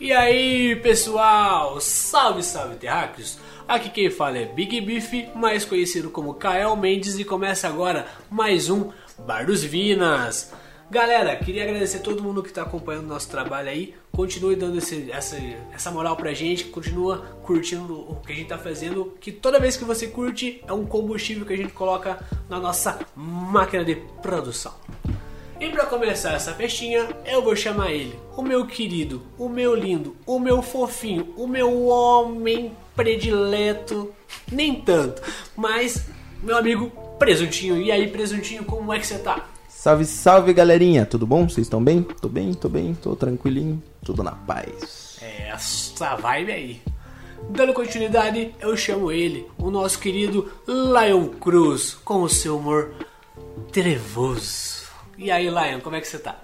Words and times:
E 0.00 0.12
aí 0.12 0.76
pessoal, 0.76 1.80
salve 1.80 2.42
salve 2.42 2.76
terráqueos! 2.76 3.38
Aqui 3.66 3.88
quem 3.88 4.10
fala 4.10 4.36
é 4.36 4.44
Big 4.44 4.78
Beef, 4.82 5.34
mais 5.34 5.64
conhecido 5.64 6.10
como 6.10 6.34
Kael 6.34 6.76
Mendes 6.76 7.18
e 7.18 7.24
começa 7.24 7.66
agora 7.66 8.06
mais 8.30 8.68
um 8.68 8.90
Bar 9.18 9.46
dos 9.46 9.64
Vinas. 9.64 10.52
Galera, 10.90 11.34
queria 11.36 11.64
agradecer 11.64 11.96
a 11.96 12.00
todo 12.00 12.22
mundo 12.22 12.42
que 12.42 12.50
está 12.50 12.62
acompanhando 12.62 13.06
nosso 13.06 13.30
trabalho 13.30 13.70
aí. 13.70 13.94
Continue 14.14 14.56
dando 14.56 14.78
esse, 14.78 15.10
essa, 15.10 15.36
essa 15.72 15.90
moral 15.90 16.16
pra 16.16 16.32
gente, 16.32 16.64
continua 16.64 17.18
curtindo 17.42 17.94
o 17.94 18.16
que 18.16 18.32
a 18.32 18.36
gente 18.36 18.48
tá 18.48 18.58
fazendo. 18.58 19.12
Que 19.20 19.32
toda 19.32 19.58
vez 19.58 19.76
que 19.76 19.84
você 19.84 20.06
curte 20.06 20.62
é 20.66 20.72
um 20.72 20.86
combustível 20.86 21.44
que 21.44 21.52
a 21.52 21.56
gente 21.56 21.72
coloca 21.72 22.24
na 22.48 22.60
nossa 22.60 23.00
máquina 23.16 23.84
de 23.84 23.96
produção. 24.22 24.74
E 25.60 25.68
para 25.70 25.86
começar 25.86 26.34
essa 26.34 26.52
festinha, 26.52 27.08
eu 27.24 27.40
vou 27.42 27.54
chamar 27.54 27.92
ele, 27.92 28.18
o 28.36 28.42
meu 28.42 28.66
querido, 28.66 29.22
o 29.38 29.48
meu 29.48 29.74
lindo, 29.74 30.16
o 30.26 30.38
meu 30.38 30.60
fofinho, 30.60 31.32
o 31.36 31.46
meu 31.46 31.86
homem 31.86 32.76
predileto, 32.94 34.12
nem 34.50 34.74
tanto, 34.74 35.22
mas 35.56 36.08
meu 36.42 36.56
amigo 36.56 36.92
Presuntinho. 37.18 37.80
E 37.80 37.90
aí, 37.90 38.08
Presuntinho, 38.08 38.64
como 38.64 38.92
é 38.92 38.98
que 38.98 39.06
você 39.06 39.18
tá? 39.18 39.48
Salve, 39.84 40.06
salve 40.06 40.54
galerinha, 40.54 41.04
tudo 41.04 41.26
bom? 41.26 41.46
Vocês 41.46 41.66
estão 41.66 41.84
bem? 41.84 42.02
Tô 42.02 42.26
bem, 42.26 42.54
tô 42.54 42.70
bem, 42.70 42.94
tô 42.94 43.14
tranquilinho, 43.14 43.82
tudo 44.02 44.22
na 44.22 44.32
paz. 44.32 45.18
É 45.20 45.50
essa 45.50 46.16
vibe 46.16 46.52
aí. 46.52 46.80
Dando 47.50 47.74
continuidade, 47.74 48.54
eu 48.60 48.74
chamo 48.78 49.12
ele, 49.12 49.46
o 49.58 49.70
nosso 49.70 49.98
querido 49.98 50.50
Lion 50.66 51.28
Cruz, 51.38 51.98
com 52.02 52.22
o 52.22 52.30
seu 52.30 52.56
humor 52.56 52.94
trevoso. 53.70 54.84
E 55.18 55.30
aí, 55.30 55.50
Lion, 55.50 55.80
como 55.82 55.96
é 55.96 56.00
que 56.00 56.08
você 56.08 56.18
tá? 56.18 56.38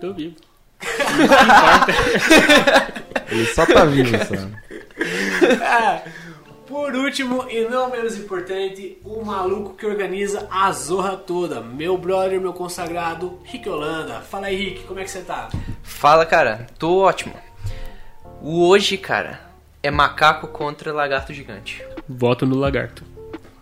Tô 0.00 0.12
vivo. 0.12 0.34
Ele 3.30 3.46
só 3.54 3.66
tá 3.66 3.84
vivo, 3.84 4.18
só. 4.18 4.34
Ah, 5.64 6.02
por 6.70 6.94
último 6.94 7.46
e 7.50 7.68
não 7.68 7.90
menos 7.90 8.16
importante, 8.16 8.96
o 9.04 9.24
maluco 9.24 9.74
que 9.74 9.84
organiza 9.84 10.46
a 10.48 10.70
zorra 10.70 11.16
toda, 11.16 11.60
meu 11.60 11.98
brother, 11.98 12.40
meu 12.40 12.52
consagrado, 12.52 13.40
Rick 13.42 13.68
Holanda. 13.68 14.20
Fala 14.20 14.46
aí, 14.46 14.56
Rick, 14.56 14.84
como 14.84 15.00
é 15.00 15.02
que 15.04 15.10
você 15.10 15.22
tá? 15.22 15.48
Fala, 15.82 16.24
cara. 16.24 16.68
Tô 16.78 16.98
ótimo. 16.98 17.34
O 18.40 18.68
hoje, 18.68 18.96
cara, 18.96 19.40
é 19.82 19.90
macaco 19.90 20.46
contra 20.46 20.92
lagarto 20.92 21.34
gigante. 21.34 21.84
Voto 22.08 22.46
no 22.46 22.54
lagarto. 22.54 23.02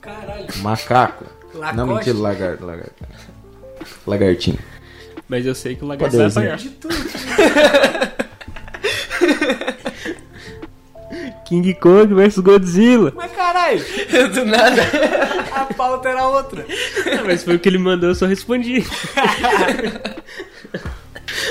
Caralho. 0.02 0.46
Macaco. 0.58 1.24
Lacoste. 1.54 1.76
Não, 1.76 1.86
mentira, 1.86 2.18
lagarto, 2.18 2.66
lagarto. 2.66 3.04
Lagartinho. 4.06 4.58
Mas 5.26 5.46
eu 5.46 5.54
sei 5.54 5.76
que 5.76 5.82
o 5.82 5.88
lagarto 5.88 6.14
vai 6.14 6.28
Poderzinho. 6.30 6.52
apanhar. 6.52 6.58
De 6.58 6.70
tudo. 6.70 6.94
King 11.48 11.74
Kong 11.74 12.12
versus 12.14 12.42
Godzilla. 12.42 13.12
Mas 13.16 13.32
caralho, 13.32 13.82
Do 14.34 14.44
nada. 14.44 14.82
a 15.52 15.64
pauta 15.74 16.08
era 16.10 16.26
outra. 16.28 16.64
Ah, 17.18 17.22
Mas 17.24 17.42
foi 17.44 17.56
o 17.56 17.58
que 17.58 17.68
ele 17.68 17.78
mandou, 17.78 18.10
eu 18.10 18.14
só 18.14 18.26
respondi. 18.26 18.84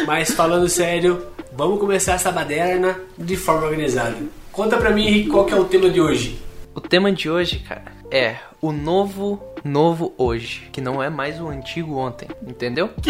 Mas 0.05 0.31
falando 0.31 0.67
sério, 0.69 1.21
vamos 1.53 1.79
começar 1.79 2.13
essa 2.13 2.31
baderna 2.31 2.99
de 3.17 3.35
forma 3.35 3.65
organizada. 3.65 4.15
Conta 4.51 4.77
pra 4.77 4.91
mim, 4.91 5.09
Rick, 5.09 5.29
qual 5.29 5.45
que 5.45 5.53
é 5.53 5.57
o 5.57 5.65
tema 5.65 5.89
de 5.89 5.99
hoje. 6.01 6.39
O 6.73 6.81
tema 6.81 7.11
de 7.11 7.29
hoje, 7.29 7.59
cara, 7.67 7.83
é 8.11 8.35
o 8.61 8.71
novo, 8.71 9.41
novo 9.63 10.13
hoje. 10.17 10.67
Que 10.71 10.81
não 10.81 11.01
é 11.01 11.09
mais 11.09 11.39
o 11.39 11.47
antigo 11.47 11.95
ontem. 11.97 12.27
Entendeu? 12.45 12.89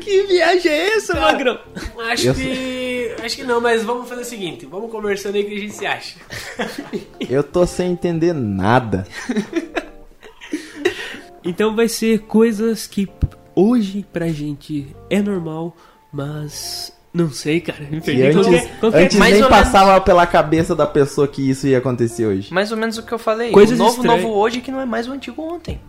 que 0.00 0.22
viagem 0.24 0.70
é 0.72 0.96
essa, 0.96 1.14
Cara, 1.14 1.32
magrão? 1.32 1.58
Acho 2.10 2.28
Eu- 2.28 2.34
que. 2.34 3.14
Acho 3.22 3.36
que 3.36 3.44
não, 3.44 3.60
mas 3.60 3.82
vamos 3.84 4.08
fazer 4.08 4.22
o 4.22 4.24
seguinte: 4.24 4.66
vamos 4.66 4.90
conversando 4.90 5.34
aí 5.36 5.42
o 5.42 5.46
que 5.48 5.54
a 5.56 5.60
gente 5.60 5.74
se 5.74 5.86
acha. 5.86 6.16
Eu 7.28 7.42
tô 7.42 7.66
sem 7.66 7.92
entender 7.92 8.32
nada. 8.32 9.06
Então 11.44 11.74
vai 11.74 11.88
ser 11.88 12.20
coisas 12.20 12.86
que 12.86 13.08
hoje 13.54 14.04
pra 14.12 14.28
gente 14.28 14.94
é 15.08 15.20
normal, 15.22 15.74
mas 16.12 16.92
não 17.12 17.30
sei, 17.30 17.60
cara. 17.60 17.80
Me 17.90 17.98
E 17.98 18.00
perdi. 18.00 18.22
antes, 18.22 18.34
Qualquer- 18.46 18.78
qualquer- 18.80 19.02
antes 19.04 19.16
Mais 19.18 19.34
nem 19.34 19.42
ou 19.42 19.50
menos. 19.50 19.64
passava 19.64 20.00
pela 20.00 20.26
cabeça 20.26 20.74
da 20.76 20.86
pessoa 20.86 21.26
que 21.26 21.48
isso 21.50 21.66
ia 21.66 21.78
acontecer 21.78 22.26
hoje. 22.26 22.52
Mais 22.54 22.70
ou 22.70 22.76
menos 22.78 22.98
o 22.98 23.02
que 23.02 23.12
eu 23.12 23.18
falei. 23.18 23.50
Coisas 23.50 23.78
o 23.78 23.82
novo, 23.82 23.96
estranhas. 23.96 24.22
novo 24.22 24.34
hoje 24.34 24.60
que 24.60 24.70
não 24.70 24.80
é 24.80 24.86
mais 24.86 25.08
o 25.08 25.12
antigo 25.12 25.42
ontem. 25.42 25.80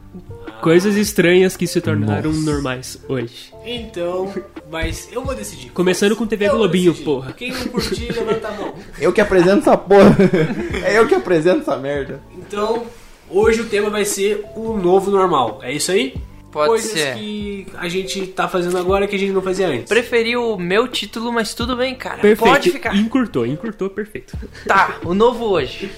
Coisas 0.62 0.96
estranhas 0.96 1.56
que 1.56 1.66
se 1.66 1.80
tornaram 1.82 2.32
Nossa. 2.32 2.52
normais 2.52 3.00
hoje. 3.08 3.52
Então, 3.66 4.32
mas 4.70 5.08
eu 5.12 5.24
vou 5.24 5.34
decidir. 5.34 5.70
Começando 5.72 6.16
com 6.16 6.28
TV 6.28 6.48
Eu 6.48 6.58
Globinho, 6.58 6.94
porra. 6.94 7.32
Quem 7.34 7.52
não 7.52 7.66
curtir, 7.68 8.12
levanta 8.12 8.48
a 8.48 8.52
mão. 8.52 8.74
Eu 9.00 9.14
que 9.14 9.22
apresento 9.22 9.60
essa 9.62 9.78
porra. 9.78 10.16
É 10.84 10.98
eu 10.98 11.08
que 11.08 11.16
apresento 11.16 11.62
essa 11.62 11.78
merda. 11.78 12.20
Então, 12.38 12.84
hoje 13.30 13.62
o 13.62 13.66
tema 13.66 13.90
vai 13.90 14.04
ser 14.06 14.44
o 14.56 14.74
novo 14.78 15.10
normal. 15.10 15.60
É 15.64 15.72
isso 15.72 15.92
aí? 15.92 16.16
Pode 16.52 16.68
Coisas 16.68 16.92
ser. 16.92 17.16
que 17.16 17.66
a 17.76 17.88
gente 17.88 18.28
tá 18.28 18.48
fazendo 18.48 18.78
agora 18.78 19.08
que 19.08 19.16
a 19.16 19.20
gente 19.20 19.32
não 19.32 19.42
fazia 19.42 19.68
antes. 19.68 19.86
Preferi 19.88 20.36
o 20.36 20.58
meu 20.58 20.88
título, 20.88 21.32
mas 21.32 21.54
tudo 21.54 21.78
bem, 21.78 21.96
cara. 21.96 22.18
Perfeito. 22.18 22.52
Pode 22.52 22.72
ficar. 22.72 22.96
Encurtou, 22.96 23.46
encurtou, 23.46 23.90
perfeito. 23.90 24.38
Tá, 24.68 24.98
o 25.06 25.14
novo 25.14 25.46
hoje. 25.46 25.90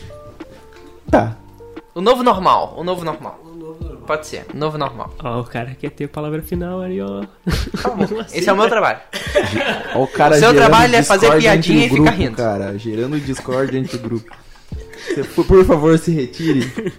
Tá. 1.09 1.35
O 1.95 2.01
novo 2.01 2.21
normal. 2.21 2.75
O 2.77 2.83
novo 2.83 3.03
normal. 3.03 3.39
O 3.43 3.55
novo 3.55 3.83
normal. 3.83 4.03
Pode 4.05 4.27
ser. 4.27 4.45
Novo 4.53 4.77
normal. 4.77 5.13
Ó, 5.23 5.39
o 5.41 5.43
cara 5.43 5.75
quer 5.79 5.89
ter 5.89 6.05
a 6.05 6.07
palavra 6.09 6.41
final 6.43 6.81
ali, 6.81 7.01
ó. 7.01 7.23
Esse 8.31 8.47
é 8.49 8.53
o 8.53 8.57
meu 8.57 8.69
trabalho. 8.69 8.99
Ó, 9.95 10.03
o 10.03 10.07
cara 10.07 10.35
O 10.35 10.39
seu 10.39 10.53
trabalho 10.53 10.95
é 10.95 11.01
fazer 11.01 11.35
piadinha 11.37 11.85
e 11.85 11.87
o 11.87 11.89
ficar 11.89 12.03
grupo, 12.03 12.17
rindo. 12.17 12.35
Cara, 12.37 12.77
gerando 12.77 13.19
discórdia 13.19 13.79
entre 13.79 13.97
o 13.97 13.99
grupo. 13.99 14.31
Você, 15.07 15.23
por 15.23 15.65
favor, 15.65 15.97
se 15.97 16.11
retire. 16.11 16.93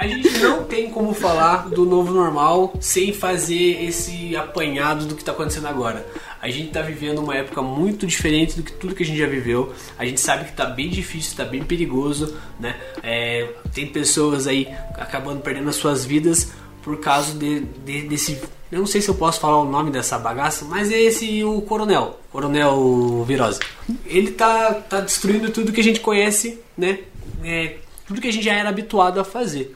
A 0.00 0.06
gente 0.08 0.30
não 0.38 0.64
tem 0.64 0.88
como 0.90 1.12
falar 1.12 1.68
do 1.68 1.84
novo 1.84 2.10
normal 2.10 2.72
sem 2.80 3.12
fazer 3.12 3.84
esse 3.84 4.34
apanhado 4.34 5.04
do 5.04 5.14
que 5.14 5.22
tá 5.22 5.32
acontecendo 5.32 5.66
agora. 5.66 6.06
A 6.40 6.48
gente 6.48 6.70
tá 6.70 6.80
vivendo 6.80 7.18
uma 7.18 7.36
época 7.36 7.60
muito 7.60 8.06
diferente 8.06 8.56
do 8.56 8.62
que 8.62 8.72
tudo 8.72 8.94
que 8.94 9.02
a 9.02 9.06
gente 9.06 9.18
já 9.18 9.26
viveu. 9.26 9.74
A 9.98 10.06
gente 10.06 10.18
sabe 10.18 10.46
que 10.46 10.52
tá 10.52 10.64
bem 10.64 10.88
difícil, 10.88 11.36
tá 11.36 11.44
bem 11.44 11.62
perigoso, 11.62 12.34
né? 12.58 12.76
É, 13.02 13.46
tem 13.74 13.86
pessoas 13.86 14.46
aí 14.46 14.66
acabando 14.94 15.42
perdendo 15.42 15.68
as 15.68 15.76
suas 15.76 16.02
vidas 16.06 16.50
por 16.82 16.98
causa 16.98 17.34
de, 17.38 17.60
de- 17.84 18.08
desse. 18.08 18.40
Eu 18.72 18.78
não 18.78 18.86
sei 18.86 19.02
se 19.02 19.10
eu 19.10 19.14
posso 19.14 19.38
falar 19.38 19.60
o 19.60 19.66
nome 19.70 19.90
dessa 19.90 20.18
bagaça, 20.18 20.64
mas 20.64 20.90
é 20.90 20.98
esse 20.98 21.44
o 21.44 21.60
Coronel, 21.60 22.18
Coronel 22.32 23.22
Virose. 23.28 23.60
Ele 24.06 24.30
tá, 24.30 24.72
tá 24.72 25.00
destruindo 25.00 25.50
tudo 25.50 25.72
que 25.72 25.80
a 25.80 25.84
gente 25.84 26.00
conhece, 26.00 26.58
né? 26.74 27.00
É, 27.44 27.74
tudo 28.06 28.18
que 28.18 28.28
a 28.28 28.32
gente 28.32 28.44
já 28.46 28.54
era 28.54 28.70
habituado 28.70 29.20
a 29.20 29.24
fazer. 29.24 29.74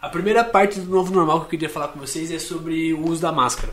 A 0.00 0.08
primeira 0.10 0.44
parte 0.44 0.78
do 0.78 0.90
novo 0.90 1.12
normal 1.12 1.40
que 1.40 1.46
eu 1.46 1.50
queria 1.50 1.70
falar 1.70 1.88
com 1.88 1.98
vocês 1.98 2.30
é 2.30 2.38
sobre 2.38 2.92
o 2.92 3.08
uso 3.08 3.22
da 3.22 3.32
máscara. 3.32 3.72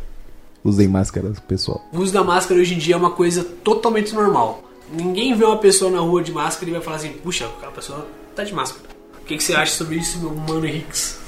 Usem 0.64 0.88
máscaras, 0.88 1.40
pessoal. 1.42 1.86
O 1.92 2.00
uso 2.00 2.14
da 2.14 2.24
máscara 2.24 2.60
hoje 2.60 2.74
em 2.74 2.78
dia 2.78 2.96
é 2.96 2.98
uma 2.98 3.12
coisa 3.12 3.44
totalmente 3.44 4.14
normal. 4.16 4.64
Ninguém 4.90 5.36
vê 5.36 5.44
uma 5.44 5.58
pessoa 5.58 5.92
na 5.92 6.00
rua 6.00 6.24
de 6.24 6.32
máscara 6.32 6.70
e 6.70 6.74
vai 6.74 6.82
falar 6.82 6.96
assim, 6.96 7.12
puxa, 7.12 7.46
aquela 7.46 7.72
pessoa 7.74 8.08
tá 8.34 8.44
de 8.44 8.54
máscara. 8.54 8.86
O 9.22 9.26
que, 9.26 9.36
que 9.36 9.44
você 9.44 9.54
acha 9.54 9.74
sobre 9.74 9.98
isso, 9.98 10.20
meu 10.20 10.34
mano 10.34 10.66
Hicks? 10.66 11.22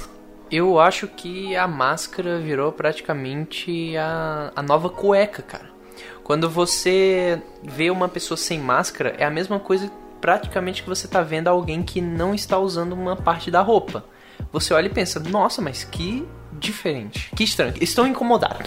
Eu 0.50 0.78
acho 0.78 1.06
que 1.08 1.54
a 1.54 1.68
máscara 1.68 2.38
virou 2.38 2.72
praticamente 2.72 3.96
a, 3.96 4.52
a 4.56 4.62
nova 4.62 4.88
cueca, 4.88 5.42
cara. 5.42 5.70
Quando 6.24 6.48
você 6.48 7.40
vê 7.62 7.90
uma 7.90 8.08
pessoa 8.08 8.38
sem 8.38 8.58
máscara, 8.58 9.14
é 9.18 9.24
a 9.24 9.30
mesma 9.30 9.60
coisa 9.60 9.90
praticamente 10.20 10.82
que 10.82 10.88
você 10.88 11.06
tá 11.06 11.22
vendo 11.22 11.48
alguém 11.48 11.82
que 11.82 12.00
não 12.00 12.34
está 12.34 12.58
usando 12.58 12.94
uma 12.94 13.14
parte 13.14 13.50
da 13.50 13.60
roupa. 13.60 14.04
Você 14.52 14.72
olha 14.74 14.86
e 14.86 14.90
pensa, 14.90 15.20
nossa, 15.20 15.60
mas 15.60 15.84
que 15.84 16.26
diferente, 16.58 17.30
que 17.36 17.44
estranho, 17.44 17.74
estou 17.82 18.06
incomodado. 18.06 18.64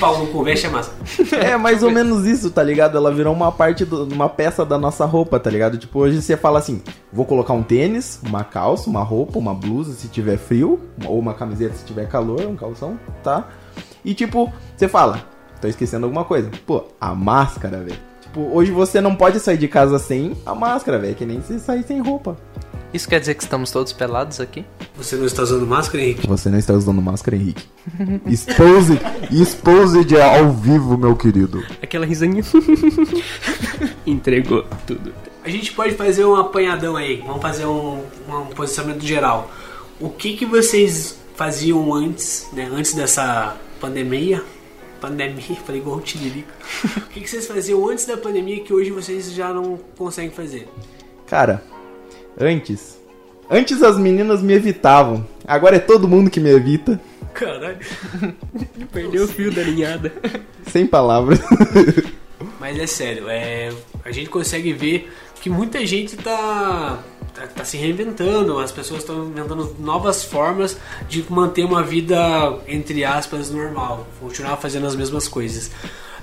Pau 0.00 0.18
no 0.18 0.26
cu, 0.32 0.42
veste 0.42 0.66
a 0.66 0.70
máscara. 0.70 0.98
É 1.46 1.56
mais 1.56 1.82
ou 1.84 1.90
menos 1.90 2.26
isso, 2.26 2.50
tá 2.50 2.60
ligado? 2.62 2.96
Ela 2.96 3.12
virou 3.12 3.32
uma 3.32 3.52
parte, 3.52 3.84
do- 3.84 4.04
uma 4.04 4.28
peça 4.28 4.64
da 4.64 4.76
nossa 4.76 5.04
roupa, 5.04 5.38
tá 5.38 5.48
ligado? 5.48 5.78
Tipo, 5.78 6.00
hoje 6.00 6.20
você 6.20 6.36
fala 6.36 6.58
assim: 6.58 6.82
vou 7.12 7.24
colocar 7.24 7.52
um 7.52 7.62
tênis, 7.62 8.18
uma 8.24 8.42
calça, 8.42 8.90
uma 8.90 9.02
roupa, 9.04 9.38
uma 9.38 9.54
blusa 9.54 9.92
se 9.92 10.08
tiver 10.08 10.36
frio, 10.36 10.80
ou 11.06 11.16
uma 11.18 11.34
camiseta 11.34 11.74
se 11.76 11.84
tiver 11.84 12.08
calor, 12.08 12.40
um 12.46 12.56
calção, 12.56 12.98
tá? 13.22 13.48
E 14.04 14.12
tipo, 14.12 14.52
você 14.76 14.88
fala: 14.88 15.22
tô 15.60 15.68
esquecendo 15.68 16.06
alguma 16.06 16.24
coisa. 16.24 16.50
Pô, 16.66 16.84
a 17.00 17.14
máscara, 17.14 17.78
velho. 17.78 17.98
Tipo, 18.22 18.40
hoje 18.52 18.72
você 18.72 19.00
não 19.00 19.14
pode 19.14 19.38
sair 19.38 19.56
de 19.58 19.68
casa 19.68 20.00
sem 20.00 20.36
a 20.44 20.52
máscara, 20.52 20.98
velho. 20.98 21.14
Que 21.14 21.24
nem 21.24 21.40
se 21.42 21.60
sair 21.60 21.84
sem 21.84 22.00
roupa. 22.00 22.36
Isso 22.94 23.08
quer 23.08 23.18
dizer 23.18 23.34
que 23.34 23.42
estamos 23.42 23.72
todos 23.72 23.92
pelados 23.92 24.38
aqui? 24.38 24.64
Você 24.96 25.16
não 25.16 25.26
está 25.26 25.42
usando 25.42 25.66
máscara, 25.66 26.04
Henrique? 26.04 26.28
Você 26.28 26.48
não 26.48 26.58
está 26.58 26.74
usando 26.74 27.02
máscara, 27.02 27.36
Henrique. 27.36 27.64
Expose, 28.24 29.00
exposed 29.32 30.16
ao 30.16 30.52
vivo, 30.52 30.96
meu 30.96 31.16
querido. 31.16 31.66
Aquela 31.82 32.06
risadinha. 32.06 32.44
Entregou 34.06 34.64
tudo. 34.86 35.12
a 35.44 35.48
gente 35.48 35.72
pode 35.72 35.96
fazer 35.96 36.24
um 36.24 36.36
apanhadão 36.36 36.94
aí. 36.94 37.16
Vamos 37.26 37.42
fazer 37.42 37.66
um, 37.66 38.00
um 38.28 38.46
posicionamento 38.54 39.04
geral. 39.04 39.50
O 39.98 40.08
que 40.10 40.36
que 40.36 40.46
vocês 40.46 41.18
faziam 41.34 41.92
antes, 41.92 42.46
né? 42.52 42.70
Antes 42.72 42.94
dessa 42.94 43.56
pandemia? 43.80 44.40
Pandemia, 45.00 45.56
falei 45.66 45.80
igual 45.80 45.96
o 45.96 46.00
Tiririca. 46.00 46.54
o 46.96 47.08
que, 47.08 47.22
que 47.22 47.28
vocês 47.28 47.44
faziam 47.44 47.88
antes 47.88 48.06
da 48.06 48.16
pandemia 48.16 48.62
que 48.62 48.72
hoje 48.72 48.92
vocês 48.92 49.32
já 49.32 49.52
não 49.52 49.80
conseguem 49.98 50.30
fazer? 50.30 50.68
Cara, 51.26 51.60
antes. 52.38 52.98
Antes 53.50 53.82
as 53.82 53.98
meninas 53.98 54.42
me 54.42 54.54
evitavam. 54.54 55.26
Agora 55.46 55.76
é 55.76 55.80
todo 55.80 56.08
mundo 56.08 56.30
que 56.30 56.40
me 56.40 56.50
evita. 56.50 57.00
Caralho. 57.34 57.78
Perdeu 58.92 59.24
o 59.24 59.28
fio 59.28 59.52
da 59.52 59.62
linhada. 59.62 60.12
Sem 60.66 60.86
palavras. 60.86 61.40
Mas 62.58 62.78
é 62.78 62.86
sério, 62.86 63.28
é, 63.28 63.70
a 64.04 64.10
gente 64.10 64.30
consegue 64.30 64.72
ver 64.72 65.12
que 65.40 65.50
muita 65.50 65.84
gente 65.84 66.16
tá, 66.16 66.98
tá, 67.34 67.46
tá 67.46 67.64
se 67.64 67.76
reinventando, 67.76 68.58
as 68.58 68.72
pessoas 68.72 69.00
estão 69.00 69.26
inventando 69.26 69.76
novas 69.78 70.24
formas 70.24 70.78
de 71.06 71.24
manter 71.30 71.64
uma 71.64 71.82
vida, 71.82 72.16
entre 72.66 73.04
aspas, 73.04 73.50
normal, 73.50 74.06
continuar 74.18 74.56
fazendo 74.56 74.86
as 74.86 74.96
mesmas 74.96 75.28
coisas. 75.28 75.70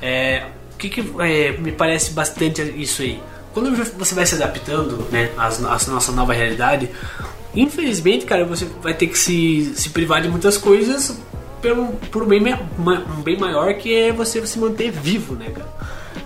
É, 0.01 0.47
o 0.73 0.77
que, 0.77 0.89
que 0.89 1.01
é, 1.19 1.51
me 1.57 1.71
parece 1.71 2.11
bastante 2.13 2.61
isso 2.75 3.03
aí? 3.03 3.21
Quando 3.53 3.75
você 3.75 4.15
vai 4.15 4.25
se 4.25 4.35
adaptando 4.35 5.07
né, 5.11 5.31
à, 5.37 5.49
nossa 5.89 6.11
nova 6.11 6.33
realidade, 6.33 6.89
infelizmente, 7.53 8.25
cara, 8.25 8.45
você 8.45 8.65
vai 8.81 8.93
ter 8.93 9.07
que 9.07 9.17
se, 9.17 9.73
se 9.75 9.89
privar 9.89 10.21
de 10.21 10.29
muitas 10.29 10.57
coisas 10.57 11.17
pelo, 11.61 11.93
por 12.11 12.23
um 12.23 12.27
bem, 12.27 12.41
um 12.79 13.21
bem 13.21 13.37
maior 13.37 13.73
que 13.75 13.93
é 13.93 14.11
você 14.11 14.45
se 14.47 14.59
manter 14.59 14.91
vivo, 14.91 15.35
né, 15.35 15.49
cara? 15.49 15.69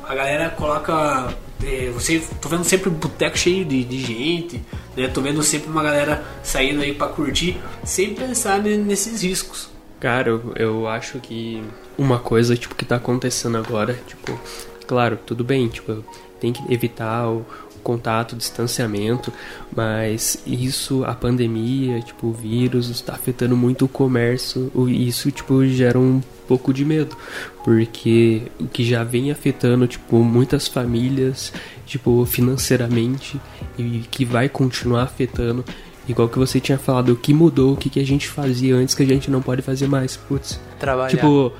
A 0.07 0.15
galera 0.15 0.49
coloca. 0.49 1.33
É, 1.63 1.89
você, 1.91 2.21
tô 2.39 2.47
vendo 2.47 2.63
sempre 2.63 2.89
um 2.89 2.93
boteco 2.93 3.37
cheio 3.37 3.65
de, 3.65 3.83
de 3.83 3.99
gente, 3.99 4.61
né? 4.95 5.07
Tô 5.07 5.21
vendo 5.21 5.41
sempre 5.41 5.69
uma 5.69 5.81
galera 5.81 6.23
saindo 6.43 6.81
aí 6.81 6.93
pra 6.93 7.07
curtir, 7.07 7.57
sem 7.83 8.13
pensar 8.13 8.59
nesses 8.59 9.23
riscos. 9.23 9.69
Cara, 9.99 10.29
eu, 10.29 10.53
eu 10.55 10.87
acho 10.87 11.19
que 11.19 11.63
uma 11.97 12.19
coisa, 12.19 12.55
tipo, 12.55 12.75
que 12.75 12.85
tá 12.85 12.97
acontecendo 12.97 13.57
agora, 13.57 13.99
tipo, 14.05 14.39
claro, 14.85 15.17
tudo 15.25 15.43
bem, 15.43 15.67
tipo, 15.67 16.03
tem 16.39 16.53
que 16.53 16.73
evitar 16.73 17.27
o, 17.29 17.45
contato, 17.85 18.35
distanciamento, 18.35 19.31
mas 19.73 20.41
isso, 20.47 21.05
a 21.05 21.13
pandemia, 21.13 22.01
tipo, 22.01 22.27
o 22.27 22.33
vírus 22.33 22.89
está 22.89 23.13
afetando 23.13 23.55
muito 23.55 23.85
o 23.85 23.87
comércio, 23.87 24.71
e 24.87 25.07
isso, 25.07 25.31
tipo, 25.31 25.63
gera 25.67 25.99
um 25.99 26.19
pouco 26.47 26.73
de 26.73 26.83
medo, 26.83 27.15
porque 27.63 28.41
o 28.59 28.67
que 28.67 28.83
já 28.83 29.03
vem 29.03 29.29
afetando, 29.29 29.85
tipo, 29.85 30.23
muitas 30.23 30.67
famílias, 30.67 31.53
tipo, 31.85 32.25
financeiramente, 32.25 33.39
e 33.77 34.03
que 34.09 34.25
vai 34.25 34.49
continuar 34.49 35.03
afetando, 35.03 35.63
Igual 36.07 36.29
que 36.29 36.37
você 36.37 36.59
tinha 36.59 36.77
falado, 36.77 37.13
o 37.13 37.15
que 37.15 37.33
mudou, 37.33 37.73
o 37.73 37.75
que, 37.75 37.89
que 37.89 37.99
a 37.99 38.05
gente 38.05 38.27
fazia 38.27 38.75
antes 38.75 38.93
que 38.93 39.01
a 39.01 39.05
gente 39.07 39.31
não 39.31 39.41
pode 39.41 39.63
fazer 39.63 39.87
mais. 39.87 40.15
Putz. 40.15 40.61
Trabalhar. 40.79 41.09
Tipo, 41.09 41.51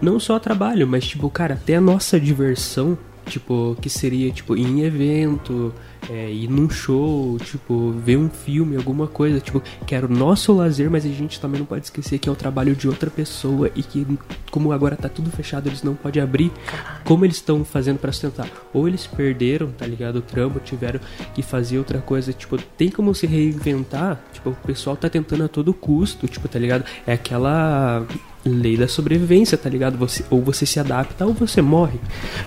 não 0.00 0.20
só 0.20 0.38
trabalho, 0.38 0.86
mas 0.86 1.04
tipo, 1.04 1.28
cara, 1.28 1.54
até 1.54 1.74
a 1.74 1.80
nossa 1.80 2.20
diversão 2.20 2.96
Tipo, 3.28 3.76
que 3.80 3.90
seria, 3.90 4.30
tipo, 4.30 4.56
ir 4.56 4.66
em 4.66 4.82
evento, 4.82 5.74
é, 6.08 6.30
ir 6.30 6.48
num 6.48 6.68
show, 6.70 7.38
tipo, 7.38 7.92
ver 7.92 8.16
um 8.16 8.28
filme, 8.28 8.76
alguma 8.76 9.06
coisa, 9.06 9.40
tipo, 9.40 9.62
que 9.86 9.94
era 9.94 10.06
o 10.06 10.08
nosso 10.08 10.52
lazer, 10.52 10.90
mas 10.90 11.04
a 11.04 11.08
gente 11.08 11.40
também 11.40 11.58
não 11.58 11.66
pode 11.66 11.84
esquecer 11.84 12.18
que 12.18 12.28
é 12.28 12.32
o 12.32 12.34
trabalho 12.34 12.74
de 12.74 12.88
outra 12.88 13.10
pessoa 13.10 13.70
e 13.74 13.82
que, 13.82 14.06
como 14.50 14.72
agora 14.72 14.96
tá 14.96 15.08
tudo 15.08 15.30
fechado, 15.30 15.68
eles 15.68 15.82
não 15.82 15.94
podem 15.94 16.22
abrir, 16.22 16.50
como 17.04 17.24
eles 17.24 17.36
estão 17.36 17.64
fazendo 17.64 17.98
para 17.98 18.12
sustentar? 18.12 18.48
Ou 18.72 18.88
eles 18.88 19.06
perderam, 19.06 19.70
tá 19.70 19.86
ligado, 19.86 20.16
o 20.16 20.22
trampo, 20.22 20.60
tiveram 20.60 21.00
que 21.34 21.42
fazer 21.42 21.78
outra 21.78 22.00
coisa, 22.00 22.32
tipo, 22.32 22.56
tem 22.76 22.90
como 22.90 23.14
se 23.14 23.26
reinventar, 23.26 24.22
tipo, 24.32 24.50
o 24.50 24.56
pessoal 24.66 24.96
tá 24.96 25.08
tentando 25.08 25.44
a 25.44 25.48
todo 25.48 25.74
custo, 25.74 26.26
tipo, 26.26 26.48
tá 26.48 26.58
ligado? 26.58 26.84
É 27.06 27.12
aquela 27.12 28.06
lei 28.48 28.76
da 28.76 28.88
sobrevivência, 28.88 29.56
tá 29.58 29.68
ligado? 29.68 29.96
Você, 29.98 30.24
ou 30.30 30.42
você 30.42 30.66
se 30.66 30.80
adapta 30.80 31.26
ou 31.26 31.32
você 31.32 31.62
morre. 31.62 31.98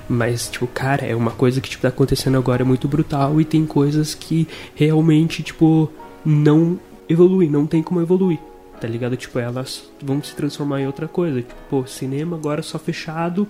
Mas, 0.07 0.50
tipo, 0.50 0.68
cara, 0.68 1.06
é 1.06 1.15
uma 1.15 1.31
coisa 1.31 1.62
que 1.62 1.69
tipo, 1.69 1.81
tá 1.81 1.89
acontecendo 1.89 2.38
agora 2.38 2.63
é 2.63 2.65
muito 2.65 2.88
brutal 2.88 3.39
e 3.39 3.45
tem 3.45 3.65
coisas 3.65 4.13
que 4.13 4.48
realmente, 4.75 5.44
tipo, 5.44 5.89
não 6.25 6.80
evoluem, 7.07 7.50
não 7.50 7.65
tem 7.65 7.81
como 7.81 8.01
evoluir. 8.01 8.39
Tá 8.80 8.88
ligado? 8.88 9.15
Tipo, 9.15 9.38
elas 9.38 9.83
vão 10.03 10.21
se 10.24 10.36
transformar 10.36 10.81
em 10.81 10.88
outra 10.88 11.07
coisa. 11.07 11.42
Tipo, 11.42 11.56
pô, 11.69 11.86
cinema 11.86 12.36
agora 12.36 12.63
só 12.63 12.80
fechado, 12.80 13.47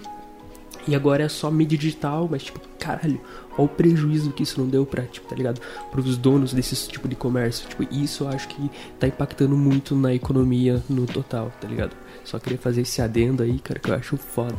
e 0.88 0.96
agora 0.96 1.24
é 1.24 1.30
só 1.30 1.52
mídia 1.52 1.78
digital, 1.78 2.28
mas 2.30 2.44
tipo, 2.44 2.60
caralho, 2.80 3.22
olha 3.58 3.66
o 3.66 3.68
prejuízo 3.68 4.32
que 4.32 4.44
isso 4.44 4.60
não 4.60 4.68
deu 4.68 4.86
pra, 4.86 5.04
tipo, 5.04 5.28
tá 5.28 5.36
ligado? 5.36 5.62
Pros 5.92 6.18
donos 6.18 6.54
desse 6.54 6.90
tipo 6.90 7.08
de 7.08 7.16
comércio. 7.16 7.68
Tipo, 7.70 7.84
isso 7.94 8.24
eu 8.24 8.30
acho 8.30 8.48
que 8.48 8.72
tá 9.00 9.08
impactando 9.08 9.56
muito 9.56 9.96
na 9.96 10.14
economia 10.14 10.82
no 10.90 11.06
total, 11.06 11.52
tá 11.62 11.68
ligado? 11.68 11.96
Só 12.24 12.40
queria 12.40 12.58
fazer 12.58 12.82
esse 12.82 13.02
adendo 13.02 13.44
aí, 13.44 13.60
cara, 13.60 13.80
que 13.80 13.90
eu 13.90 13.96
acho 13.96 14.18
foda. 14.18 14.56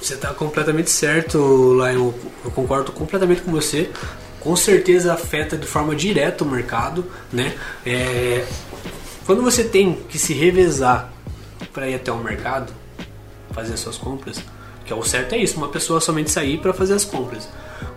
Você 0.00 0.16
tá 0.16 0.32
completamente 0.32 0.90
certo, 0.90 1.38
Lion. 1.74 2.12
Eu 2.44 2.50
concordo 2.50 2.92
completamente 2.92 3.42
com 3.42 3.50
você. 3.50 3.90
Com 4.40 4.54
certeza 4.54 5.12
afeta 5.12 5.56
de 5.56 5.66
forma 5.66 5.94
direta 5.94 6.44
o 6.44 6.48
mercado, 6.48 7.04
né? 7.32 7.56
É... 7.84 8.46
Quando 9.26 9.42
você 9.42 9.64
tem 9.64 9.94
que 10.08 10.18
se 10.18 10.32
revezar 10.32 11.12
para 11.72 11.88
ir 11.88 11.94
até 11.94 12.10
o 12.12 12.18
mercado, 12.18 12.72
fazer 13.50 13.74
as 13.74 13.80
suas 13.80 13.98
compras, 13.98 14.42
que 14.84 14.92
é 14.92 14.96
o 14.96 15.02
certo 15.02 15.34
é 15.34 15.38
isso, 15.38 15.56
uma 15.56 15.68
pessoa 15.68 16.00
somente 16.00 16.30
sair 16.30 16.58
para 16.58 16.72
fazer 16.72 16.94
as 16.94 17.04
compras. 17.04 17.48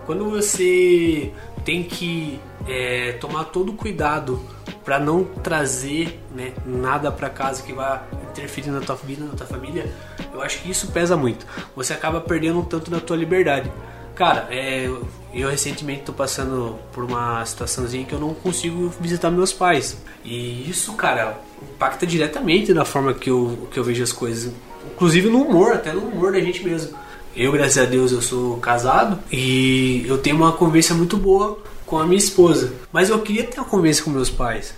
Quando 0.06 0.30
você 0.30 1.32
tem 1.64 1.84
que 1.84 2.40
é, 2.68 3.14
tomar 3.14 3.46
todo 3.46 3.70
o 3.70 3.74
cuidado 3.74 4.42
para 4.84 5.00
não 5.00 5.24
trazer 5.24 6.20
né, 6.34 6.54
nada 6.66 7.12
para 7.12 7.30
casa 7.30 7.64
que 7.64 7.74
vá 7.74 8.04
interferir 8.32 8.70
na 8.70 8.80
tua 8.82 8.96
vida, 8.96 9.26
na 9.26 9.34
tua 9.34 9.46
família, 9.46 9.92
eu 10.34 10.42
acho 10.42 10.62
que 10.62 10.72
isso 10.72 10.88
pesa 10.88 11.16
muito. 11.16 11.46
Você 11.76 11.94
acaba 11.94 12.22
perdendo 12.22 12.60
um 12.60 12.64
tanto 12.64 12.90
da 12.90 13.00
tua 13.00 13.18
liberdade. 13.18 13.72
Cara, 14.16 14.48
é, 14.50 14.90
eu 15.34 15.50
recentemente 15.50 16.02
estou 16.02 16.14
passando 16.14 16.78
por 16.92 17.04
uma 17.04 17.46
situaçãozinha 17.46 18.06
que 18.06 18.14
eu 18.14 18.20
não 18.20 18.34
consigo 18.34 18.92
visitar 19.00 19.32
meus 19.32 19.54
pais. 19.54 19.98
E 20.24 20.70
isso, 20.70 20.94
cara, 20.94 21.40
impacta 21.62 22.06
diretamente 22.06 22.74
na 22.74 22.86
forma 22.86 23.14
que 23.14 23.30
eu, 23.30 23.68
que 23.72 23.80
eu 23.80 23.84
vejo 23.84 24.04
as 24.04 24.12
coisas. 24.12 24.54
Inclusive 24.94 25.30
no 25.30 25.44
humor, 25.44 25.74
até 25.74 25.94
no 25.94 26.02
humor 26.02 26.34
da 26.34 26.40
gente 26.40 26.64
mesmo. 26.64 26.98
Eu, 27.36 27.52
graças 27.54 27.78
a 27.78 27.86
Deus, 27.86 28.12
eu 28.12 28.22
sou 28.22 28.58
casado 28.58 29.18
e 29.32 30.06
eu 30.06 30.18
tenho 30.18 30.36
uma 30.36 30.52
convivência 30.52 30.94
muito 30.94 31.16
boa 31.16 31.58
com 31.92 32.00
a 32.00 32.06
minha 32.06 32.18
esposa. 32.18 32.72
Mas 32.90 33.10
eu 33.10 33.20
queria 33.20 33.44
ter 33.44 33.60
uma 33.60 33.68
convivência 33.68 34.02
com 34.02 34.12
meus 34.12 34.30
pais. 34.30 34.74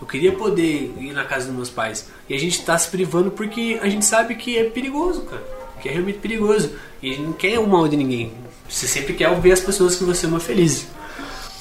Eu 0.00 0.06
queria 0.06 0.32
poder 0.32 0.92
ir 0.98 1.12
na 1.12 1.24
casa 1.24 1.46
dos 1.46 1.54
meus 1.54 1.70
pais. 1.70 2.08
E 2.28 2.34
a 2.34 2.38
gente 2.40 2.60
tá 2.62 2.76
se 2.76 2.88
privando 2.88 3.30
porque 3.30 3.78
a 3.80 3.88
gente 3.88 4.04
sabe 4.04 4.34
que 4.34 4.58
é 4.58 4.64
perigoso, 4.64 5.22
cara. 5.22 5.44
Que 5.80 5.88
é 5.88 5.92
realmente 5.92 6.18
perigoso. 6.18 6.72
E 7.00 7.10
a 7.10 7.14
gente 7.14 7.22
não 7.22 7.32
quer 7.32 7.60
o 7.60 7.68
mal 7.68 7.86
de 7.86 7.96
ninguém. 7.96 8.32
Você 8.68 8.88
sempre 8.88 9.14
quer 9.14 9.32
ver 9.40 9.52
as 9.52 9.60
pessoas 9.60 9.94
que 9.94 10.02
você 10.02 10.26
ama 10.26 10.40
felizes. 10.40 10.88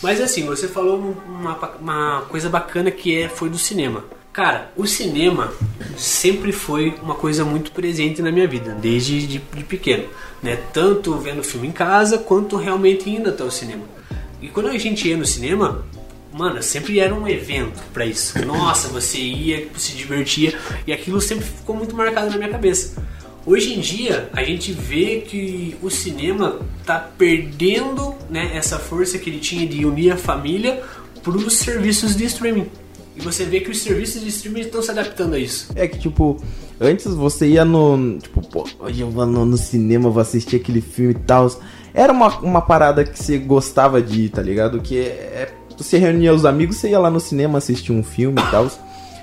Mas 0.02 0.20
assim, 0.20 0.44
você 0.48 0.68
falou 0.68 1.16
uma, 1.28 1.56
uma 1.80 2.22
coisa 2.22 2.50
bacana 2.50 2.90
que 2.90 3.16
é, 3.16 3.30
foi 3.30 3.48
do 3.48 3.60
cinema. 3.60 4.04
Cara, 4.34 4.72
o 4.76 4.88
cinema 4.88 5.54
sempre 5.98 6.52
foi 6.52 6.96
uma 7.04 7.14
coisa 7.14 7.46
muito 7.46 7.72
presente 7.72 8.24
na 8.24 8.32
minha 8.32 8.48
vida, 8.48 8.74
desde 8.74 9.28
de, 9.28 9.38
de 9.38 9.64
pequeno. 9.64 10.10
Né? 10.42 10.58
Tanto 10.74 11.16
vendo 11.18 11.44
filme 11.44 11.68
em 11.68 11.72
casa, 11.72 12.18
quanto 12.18 12.56
realmente 12.56 13.08
indo 13.08 13.30
até 13.30 13.44
o 13.44 13.52
cinema. 13.52 13.99
E 14.42 14.48
quando 14.48 14.68
a 14.68 14.78
gente 14.78 15.08
ia 15.08 15.18
no 15.18 15.26
cinema, 15.26 15.84
mano, 16.34 16.62
sempre 16.64 17.00
era 17.00 17.14
um 17.14 17.28
evento 17.28 17.82
para 17.94 18.06
isso. 18.06 18.44
Nossa, 18.46 18.88
você 18.88 19.18
ia, 19.18 19.68
se 19.78 19.94
divertia, 19.94 20.58
e 20.88 20.94
aquilo 20.94 21.20
sempre 21.20 21.46
ficou 21.46 21.76
muito 21.76 21.96
marcado 21.96 22.30
na 22.30 22.38
minha 22.38 22.50
cabeça. 22.50 23.02
Hoje 23.46 23.74
em 23.74 23.80
dia, 23.80 24.30
a 24.34 24.44
gente 24.44 24.72
vê 24.72 25.22
que 25.22 25.76
o 25.82 25.90
cinema 25.90 26.60
tá 26.86 27.00
perdendo 27.00 28.14
né, 28.30 28.52
essa 28.54 28.78
força 28.78 29.18
que 29.18 29.30
ele 29.30 29.40
tinha 29.40 29.66
de 29.66 29.86
unir 29.86 30.12
a 30.12 30.18
família 30.18 30.82
para 31.24 31.32
os 31.32 31.58
serviços 31.58 32.16
de 32.16 32.26
streaming. 32.26 32.68
E 33.16 33.22
você 33.22 33.44
vê 33.46 33.60
que 33.60 33.70
os 33.70 33.80
serviços 33.80 34.22
de 34.22 34.30
streaming 34.30 34.62
estão 34.62 34.82
se 34.82 34.92
adaptando 34.92 35.34
a 35.34 35.40
isso. 35.40 35.70
É 35.76 35.88
que, 35.88 36.00
tipo, 36.00 36.42
antes 36.80 37.06
você 37.08 37.48
ia 37.48 37.66
no. 37.66 38.18
Tipo, 38.20 38.48
pô, 38.48 38.68
hoje 38.80 39.02
eu 39.02 39.10
vou 39.10 39.26
no, 39.26 39.46
no 39.46 39.58
cinema, 39.58 40.10
vou 40.10 40.22
assistir 40.22 40.58
aquele 40.58 40.80
filme 40.80 41.12
e 41.12 41.20
tal. 41.26 41.50
Era 41.94 42.12
uma, 42.14 42.40
uma 42.40 42.62
parada 42.62 43.04
que 43.04 43.18
você 43.18 43.38
gostava 43.38 44.02
de 44.02 44.24
ir, 44.26 44.30
tá 44.30 44.42
ligado? 44.42 44.80
Que 44.80 45.00
é. 45.00 45.54
Você 45.78 45.98
reunia 45.98 46.34
os 46.34 46.46
amigos, 46.46 46.76
você 46.76 46.90
ia 46.90 47.00
lá 47.00 47.10
no 47.10 47.20
cinema 47.20 47.58
assistir 47.58 47.92
um 47.92 48.04
filme 48.04 48.42
e 48.42 48.52
tal. 48.52 48.70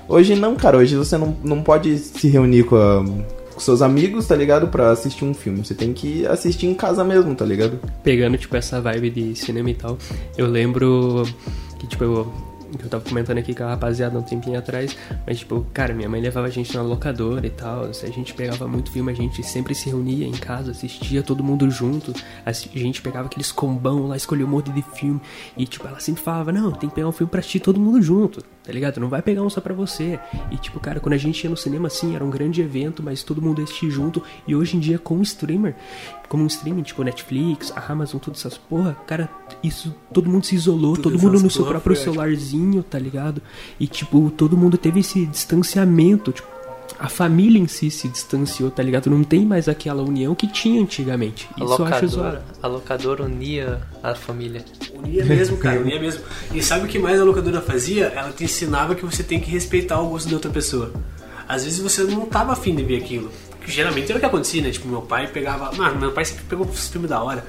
Hoje 0.09 0.35
não, 0.35 0.55
cara. 0.57 0.79
Hoje 0.79 0.97
você 0.97 1.19
não, 1.19 1.37
não 1.45 1.63
pode 1.63 1.99
se 1.99 2.29
reunir 2.29 2.65
com, 2.65 2.77
a, 2.77 3.05
com 3.53 3.61
seus 3.61 3.83
amigos, 3.83 4.27
tá 4.27 4.35
ligado? 4.35 4.69
Pra 4.69 4.91
assistir 4.91 5.25
um 5.25 5.35
filme. 5.35 5.65
Você 5.65 5.75
tem 5.75 5.93
que 5.93 6.27
assistir 6.27 6.67
em 6.67 6.75
casa 6.75 7.05
mesmo, 7.05 7.35
tá 7.35 7.45
ligado? 7.45 7.79
Pegando, 8.03 8.39
tipo, 8.39 8.57
essa 8.57 8.81
vibe 8.81 9.11
de 9.11 9.37
cinema 9.37 9.71
e 9.71 9.75
tal, 9.75 9.99
eu 10.39 10.47
lembro 10.47 11.25
que, 11.79 11.87
tipo, 11.87 12.05
eu 12.05 12.33
eu 12.83 12.89
tava 12.89 13.05
comentando 13.05 13.39
aqui 13.39 13.55
com 13.55 13.65
a 13.65 13.69
rapaziada 13.69 14.19
um 14.19 14.23
tempinho 14.23 14.59
atrás, 14.59 14.97
mas 15.27 15.39
tipo, 15.39 15.67
cara, 15.73 15.95
minha 15.95 16.09
mãe 16.09 16.21
levava 16.21 16.47
a 16.47 16.51
gente 16.51 16.75
na 16.75 16.83
locadora 16.83 17.47
e 17.47 17.51
tal, 17.51 17.93
se 17.93 18.05
a 18.07 18.11
gente 18.11 18.35
pegava 18.35 18.67
muito 18.67 18.91
filme, 18.91 19.13
a 19.13 19.15
gente 19.15 19.43
sempre 19.43 19.75
se 19.75 19.89
reunia 19.89 20.27
em 20.27 20.33
casa, 20.33 20.71
assistia 20.71 21.23
todo 21.23 21.43
mundo 21.43 21.71
junto, 21.71 22.13
a 22.45 22.53
gente 22.53 23.01
pegava 23.03 23.27
aqueles 23.27 23.53
combão 23.53 24.09
lá, 24.09 24.17
escolhia 24.17 24.47
um 24.47 24.49
monte 24.49 24.71
de 24.71 24.83
filme, 24.83 25.21
e 25.57 25.67
tipo, 25.67 25.87
ela 25.87 26.01
sempre 26.01 26.23
falava, 26.23 26.53
não, 26.53 26.73
tem 26.73 26.89
que 26.89 26.95
pegar 26.95 27.09
um 27.09 27.13
filme 27.13 27.31
pra 27.31 27.41
assistir 27.41 27.61
todo 27.61 27.81
mundo 27.81 28.01
junto, 28.03 28.43
tá 28.43 28.73
ligado? 28.73 29.01
Não 29.01 29.09
vai 29.09 29.23
pegar 29.23 29.43
um 29.43 29.51
só 29.51 29.61
pra 29.61 29.73
você. 29.73 30.19
E 30.51 30.57
tipo, 30.57 30.81
cara, 30.81 30.99
quando 30.99 31.13
a 31.13 31.19
gente 31.19 31.45
ia 31.45 31.51
no 31.51 31.57
cinema, 31.57 31.87
assim, 31.87 32.15
era 32.15 32.25
um 32.25 32.31
grande 32.31 32.61
evento, 32.61 33.03
mas 33.03 33.23
todo 33.23 33.41
mundo 33.41 33.61
ia 33.61 33.65
assistir 33.65 33.91
junto, 33.91 34.23
e 34.47 34.55
hoje 34.55 34.77
em 34.77 34.81
dia 34.81 34.99
com 34.99 35.19
o 35.19 35.23
streamer, 35.23 35.75
como 36.28 36.42
um 36.42 36.47
streaming, 36.47 36.83
tipo 36.83 37.02
Netflix, 37.02 37.73
a 37.76 37.92
Amazon, 37.92 38.18
todas 38.21 38.40
essas 38.40 38.59
porra, 38.59 38.97
cara, 39.06 39.28
isso, 39.62 39.95
todo 40.12 40.28
mundo 40.28 40.47
se 40.47 40.54
isolou, 40.54 40.95
Tudo 40.95 41.11
todo 41.11 41.23
mundo 41.23 41.40
no 41.40 41.50
seu 41.50 41.64
próprio 41.64 41.95
foi 41.95 42.04
celularzinho, 42.04 42.83
tá 42.83 42.99
ligado? 42.99 43.40
E, 43.78 43.87
tipo, 43.87 44.30
todo 44.30 44.56
mundo 44.56 44.76
teve 44.76 45.00
esse 45.00 45.26
distanciamento, 45.26 46.33
tipo, 46.33 46.56
a 46.99 47.09
família 47.09 47.61
em 47.61 47.66
si 47.66 47.90
se 47.90 48.09
distanciou, 48.09 48.71
tá 48.71 48.83
ligado? 48.83 49.11
Não 49.11 49.23
tem 49.23 49.45
mais 49.45 49.68
aquela 49.68 50.02
união 50.02 50.35
que 50.35 50.47
tinha 50.47 50.80
antigamente. 50.80 51.49
A 51.54 51.64
Isso 51.64 51.83
eu 51.83 51.87
acho 51.87 52.09
zoado. 52.09 52.37
locadora, 52.37 52.45
a 52.62 52.66
locadora 52.66 53.25
unia 53.25 53.80
a 54.02 54.14
família. 54.14 54.64
Unia 54.95 55.25
mesmo, 55.25 55.59
cara, 55.59 55.80
unia 55.80 56.00
mesmo. 56.00 56.23
E 56.52 56.62
sabe 56.62 56.87
o 56.87 56.88
que 56.88 56.99
mais 56.99 57.21
a 57.21 57.25
locadora 57.25 57.61
fazia? 57.61 58.06
Ela 58.06 58.30
te 58.33 58.45
ensinava 58.45 58.95
que 58.95 59.04
você 59.04 59.23
tem 59.23 59.38
que 59.38 59.50
respeitar 59.50 60.00
o 60.00 60.09
gosto 60.09 60.28
de 60.28 60.35
outra 60.35 60.50
pessoa. 60.50 60.92
Às 61.49 61.64
vezes 61.64 61.78
você 61.78 62.02
não 62.02 62.26
tava 62.26 62.52
afim 62.52 62.75
de 62.75 62.83
ver 62.83 62.97
aquilo. 62.97 63.30
Geralmente 63.67 64.11
era 64.11 64.17
o 64.17 64.21
que 64.21 64.27
acontecia, 64.27 64.63
né? 64.63 64.71
Tipo, 64.71 64.89
meu 64.89 65.03
pai 65.03 65.27
pegava. 65.27 65.73
Mano, 65.73 65.99
meu 65.99 66.13
pai 66.13 66.25
sempre 66.25 66.45
pegou 66.45 66.67
os 66.67 66.89
filmes 66.89 67.11
da 67.11 67.23
hora. 67.23 67.45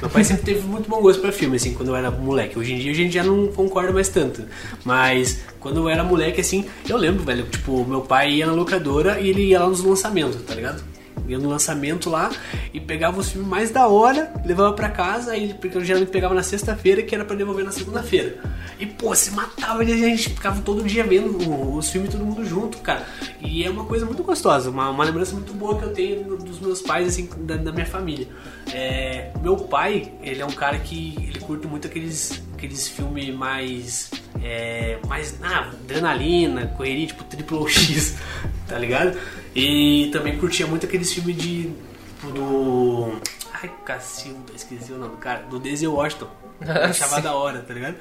Meu 0.00 0.10
pai 0.10 0.24
sempre 0.24 0.44
teve 0.44 0.60
muito 0.66 0.88
bom 0.88 1.00
gosto 1.00 1.20
pra 1.20 1.32
filme, 1.32 1.56
assim, 1.56 1.74
quando 1.74 1.88
eu 1.88 1.96
era 1.96 2.10
moleque. 2.10 2.58
Hoje 2.58 2.74
em 2.74 2.78
dia 2.78 2.92
a 2.92 2.94
gente 2.94 3.12
já 3.12 3.24
não 3.24 3.48
concorda 3.48 3.92
mais 3.92 4.08
tanto. 4.08 4.44
Mas 4.84 5.40
quando 5.58 5.78
eu 5.78 5.88
era 5.88 6.02
moleque, 6.02 6.40
assim, 6.40 6.64
eu 6.88 6.96
lembro, 6.96 7.22
velho, 7.22 7.44
tipo, 7.44 7.84
meu 7.84 8.00
pai 8.00 8.32
ia 8.32 8.46
na 8.46 8.52
locadora 8.52 9.20
e 9.20 9.28
ele 9.28 9.42
ia 9.46 9.60
lá 9.60 9.68
nos 9.68 9.82
lançamentos, 9.82 10.40
tá 10.42 10.54
ligado? 10.54 10.89
Ia 11.30 11.38
no 11.38 11.48
lançamento 11.48 12.10
lá 12.10 12.30
e 12.74 12.80
pegava 12.80 13.20
os 13.20 13.30
filmes 13.30 13.48
mais 13.48 13.70
da 13.70 13.86
hora, 13.88 14.32
levava 14.44 14.72
pra 14.72 14.88
casa, 14.88 15.32
aí 15.32 15.54
porque 15.54 15.76
eu 15.78 15.84
geralmente 15.84 16.10
pegava 16.10 16.34
na 16.34 16.42
sexta-feira, 16.42 17.02
que 17.02 17.14
era 17.14 17.24
pra 17.24 17.36
devolver 17.36 17.64
na 17.64 17.70
segunda-feira. 17.72 18.38
E 18.78 18.86
pô, 18.86 19.14
se 19.14 19.30
matava 19.32 19.82
a 19.82 19.84
gente 19.84 20.30
ficava 20.30 20.60
todo 20.62 20.82
dia 20.84 21.04
vendo 21.04 21.36
os 21.76 21.90
filmes 21.90 22.10
todo 22.10 22.24
mundo 22.24 22.44
junto, 22.44 22.78
cara. 22.78 23.04
E 23.40 23.62
é 23.64 23.70
uma 23.70 23.84
coisa 23.84 24.06
muito 24.06 24.22
gostosa, 24.22 24.70
uma, 24.70 24.88
uma 24.90 25.04
lembrança 25.04 25.34
muito 25.34 25.52
boa 25.52 25.78
que 25.78 25.84
eu 25.84 25.92
tenho 25.92 26.24
do- 26.24 26.36
dos 26.38 26.58
meus 26.60 26.80
pais, 26.80 27.06
assim, 27.08 27.28
da, 27.40 27.56
da 27.56 27.72
minha 27.72 27.84
família. 27.86 28.26
É, 28.72 29.30
meu 29.42 29.56
pai, 29.56 30.12
ele 30.22 30.40
é 30.40 30.46
um 30.46 30.50
cara 30.52 30.78
que 30.78 31.14
ele 31.28 31.40
curte 31.40 31.66
muito 31.66 31.86
aqueles, 31.86 32.42
aqueles 32.60 32.88
filmes 32.88 33.34
mais. 33.34 34.10
É, 34.42 34.98
mais. 35.08 35.34
Ah, 35.42 35.70
adrenalina, 35.72 36.66
correria, 36.68 37.06
tipo 37.06 37.24
Triple 37.24 37.68
X, 37.68 38.16
tá 38.68 38.78
ligado? 38.78 39.18
E 39.54 40.10
também 40.12 40.38
curtia 40.38 40.66
muito 40.66 40.84
aqueles 40.86 41.12
filmes 41.12 41.36
de. 41.36 41.72
Tipo, 42.20 42.32
do. 42.32 43.20
Ai, 43.54 43.70
cacilda, 43.84 44.52
esqueci 44.54 44.92
o 44.92 44.98
nome, 44.98 45.16
cara. 45.16 45.42
Do 45.42 45.58
Denzel 45.58 45.94
Washington. 45.94 46.28
Eu 46.60 46.72
achava 46.84 47.20
da 47.20 47.34
hora, 47.34 47.60
tá 47.60 47.72
ligado? 47.72 47.96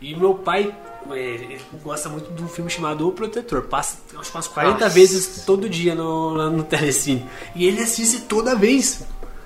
E 0.00 0.14
meu 0.14 0.34
pai 0.34 0.74
é, 1.10 1.18
ele 1.18 1.60
gosta 1.82 2.08
muito 2.08 2.32
de 2.32 2.42
um 2.42 2.48
filme 2.48 2.70
chamado 2.70 3.08
O 3.08 3.12
Protetor. 3.12 3.62
Passa 3.62 3.98
acho 4.18 4.30
umas 4.32 4.46
40 4.46 4.78
Nossa. 4.78 4.88
vezes 4.90 5.44
todo 5.44 5.68
dia 5.68 5.94
no, 5.94 6.50
no 6.50 6.62
Telecine. 6.62 7.26
E 7.54 7.66
ele 7.66 7.82
assiste 7.82 8.20
toda 8.22 8.54
vez. 8.54 9.02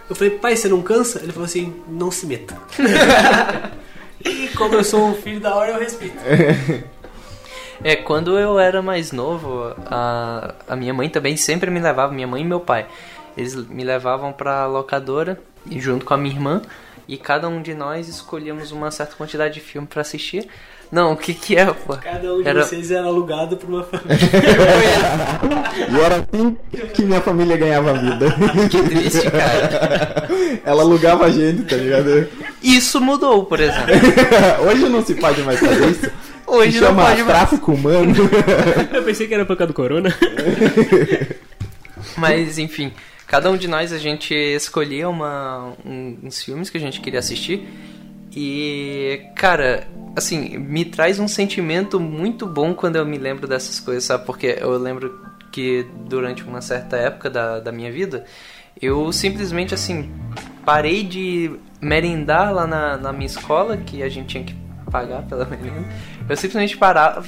Eu 0.08 0.16
falei, 0.16 0.38
pai, 0.38 0.56
você 0.56 0.68
não 0.68 0.82
cansa? 0.82 1.20
Ele 1.20 1.30
falou 1.30 1.46
assim, 1.46 1.72
não 1.88 2.10
se 2.10 2.26
meta. 2.26 2.58
e 4.24 4.48
como 4.56 4.74
eu 4.74 4.84
sou 4.84 5.06
um 5.06 5.14
filho 5.14 5.40
da 5.40 5.54
hora, 5.54 5.72
eu 5.72 5.78
respeito. 5.78 6.16
É, 7.82 7.96
quando 7.96 8.38
eu 8.38 8.58
era 8.58 8.82
mais 8.82 9.10
novo, 9.10 9.74
a, 9.86 10.54
a 10.68 10.76
minha 10.76 10.92
mãe 10.92 11.08
também 11.08 11.34
sempre 11.38 11.70
me 11.70 11.80
levava, 11.80 12.12
minha 12.12 12.26
mãe 12.26 12.42
e 12.42 12.44
meu 12.44 12.60
pai. 12.60 12.86
Eles 13.34 13.54
me 13.54 13.82
levavam 13.82 14.34
pra 14.34 14.66
locadora, 14.66 15.40
junto 15.66 16.04
com 16.04 16.12
a 16.12 16.18
minha 16.18 16.34
irmã, 16.34 16.60
e 17.08 17.16
cada 17.16 17.48
um 17.48 17.62
de 17.62 17.72
nós 17.72 18.06
escolhíamos 18.06 18.70
uma 18.70 18.90
certa 18.90 19.16
quantidade 19.16 19.54
de 19.54 19.60
filme 19.60 19.86
pra 19.86 20.02
assistir. 20.02 20.46
Não, 20.92 21.12
o 21.12 21.16
que 21.16 21.32
que 21.34 21.56
é, 21.56 21.66
pô? 21.66 21.96
Cada 21.96 22.34
um 22.34 22.42
de 22.42 22.48
Era- 22.48 22.64
vocês 22.64 22.90
era 22.90 23.06
alugado 23.06 23.56
por 23.56 23.68
uma 23.68 23.84
família. 23.84 24.18
E 25.90 26.00
era 26.00 26.16
assim 26.16 26.56
que 26.92 27.02
minha 27.04 27.20
família 27.20 27.56
ganhava 27.56 27.94
vida. 27.94 28.26
Que 28.68 28.82
triste, 28.82 29.30
cara. 29.30 30.28
Ela 30.66 30.82
alugava 30.82 31.26
a 31.26 31.30
gente, 31.30 31.62
tá 31.62 31.76
ligado? 31.76 32.26
Isso 32.62 33.00
mudou, 33.00 33.44
por 33.44 33.60
exemplo. 33.60 33.86
Hoje 34.68 34.88
não 34.88 35.04
se 35.04 35.14
pode 35.14 35.40
mais 35.42 35.60
fazer 35.60 35.90
isso. 35.90 36.10
Hoje 36.46 36.72
se 36.72 36.80
não 36.80 36.88
chama 36.88 37.04
pode 37.04 37.22
mais. 37.22 37.36
tráfico 37.36 37.72
humano. 37.72 38.14
Eu 38.92 39.02
pensei 39.04 39.28
que 39.28 39.34
era 39.34 39.44
por 39.46 39.56
causa 39.56 39.68
do 39.68 39.74
corona. 39.74 40.12
Mas, 42.16 42.58
enfim, 42.58 42.92
cada 43.26 43.50
um 43.50 43.56
de 43.56 43.68
nós 43.68 43.92
a 43.92 43.98
gente 43.98 44.34
escolhia 44.34 45.08
uma, 45.08 45.72
um- 45.84 46.18
uns 46.24 46.42
filmes 46.42 46.68
que 46.70 46.76
a 46.76 46.80
gente 46.80 47.00
queria 47.00 47.20
assistir. 47.20 47.66
E, 48.34 49.22
cara, 49.34 49.86
assim, 50.14 50.56
me 50.58 50.84
traz 50.84 51.18
um 51.18 51.26
sentimento 51.28 51.98
muito 51.98 52.46
bom 52.46 52.74
quando 52.74 52.96
eu 52.96 53.04
me 53.06 53.18
lembro 53.18 53.46
dessas 53.48 53.80
coisas, 53.80 54.04
sabe? 54.04 54.24
Porque 54.24 54.56
eu 54.60 54.76
lembro 54.78 55.20
que 55.50 55.86
durante 56.06 56.44
uma 56.44 56.60
certa 56.60 56.96
época 56.96 57.28
da, 57.28 57.58
da 57.58 57.72
minha 57.72 57.90
vida, 57.90 58.24
eu 58.80 59.12
simplesmente, 59.12 59.74
assim, 59.74 60.10
parei 60.64 61.02
de 61.02 61.50
merendar 61.80 62.52
lá 62.54 62.66
na, 62.66 62.96
na 62.96 63.12
minha 63.12 63.26
escola, 63.26 63.76
que 63.76 64.02
a 64.02 64.08
gente 64.08 64.28
tinha 64.28 64.44
que 64.44 64.54
pagar 64.90 65.22
pela 65.22 65.44
merenda. 65.50 65.88
Eu 66.28 66.36
simplesmente 66.36 66.76
parava, 66.76 67.24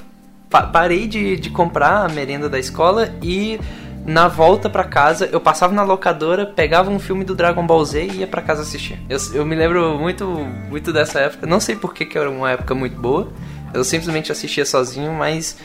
pa- 0.48 0.66
parei 0.68 1.08
de, 1.08 1.36
de 1.36 1.50
comprar 1.50 2.04
a 2.04 2.08
merenda 2.08 2.48
da 2.48 2.58
escola 2.58 3.12
e 3.20 3.58
na 4.04 4.26
volta 4.26 4.68
pra 4.68 4.84
casa 4.84 5.28
eu 5.30 5.40
passava 5.40 5.72
na 5.72 5.82
locadora, 5.82 6.44
pegava 6.44 6.90
um 6.90 6.98
filme 6.98 7.24
do 7.24 7.34
Dragon 7.34 7.64
Ball 7.66 7.84
Z 7.84 8.04
e 8.04 8.16
ia 8.18 8.26
pra 8.26 8.42
casa 8.42 8.62
assistir. 8.62 8.98
Eu, 9.08 9.18
eu 9.34 9.46
me 9.46 9.54
lembro 9.54 9.98
muito, 9.98 10.26
muito 10.26 10.92
dessa 10.92 11.20
época. 11.20 11.46
Não 11.46 11.60
sei 11.60 11.76
por 11.76 11.94
que, 11.94 12.18
era 12.18 12.30
uma 12.30 12.50
época 12.50 12.74
muito 12.74 12.96
boa. 13.00 13.32
Eu 13.72 13.84
simplesmente 13.84 14.30
assistia 14.30 14.66
sozinho, 14.66 15.12
mas 15.12 15.56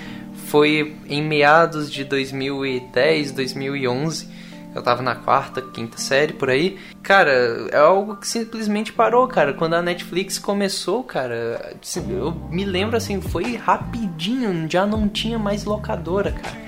foi 0.47 0.95
em 1.07 1.21
meados 1.21 1.91
de 1.91 2.03
2010, 2.03 3.31
2011. 3.31 4.37
Eu 4.75 4.83
tava 4.83 5.01
na 5.01 5.15
quarta, 5.15 5.59
quinta 5.59 5.97
série 5.97 6.33
por 6.33 6.51
aí. 6.51 6.77
Cara, 7.01 7.31
é 7.71 7.77
algo 7.77 8.15
que 8.17 8.27
simplesmente 8.27 8.93
parou, 8.93 9.27
cara. 9.27 9.53
Quando 9.53 9.73
a 9.73 9.81
Netflix 9.81 10.37
começou, 10.37 11.03
cara, 11.03 11.75
eu 12.07 12.31
me 12.51 12.63
lembro 12.63 12.95
assim, 12.95 13.19
foi 13.19 13.55
rapidinho, 13.55 14.67
já 14.69 14.85
não 14.85 15.09
tinha 15.09 15.39
mais 15.39 15.65
locadora, 15.65 16.31
cara. 16.31 16.67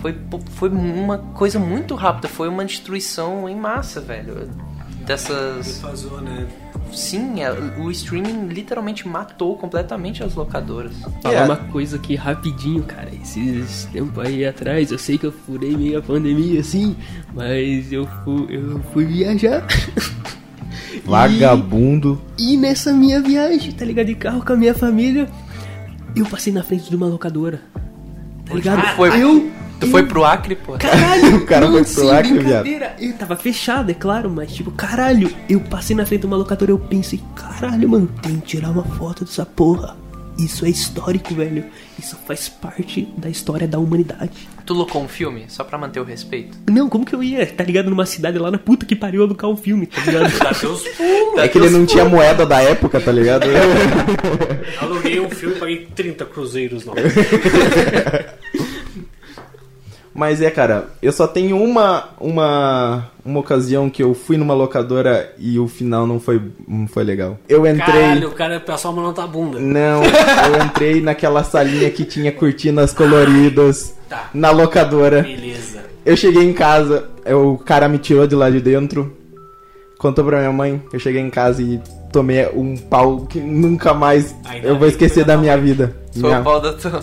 Foi, 0.00 0.16
foi 0.50 0.68
uma 0.68 1.18
coisa 1.18 1.58
muito 1.58 1.94
rápida, 1.94 2.28
foi 2.28 2.48
uma 2.48 2.64
destruição 2.64 3.48
em 3.48 3.56
massa, 3.56 4.00
velho. 4.00 4.48
Dessas. 5.04 5.80
Fazou, 5.80 6.20
né? 6.20 6.46
Sim, 6.92 7.42
é, 7.42 7.50
o 7.78 7.90
streaming 7.90 8.46
literalmente 8.46 9.06
matou 9.06 9.56
completamente 9.58 10.22
as 10.22 10.34
locadoras. 10.34 10.92
Falar 11.22 11.34
É. 11.34 11.44
uma 11.44 11.56
coisa 11.56 11.96
aqui 11.96 12.14
rapidinho, 12.14 12.82
cara. 12.82 13.10
Esses 13.14 13.84
tempos 13.92 14.24
aí 14.24 14.46
atrás, 14.46 14.90
eu 14.90 14.98
sei 14.98 15.18
que 15.18 15.26
eu 15.26 15.32
furei 15.32 15.76
meio 15.76 15.98
a 15.98 16.02
pandemia 16.02 16.60
assim, 16.60 16.96
mas 17.34 17.92
eu 17.92 18.06
fui, 18.24 18.46
eu 18.56 18.80
fui 18.92 19.04
viajar. 19.04 19.66
Vagabundo. 21.04 22.20
E 22.38 22.56
nessa 22.56 22.92
minha 22.92 23.20
viagem, 23.20 23.72
tá 23.72 23.84
ligado? 23.84 24.06
De 24.06 24.14
carro 24.14 24.44
com 24.44 24.52
a 24.52 24.56
minha 24.56 24.74
família, 24.74 25.28
eu 26.16 26.26
passei 26.26 26.52
na 26.52 26.62
frente 26.62 26.88
de 26.88 26.96
uma 26.96 27.06
locadora. 27.06 27.60
Tá 28.46 28.54
ligado? 28.54 28.78
Ah, 28.80 28.94
foi- 28.96 29.22
eu, 29.22 29.50
Tu 29.80 29.86
eu- 29.86 29.90
foi 29.90 30.02
pro 30.06 30.24
Acre, 30.24 30.56
pô? 30.56 30.72
Caralho, 30.78 31.36
O 31.36 31.46
cara 31.46 31.68
não, 31.68 31.84
foi 31.84 31.94
pro 31.94 32.10
Acre, 32.10 32.32
brincadeira. 32.34 32.96
Eu 32.98 33.12
tava 33.14 33.36
fechado, 33.36 33.90
é 33.90 33.94
claro, 33.94 34.28
mas 34.30 34.52
tipo, 34.52 34.70
caralho, 34.72 35.32
eu 35.48 35.60
passei 35.60 35.94
na 35.94 36.04
frente 36.04 36.22
de 36.22 36.26
uma 36.26 36.36
locadora 36.36 36.70
eu 36.70 36.78
pensei, 36.78 37.20
caralho, 37.36 37.88
mano, 37.88 38.08
tem 38.22 38.40
que 38.40 38.46
tirar 38.46 38.70
uma 38.70 38.84
foto 38.84 39.24
dessa 39.24 39.46
porra. 39.46 39.96
Isso 40.38 40.64
é 40.64 40.68
histórico, 40.70 41.34
velho. 41.34 41.64
Isso 41.98 42.16
faz 42.24 42.48
parte 42.48 43.08
da 43.16 43.28
história 43.28 43.66
da 43.66 43.76
humanidade. 43.76 44.48
Tu 44.64 44.72
locou 44.72 45.02
um 45.02 45.08
filme 45.08 45.46
só 45.48 45.64
pra 45.64 45.76
manter 45.76 45.98
o 45.98 46.04
respeito? 46.04 46.56
Não, 46.70 46.88
como 46.88 47.04
que 47.04 47.12
eu 47.12 47.24
ia, 47.24 47.44
tá 47.44 47.64
ligado? 47.64 47.90
Numa 47.90 48.06
cidade 48.06 48.38
lá 48.38 48.48
na 48.48 48.56
puta 48.58 48.86
que 48.86 48.94
pariu 48.94 49.24
alugar 49.24 49.50
um 49.50 49.56
filme, 49.56 49.86
tá 49.86 50.00
ligado? 50.04 50.30
Dá 50.38 50.54
teus 50.54 50.86
pulos. 50.90 51.38
É 51.38 51.48
que 51.48 51.58
ele 51.58 51.70
não 51.70 51.84
tinha 51.84 52.04
moeda 52.04 52.46
da 52.46 52.62
época, 52.62 53.00
tá 53.00 53.10
ligado? 53.10 53.48
Aluguei 54.80 55.18
um 55.18 55.28
filme 55.28 55.56
e 55.56 55.58
paguei 55.58 55.88
30 55.92 56.24
cruzeiros 56.26 56.84
não. 56.84 56.94
Mas 60.18 60.42
é, 60.42 60.50
cara, 60.50 60.88
eu 61.00 61.12
só 61.12 61.28
tenho 61.28 61.62
uma, 61.62 62.08
uma, 62.20 63.06
uma 63.24 63.38
ocasião 63.38 63.88
que 63.88 64.02
eu 64.02 64.14
fui 64.14 64.36
numa 64.36 64.52
locadora 64.52 65.32
e 65.38 65.60
o 65.60 65.68
final 65.68 66.08
não 66.08 66.18
foi, 66.18 66.42
não 66.66 66.88
foi 66.88 67.04
legal. 67.04 67.38
Eu 67.48 67.64
entrei. 67.64 67.86
Caralho, 68.02 68.28
o 68.28 68.32
cara 68.32 68.58
passou 68.58 68.90
a 68.90 68.94
mão 68.94 69.06
na 69.06 69.12
tua 69.12 69.28
bunda. 69.28 69.60
Não, 69.60 70.02
eu 70.02 70.64
entrei 70.66 71.00
naquela 71.00 71.44
salinha 71.44 71.88
que 71.88 72.04
tinha 72.04 72.32
cortinas 72.32 72.92
coloridas 72.92 73.94
Tá. 74.08 74.28
na 74.34 74.50
locadora. 74.50 75.22
Beleza. 75.22 75.84
Eu 76.04 76.16
cheguei 76.16 76.42
em 76.42 76.52
casa, 76.52 77.04
eu- 77.24 77.52
o 77.52 77.58
cara 77.58 77.88
me 77.88 77.98
tirou 77.98 78.26
de 78.26 78.34
lá 78.34 78.50
de 78.50 78.60
dentro, 78.60 79.16
contou 79.98 80.24
pra 80.24 80.38
minha 80.38 80.52
mãe, 80.52 80.82
eu 80.92 80.98
cheguei 80.98 81.20
em 81.22 81.30
casa 81.30 81.62
e 81.62 81.80
tomei 82.12 82.44
um 82.54 82.76
pau 82.76 83.20
que 83.26 83.38
nunca 83.38 83.94
mais 83.94 84.34
Ainda 84.46 84.66
eu 84.66 84.76
vou 84.76 84.88
esquecer 84.88 85.24
da 85.24 85.36
da 85.36 85.40
minha 85.40 85.56
vida. 85.56 85.94
Foi 86.12 86.22
Minha, 86.22 86.40
o 86.40 86.44
pau 86.44 86.60
da 86.60 86.72
tua. 86.72 87.00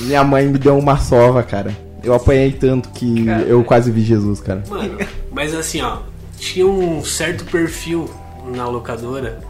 minha 0.00 0.22
mãe 0.22 0.46
me 0.46 0.58
deu 0.58 0.76
uma 0.76 0.98
sova, 0.98 1.42
cara. 1.42 1.87
Eu 2.02 2.14
apanhei 2.14 2.52
tanto 2.52 2.88
que 2.90 3.24
Cara. 3.24 3.42
eu 3.42 3.62
quase 3.64 3.90
vi 3.90 4.02
Jesus, 4.02 4.40
cara. 4.40 4.62
Mano, 4.68 4.98
mas 5.32 5.54
assim, 5.54 5.80
ó, 5.82 5.98
tinha 6.38 6.66
um 6.66 7.04
certo 7.04 7.44
perfil 7.44 8.08
na 8.54 8.66
locadora 8.68 9.40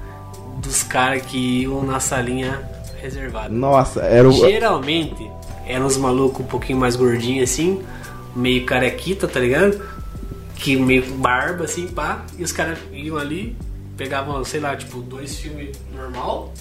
dos 0.62 0.82
caras 0.82 1.22
que 1.22 1.62
iam 1.62 1.82
na 1.82 2.00
salinha 2.00 2.62
reservada. 3.00 3.48
Nossa, 3.48 4.00
era 4.00 4.28
o. 4.28 4.32
Geralmente 4.32 5.30
eram 5.66 5.86
uns 5.86 5.98
malucos 5.98 6.40
um 6.44 6.48
pouquinho 6.48 6.78
mais 6.78 6.96
gordinhos 6.96 7.50
assim, 7.50 7.80
meio 8.34 8.64
carequita, 8.64 9.28
tá 9.28 9.38
ligado? 9.38 9.80
Que 10.56 10.76
meio 10.76 11.04
barba 11.14 11.64
assim, 11.64 11.86
pá, 11.86 12.24
e 12.38 12.42
os 12.42 12.50
caras 12.50 12.78
iam 12.92 13.16
ali, 13.16 13.54
pegavam, 13.98 14.42
sei 14.44 14.60
lá, 14.60 14.76
tipo, 14.76 15.02
dois 15.02 15.36
filmes 15.36 15.76
normal, 15.92 16.54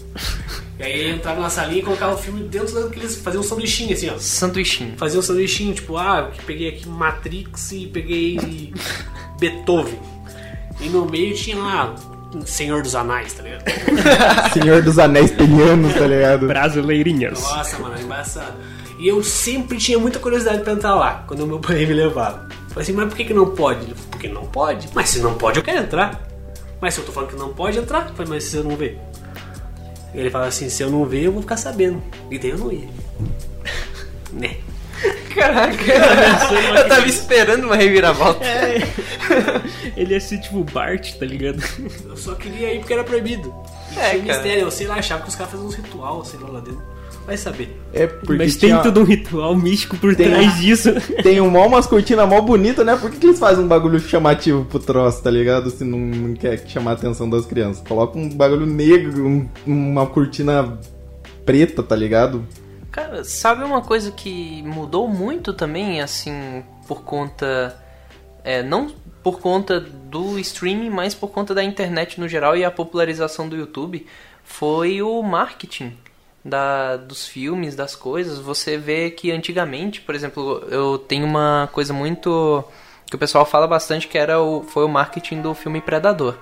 e 0.79 0.83
aí 0.83 1.11
entravam 1.11 1.43
na 1.43 1.49
salinha 1.49 1.79
e 1.79 1.83
colocavam 1.83 2.15
o 2.15 2.17
filme 2.17 2.41
dentro 2.49 2.73
daqueles. 2.73 3.15
faziam 3.15 3.41
um 3.41 3.43
sanduichinho 3.43 3.93
assim, 3.93 4.09
ó. 4.09 4.17
Sanduichinho. 4.17 4.97
Fazia 4.97 5.19
um 5.19 5.23
sanduichinho, 5.23 5.73
tipo, 5.73 5.95
ah, 5.95 6.31
que 6.33 6.43
peguei 6.43 6.69
aqui 6.69 6.89
Matrix 6.89 7.71
e 7.71 7.85
peguei 7.85 8.73
Beethoven. 9.39 9.99
E 10.81 10.89
no 10.89 11.05
meio 11.05 11.33
tinha 11.35 11.57
lá 11.57 11.95
Senhor 12.45 12.81
dos 12.81 12.95
Anais, 12.95 13.33
tá 13.33 13.43
ligado? 13.43 13.63
Senhor 14.53 14.81
dos 14.81 14.99
Anéis 14.99 15.31
Pelianos, 15.31 15.93
tá 15.93 16.07
ligado? 16.07 16.47
Brasileirinhas. 16.47 17.39
Nossa, 17.41 17.79
mano, 17.79 17.95
é 17.97 18.01
embaçado. 18.01 18.57
E 18.99 19.07
eu 19.07 19.23
sempre 19.23 19.77
tinha 19.77 19.99
muita 19.99 20.17
curiosidade 20.17 20.63
pra 20.63 20.73
entrar 20.73 20.95
lá, 20.95 21.23
quando 21.27 21.41
o 21.41 21.47
meu 21.47 21.59
pai 21.59 21.85
me 21.85 21.93
levava. 21.93 22.47
Falei 22.69 22.83
assim, 22.83 22.93
mas 22.93 23.07
por 23.07 23.15
que, 23.15 23.25
que 23.25 23.33
não 23.33 23.51
pode? 23.51 23.81
Ele 23.81 23.93
falou, 23.93 24.09
porque 24.09 24.27
não 24.27 24.45
pode? 24.47 24.89
Mas 24.93 25.09
se 25.09 25.19
não 25.19 25.35
pode, 25.35 25.59
eu 25.59 25.63
quero 25.63 25.79
entrar. 25.79 26.26
Mas 26.81 26.93
se 26.93 26.99
eu 26.99 27.05
tô 27.05 27.11
falando 27.11 27.29
que 27.31 27.35
não 27.35 27.53
pode 27.53 27.77
entrar, 27.79 28.07
eu 28.09 28.15
falei, 28.15 28.33
mas 28.33 28.43
se 28.43 28.55
eu 28.57 28.63
não 28.63 28.75
ver? 28.75 28.99
Ele 30.13 30.29
fala 30.29 30.47
assim, 30.47 30.69
se 30.69 30.81
eu 30.83 30.89
não 30.89 31.05
ver, 31.05 31.23
eu 31.23 31.31
vou 31.31 31.41
ficar 31.41 31.57
sabendo. 31.57 32.01
E 32.31 32.37
daí 32.39 32.51
eu 32.51 32.57
não 32.57 32.71
ia. 32.71 32.87
né? 34.33 34.57
Caraca, 35.33 35.75
eu 36.79 36.87
tava 36.87 37.07
esperando 37.07 37.65
uma 37.65 37.75
reviravolta. 37.75 38.43
Ele 39.95 40.13
ia 40.13 40.19
ser 40.19 40.39
tipo 40.39 40.63
Bart, 40.63 41.13
tá 41.13 41.25
ligado? 41.25 41.61
Eu 42.09 42.17
só 42.17 42.33
queria 42.33 42.73
ir 42.73 42.79
porque 42.79 42.93
era 42.93 43.03
proibido. 43.03 43.53
E 43.91 43.99
É, 43.99 44.09
tinha 44.11 44.23
cara. 44.25 44.33
mistério, 44.39 44.61
eu 44.63 44.71
sei 44.71 44.87
lá, 44.87 44.95
achava 44.95 45.21
que 45.21 45.29
os 45.29 45.35
caras 45.35 45.51
faziam 45.51 45.67
uns 45.67 45.75
ritual, 45.75 46.25
sei 46.25 46.39
lá, 46.39 46.49
lá 46.49 46.59
dentro. 46.59 46.81
Vai 47.27 47.35
saber. 47.37 47.77
É 47.93 48.07
porque 48.07 48.37
Mas 48.37 48.55
tem 48.55 48.69
tinha- 48.69 48.81
todo 48.81 49.01
um 49.01 49.03
ritual 49.03 49.53
místico 49.53 49.97
por 49.97 50.15
Tem- 50.15 50.29
trás 50.29 50.55
disso. 50.59 50.89
Tem 51.21 51.41
um 51.41 51.49
mó 51.51 51.67
umas 51.67 51.85
cortinas 51.85 52.27
mó 52.27 52.39
bonita, 52.39 52.85
né? 52.85 52.95
Por 52.95 53.11
que, 53.11 53.17
que 53.17 53.25
eles 53.27 53.37
fazem 53.37 53.65
um 53.65 53.67
bagulho 53.67 53.99
chamativo 53.99 54.63
pro 54.63 54.79
troço, 54.79 55.21
tá 55.21 55.29
ligado? 55.29 55.69
Se 55.69 55.83
não, 55.83 55.99
não 55.99 56.33
quer 56.33 56.57
chamar 56.67 56.91
a 56.91 56.93
atenção 56.93 57.29
das 57.29 57.45
crianças. 57.45 57.85
Coloca 57.85 58.17
um 58.17 58.29
bagulho 58.29 58.65
negro, 58.65 59.27
um- 59.27 59.49
uma 59.67 60.05
cortina 60.07 60.79
preta, 61.45 61.83
tá 61.83 61.97
ligado? 61.97 62.45
Cara, 62.91 63.23
sabe 63.25 63.63
uma 63.65 63.81
coisa 63.81 64.09
que 64.09 64.63
mudou 64.63 65.07
muito 65.09 65.53
também, 65.53 65.99
assim, 66.01 66.63
por 66.87 67.01
conta. 67.03 67.75
É, 68.43 68.63
não 68.63 68.87
por 69.21 69.41
conta 69.41 69.81
do 69.81 70.39
streaming, 70.39 70.89
mas 70.89 71.13
por 71.13 71.27
conta 71.27 71.53
da 71.53 71.61
internet 71.61 72.17
no 72.21 72.27
geral 72.29 72.55
e 72.55 72.63
a 72.63 72.71
popularização 72.71 73.49
do 73.49 73.57
YouTube? 73.57 74.05
Foi 74.45 75.01
o 75.01 75.21
marketing 75.21 75.91
da, 76.47 76.97
dos 76.97 77.27
filmes, 77.27 77.75
das 77.75 77.95
coisas. 77.95 78.39
Você 78.39 78.77
vê 78.77 79.11
que 79.11 79.31
antigamente, 79.31 80.01
por 80.01 80.15
exemplo, 80.15 80.63
eu 80.69 80.97
tenho 80.97 81.25
uma 81.25 81.69
coisa 81.71 81.93
muito. 81.93 82.63
que 83.05 83.15
o 83.15 83.19
pessoal 83.19 83.45
fala 83.45 83.67
bastante 83.67 84.07
que 84.07 84.17
era 84.17 84.41
o, 84.41 84.63
foi 84.63 84.83
o 84.85 84.89
marketing 84.89 85.41
do 85.41 85.53
filme 85.53 85.81
Predador 85.81 86.35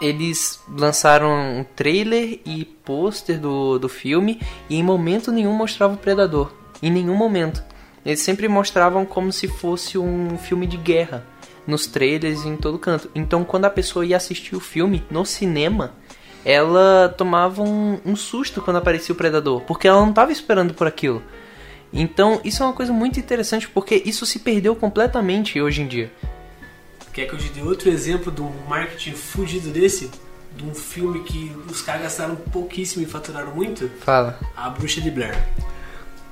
eles 0.00 0.60
lançaram 0.68 1.58
um 1.58 1.64
trailer 1.64 2.40
e 2.44 2.64
pôster 2.64 3.38
do, 3.38 3.78
do 3.78 3.88
filme 3.88 4.40
e 4.68 4.76
em 4.76 4.82
momento 4.82 5.32
nenhum 5.32 5.52
mostrava 5.52 5.94
o 5.94 5.98
Predador. 5.98 6.52
Em 6.82 6.90
nenhum 6.90 7.14
momento. 7.14 7.62
Eles 8.06 8.20
sempre 8.20 8.48
mostravam 8.48 9.04
como 9.04 9.32
se 9.32 9.48
fosse 9.48 9.98
um 9.98 10.38
filme 10.38 10.66
de 10.66 10.76
guerra. 10.76 11.26
Nos 11.66 11.86
trailers 11.86 12.44
e 12.44 12.48
em 12.48 12.56
todo 12.56 12.78
canto. 12.78 13.10
Então 13.14 13.44
quando 13.44 13.66
a 13.66 13.70
pessoa 13.70 14.06
ia 14.06 14.16
assistir 14.16 14.56
o 14.56 14.60
filme 14.60 15.04
no 15.10 15.26
cinema, 15.26 15.92
ela 16.44 17.14
tomava 17.16 17.62
um, 17.62 18.00
um 18.04 18.16
susto 18.16 18.62
quando 18.62 18.76
aparecia 18.76 19.12
o 19.12 19.16
Predador. 19.16 19.60
Porque 19.62 19.88
ela 19.88 20.00
não 20.00 20.10
estava 20.10 20.32
esperando 20.32 20.74
por 20.74 20.86
aquilo. 20.86 21.22
Então 21.92 22.40
isso 22.44 22.62
é 22.62 22.66
uma 22.66 22.72
coisa 22.72 22.92
muito 22.92 23.18
interessante 23.18 23.68
porque 23.68 24.02
isso 24.04 24.26
se 24.26 24.40
perdeu 24.40 24.76
completamente 24.76 25.60
hoje 25.60 25.82
em 25.82 25.86
dia. 25.86 26.12
Quer 27.12 27.26
que 27.26 27.34
eu 27.34 27.38
te 27.38 27.48
dê 27.48 27.62
outro 27.62 27.88
exemplo 27.88 28.30
de 28.30 28.42
um 28.42 28.52
marketing 28.68 29.12
fugido 29.12 29.70
desse? 29.70 30.10
De 30.56 30.64
um 30.64 30.74
filme 30.74 31.24
que 31.24 31.52
os 31.70 31.82
caras 31.82 32.02
gastaram 32.02 32.36
pouquíssimo 32.36 33.02
e 33.02 33.06
faturaram 33.06 33.54
muito? 33.54 33.90
Fala. 34.00 34.38
A 34.56 34.68
Bruxa 34.70 35.00
de 35.00 35.10
Blair. 35.10 35.36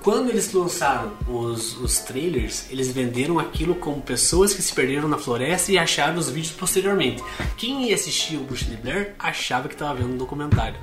Quando 0.06 0.30
eles 0.30 0.52
lançaram 0.52 1.14
os, 1.26 1.76
os 1.80 1.98
trailers, 1.98 2.70
eles 2.70 2.92
venderam 2.92 3.40
aquilo 3.40 3.74
como 3.74 4.00
pessoas 4.00 4.54
que 4.54 4.62
se 4.62 4.72
perderam 4.72 5.08
na 5.08 5.18
floresta 5.18 5.72
e 5.72 5.78
acharam 5.78 6.16
os 6.16 6.30
vídeos 6.30 6.54
posteriormente. 6.54 7.24
Quem 7.56 7.88
ia 7.88 7.96
assistir 7.96 8.36
o 8.36 8.44
Bruxa 8.44 8.66
de 8.66 8.76
Blair 8.76 9.16
achava 9.18 9.66
que 9.66 9.74
estava 9.74 9.94
vendo 9.94 10.12
um 10.12 10.16
documentário. 10.16 10.78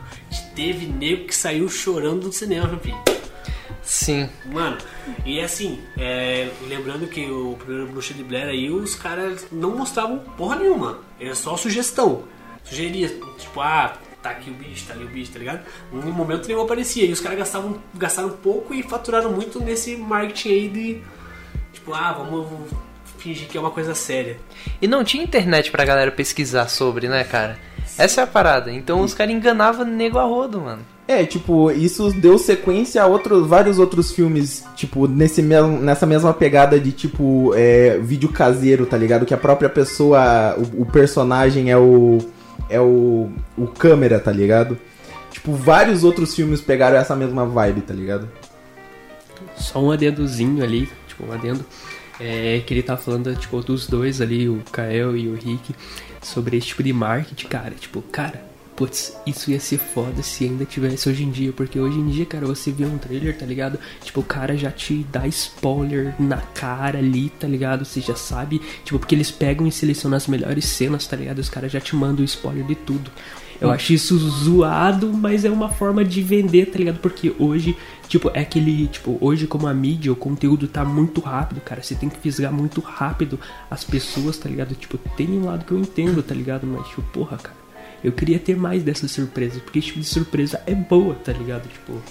Teve 0.54 0.88
nego 0.88 1.28
que 1.28 1.34
saiu 1.34 1.70
chorando 1.70 2.28
do 2.28 2.34
cinema, 2.34 2.68
meu 2.68 2.80
filho. 2.82 3.02
Sim. 3.82 4.30
Mano, 4.46 4.78
e 5.26 5.40
assim, 5.40 5.80
é, 5.98 6.52
lembrando 6.68 7.08
que 7.08 7.26
o 7.26 7.56
primeiro 7.58 7.94
Bruxa 7.94 8.14
de 8.14 8.26
Blair 8.26 8.50
aí, 8.50 8.70
os 8.70 8.94
caras 8.94 9.48
não 9.50 9.78
mostravam 9.78 10.20
porra 10.20 10.58
nenhuma. 10.58 11.00
Era 11.18 11.34
só 11.34 11.56
sugestão. 11.56 12.24
Sugeria, 12.66 13.08
tipo, 13.38 13.62
ah, 13.62 13.98
tá 14.24 14.30
aqui 14.32 14.50
o 14.50 14.54
bicho, 14.54 14.88
tá 14.88 14.94
ali 14.94 15.04
o 15.04 15.10
bicho, 15.10 15.32
tá 15.34 15.40
ligado? 15.40 15.60
Em 15.92 16.12
momento 16.12 16.48
nenhum 16.48 16.62
aparecia. 16.62 17.06
E 17.06 17.12
os 17.12 17.20
caras 17.20 17.38
gastavam, 17.38 17.78
gastaram 17.94 18.30
pouco 18.30 18.74
e 18.74 18.82
faturaram 18.82 19.32
muito 19.32 19.60
nesse 19.60 19.98
marketing 19.98 20.50
aí 20.50 20.70
de. 20.70 21.02
Tipo, 21.74 21.94
ah, 21.94 22.14
vamos 22.14 22.48
fingir 23.18 23.48
que 23.48 23.58
é 23.58 23.60
uma 23.60 23.72
coisa 23.72 23.94
séria. 23.94 24.38
E 24.82 24.88
não 24.88 25.04
tinha 25.04 25.24
internet 25.24 25.70
pra 25.70 25.86
galera 25.86 26.12
pesquisar 26.12 26.68
sobre, 26.70 27.08
né, 27.08 27.24
cara? 27.24 27.60
Essa 27.98 28.22
é 28.22 28.24
a 28.24 28.28
parada. 28.28 28.72
Então 28.72 29.02
os 29.02 29.14
caras 29.14 29.34
enganavam 29.34 29.86
nego 29.86 30.18
a 30.18 30.24
rodo, 30.24 30.62
mano. 30.62 30.82
É, 31.06 31.26
tipo, 31.26 31.70
isso 31.70 32.12
deu 32.14 32.38
sequência 32.38 33.04
a 33.04 33.06
outros, 33.06 33.46
vários 33.46 33.78
outros 33.78 34.12
filmes, 34.14 34.64
tipo, 34.74 35.06
nesse 35.06 35.42
mesmo, 35.42 35.78
nessa 35.80 36.06
mesma 36.06 36.34
pegada 36.34 36.80
de, 36.80 36.94
tipo, 36.94 37.54
é, 37.56 37.98
vídeo 37.98 38.30
caseiro, 38.30 38.86
tá 38.86 38.98
ligado? 38.98 39.26
Que 39.26 39.34
a 39.34 39.38
própria 39.38 39.68
pessoa, 39.68 40.56
o, 40.58 40.84
o 40.84 40.86
personagem 40.86 41.70
é 41.70 41.78
o. 41.78 42.20
é 42.70 42.80
o. 42.80 43.32
o 43.58 43.68
câmera, 43.68 44.20
tá 44.20 44.32
ligado? 44.32 44.78
Tipo, 45.32 45.54
vários 45.54 46.04
outros 46.04 46.36
filmes 46.36 46.62
pegaram 46.62 46.98
essa 46.98 47.16
mesma 47.16 47.46
vibe, 47.46 47.82
tá 47.82 47.94
ligado? 47.94 48.30
Só 49.56 49.84
um 49.84 49.92
adendozinho 49.92 50.64
ali, 50.64 50.90
tipo, 51.08 51.26
um 51.26 51.32
adendo. 51.32 51.66
É, 52.20 52.62
que 52.66 52.74
ele 52.74 52.84
tá 52.84 52.96
falando, 52.96 53.36
tipo, 53.36 53.60
dos 53.62 53.88
dois 53.88 54.22
ali, 54.22 54.48
o 54.48 54.62
Kael 54.72 55.18
e 55.18 55.28
o 55.28 55.34
Rick, 55.34 55.76
sobre 56.22 56.58
esse 56.58 56.68
tipo 56.68 56.84
de 56.84 56.94
marketing, 56.94 57.48
cara. 57.48 57.72
Tipo, 57.72 58.02
cara, 58.04 58.44
putz, 58.76 59.16
isso 59.26 59.52
ia 59.52 59.60
ser 59.60 59.78
foda 59.78 60.22
se 60.22 60.46
ainda 60.46 60.66
tivesse 60.66 61.10
hoje 61.10 61.24
em 61.24 61.32
dia. 61.32 61.52
Porque 61.52 61.80
hoje 61.80 61.98
em 61.98 62.08
dia, 62.08 62.26
cara, 62.26 62.46
você 62.46 62.72
vê 62.72 62.86
um 62.86 62.98
trailer, 62.98 63.38
tá 63.38 63.46
ligado? 63.46 63.80
Tipo, 64.04 64.22
o 64.22 64.24
cara 64.24 64.56
já 64.58 64.72
te 64.72 65.06
dá 65.12 65.28
spoiler 65.28 66.16
na 66.20 66.38
cara 66.38 67.00
ali, 67.00 67.30
tá 67.30 67.48
ligado? 67.48 67.86
Você 67.86 68.02
já 68.02 68.16
sabe, 68.16 68.62
tipo, 68.84 69.00
porque 69.00 69.16
eles 69.16 69.32
pegam 69.32 69.68
e 69.68 69.72
selecionam 69.72 70.18
as 70.18 70.28
melhores 70.28 70.66
cenas, 70.66 71.08
tá 71.08 71.16
ligado? 71.16 71.40
Os 71.40 71.50
caras 71.50 71.72
já 71.72 71.80
te 71.80 71.96
mandam 71.96 72.22
o 72.22 72.26
spoiler 72.26 72.66
de 72.66 72.76
tudo. 72.76 73.12
Eu 73.62 73.72
acho 73.72 73.94
isso 73.94 74.18
zoado, 74.18 75.14
mas 75.14 75.46
é 75.46 75.50
uma 75.50 75.70
forma 75.70 76.04
de 76.04 76.22
vender, 76.22 76.66
tá 76.66 76.78
ligado? 76.78 77.00
Porque 77.00 77.34
hoje, 77.40 77.78
tipo, 78.10 78.30
é 78.34 78.42
aquele, 78.42 78.88
tipo, 78.88 79.18
hoje 79.22 79.48
como 79.48 79.68
a 79.68 79.74
mídia, 79.74 80.12
o 80.12 80.18
conteúdo 80.18 80.68
tá 80.68 80.84
muito 80.84 81.22
rápido, 81.22 81.62
cara, 81.62 81.82
você 81.82 81.96
tem 81.96 82.10
que 82.10 82.20
fisgar 82.20 82.52
muito 82.52 82.82
rápido 82.82 83.40
as 83.72 83.86
pessoas, 83.86 84.38
tá 84.38 84.50
ligado? 84.50 84.76
Tipo, 84.76 84.98
tem 85.16 85.30
um 85.30 85.46
lado 85.46 85.64
que 85.64 85.72
eu 85.72 85.80
entendo, 85.80 86.22
tá 86.22 86.36
ligado? 86.36 86.68
Mas, 86.68 86.86
tipo, 86.90 87.02
porra, 87.04 87.38
cara, 87.38 87.56
eu 88.04 88.12
queria 88.12 88.38
ter 88.38 88.56
mais 88.56 88.84
dessas 88.84 89.12
surpresas, 89.12 89.62
porque 89.62 89.80
esse 89.80 89.88
tipo 89.88 90.00
de 90.00 90.06
surpresa 90.06 90.62
é 90.68 90.76
boa, 90.76 91.16
tá 91.16 91.32
ligado? 91.32 91.68
Tipo, 91.68 92.02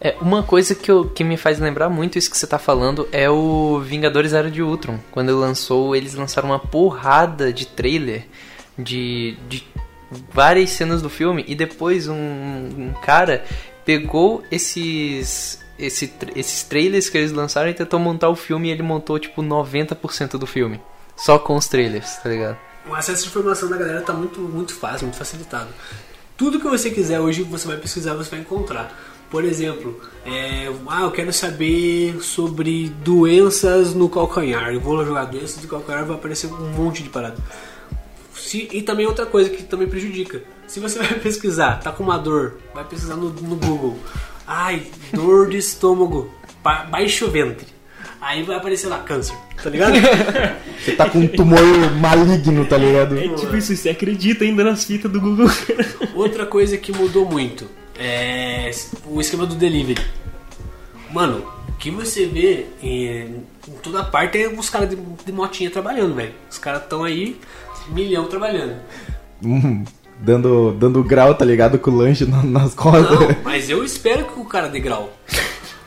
É, 0.00 0.16
uma 0.18 0.42
coisa 0.42 0.74
que, 0.74 0.90
eu, 0.90 1.10
que 1.10 1.22
me 1.22 1.36
faz 1.36 1.58
lembrar 1.58 1.90
muito 1.90 2.16
isso 2.16 2.30
que 2.30 2.38
você 2.38 2.46
tá 2.46 2.58
falando 2.58 3.06
é 3.12 3.28
o 3.28 3.80
Vingadores 3.80 4.32
Era 4.32 4.50
de 4.50 4.62
Ultron. 4.62 4.98
Quando 5.10 5.38
lançou, 5.38 5.94
eles 5.94 6.14
lançaram 6.14 6.48
uma 6.48 6.58
porrada 6.58 7.52
de 7.52 7.66
trailer 7.66 8.24
de, 8.78 9.36
de 9.46 9.62
várias 10.32 10.70
cenas 10.70 11.02
do 11.02 11.10
filme 11.10 11.44
e 11.46 11.54
depois 11.54 12.08
um, 12.08 12.14
um 12.14 12.94
cara 13.02 13.44
pegou 13.84 14.42
esses, 14.50 15.62
esse, 15.78 16.10
esses 16.34 16.62
trailers 16.62 17.10
que 17.10 17.18
eles 17.18 17.32
lançaram 17.32 17.68
e 17.68 17.74
tentou 17.74 18.00
montar 18.00 18.30
o 18.30 18.36
filme 18.36 18.68
e 18.68 18.70
ele 18.70 18.82
montou 18.82 19.18
tipo 19.18 19.42
90% 19.42 20.38
do 20.38 20.46
filme. 20.46 20.80
Só 21.14 21.38
com 21.38 21.56
os 21.56 21.68
trailers, 21.68 22.16
tá 22.16 22.30
ligado? 22.30 22.69
O 22.88 22.94
acesso 22.94 23.24
à 23.24 23.28
informação 23.28 23.68
da 23.68 23.76
galera 23.76 24.00
tá 24.02 24.12
muito, 24.12 24.40
muito 24.40 24.74
fácil, 24.74 25.06
muito 25.06 25.16
facilitado. 25.18 25.68
Tudo 26.36 26.58
que 26.58 26.66
você 26.68 26.90
quiser 26.90 27.20
hoje 27.20 27.42
você 27.42 27.68
vai 27.68 27.76
pesquisar, 27.76 28.14
você 28.14 28.30
vai 28.30 28.40
encontrar. 28.40 28.92
Por 29.30 29.44
exemplo, 29.44 30.00
é, 30.26 30.68
ah, 30.88 31.02
eu 31.02 31.10
quero 31.12 31.32
saber 31.32 32.20
sobre 32.20 32.88
doenças 33.04 33.94
no 33.94 34.08
calcanhar. 34.08 34.70
Eu 34.72 34.80
vou 34.80 35.04
jogar 35.04 35.26
doenças 35.26 35.58
do 35.62 35.68
calcanhar, 35.68 36.04
vai 36.04 36.16
aparecer 36.16 36.48
um 36.52 36.70
monte 36.72 37.02
de 37.02 37.10
parada. 37.10 37.36
Se- 38.34 38.68
e 38.72 38.82
também 38.82 39.06
outra 39.06 39.26
coisa 39.26 39.48
que 39.50 39.62
também 39.62 39.86
prejudica. 39.86 40.42
Se 40.66 40.80
você 40.80 40.98
vai 41.04 41.14
pesquisar, 41.20 41.78
tá 41.80 41.92
com 41.92 42.02
uma 42.02 42.18
dor, 42.18 42.58
vai 42.74 42.82
pesquisar 42.84 43.14
no, 43.16 43.30
no 43.30 43.54
Google. 43.56 43.98
Ai, 44.46 44.86
dor 45.12 45.48
de 45.48 45.58
estômago, 45.58 46.32
ba- 46.64 46.84
baixo 46.90 47.30
ventre. 47.30 47.68
Aí 48.20 48.42
vai 48.42 48.56
aparecer 48.56 48.88
lá 48.88 48.98
câncer, 48.98 49.36
tá 49.62 49.70
ligado? 49.70 49.94
Você 50.80 50.92
tá 50.92 51.08
com 51.10 51.18
um 51.18 51.28
tumor 51.28 51.60
maligno, 52.00 52.64
tá 52.64 52.76
ligado? 52.78 53.18
É 53.18 53.28
tipo 53.34 53.54
isso, 53.56 53.76
você 53.76 53.90
acredita 53.90 54.44
ainda 54.44 54.64
nas 54.64 54.82
fitas 54.84 55.10
do 55.12 55.20
Google. 55.20 55.50
Outra 56.14 56.46
coisa 56.46 56.78
que 56.78 56.90
mudou 56.90 57.26
muito 57.26 57.66
é 57.98 58.70
o 59.06 59.20
esquema 59.20 59.44
do 59.44 59.54
delivery. 59.54 60.00
Mano, 61.12 61.44
o 61.68 61.72
que 61.72 61.90
você 61.90 62.24
vê 62.26 62.66
em, 62.82 63.42
em 63.68 63.72
toda 63.82 64.02
parte 64.04 64.38
é 64.42 64.48
os 64.48 64.70
caras 64.70 64.88
de, 64.88 64.96
de 64.96 65.32
motinha 65.32 65.70
trabalhando, 65.70 66.14
velho. 66.14 66.32
Os 66.50 66.56
caras 66.56 66.82
estão 66.82 67.04
aí, 67.04 67.36
milhão 67.88 68.24
trabalhando. 68.26 68.76
Hum, 69.44 69.84
dando, 70.18 70.72
dando 70.72 71.02
grau, 71.04 71.34
tá 71.34 71.44
ligado? 71.44 71.78
Com 71.78 71.90
o 71.90 71.96
lanche 71.96 72.24
na- 72.24 72.42
nas 72.42 72.74
costas. 72.74 73.20
Não, 73.20 73.36
mas 73.44 73.68
eu 73.68 73.84
espero 73.84 74.24
que 74.24 74.40
o 74.40 74.44
cara 74.46 74.68
dê 74.68 74.80
grau. 74.80 75.12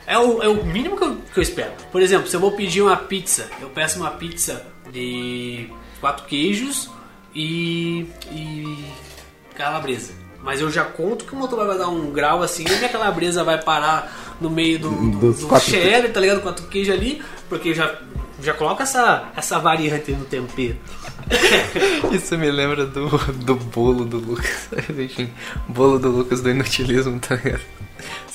É 0.06 0.18
o, 0.18 0.42
é 0.44 0.48
o 0.48 0.64
mínimo 0.66 0.98
que 0.98 1.04
eu, 1.04 1.16
que 1.34 1.40
eu 1.40 1.44
espero. 1.44 1.72
Por 1.92 2.02
exemplo, 2.02 2.28
se 2.28 2.36
eu 2.36 2.40
vou 2.40 2.52
pedir 2.52 2.82
uma 2.82 2.98
pizza, 2.98 3.50
eu 3.62 3.70
peço 3.70 4.00
uma 4.00 4.12
pizza 4.12 4.66
de 4.92 5.70
quatro 6.02 6.26
queijos 6.26 6.90
e, 7.34 8.06
e 8.32 8.86
calabresa. 9.56 10.14
Mas 10.42 10.60
eu 10.60 10.70
já 10.70 10.84
conto 10.84 11.24
que 11.24 11.34
o 11.34 11.38
motor 11.38 11.66
vai 11.66 11.78
dar 11.78 11.88
um 11.88 12.12
grau 12.12 12.44
assim 12.44 12.66
e 12.68 12.76
minha 12.76 12.90
calabresa 12.90 13.44
vai 13.46 13.62
parar 13.62 14.36
no 14.42 14.50
meio 14.50 14.78
do, 14.78 14.90
do, 14.90 15.34
do 15.34 15.48
quatro 15.48 15.70
cheddar, 15.70 16.12
tá 16.12 16.20
ligado? 16.20 16.42
Quatro 16.42 16.68
queijos 16.68 16.94
ali, 16.94 17.22
porque 17.48 17.74
já, 17.74 17.98
já 18.42 18.54
coloca 18.54 18.84
essa, 18.84 19.30
essa 19.38 19.58
variante 19.60 20.12
no 20.12 20.26
tempero. 20.26 20.78
Isso 22.12 22.38
me 22.38 22.52
lembra 22.52 22.86
do, 22.86 23.08
do 23.46 23.56
bolo 23.56 24.04
do 24.04 24.18
Lucas. 24.18 24.70
Bolo 25.70 25.98
do 25.98 26.10
Lucas 26.10 26.42
do 26.42 26.50
inutilismo, 26.50 27.18
tá 27.22 27.36
ligado? 27.36 27.62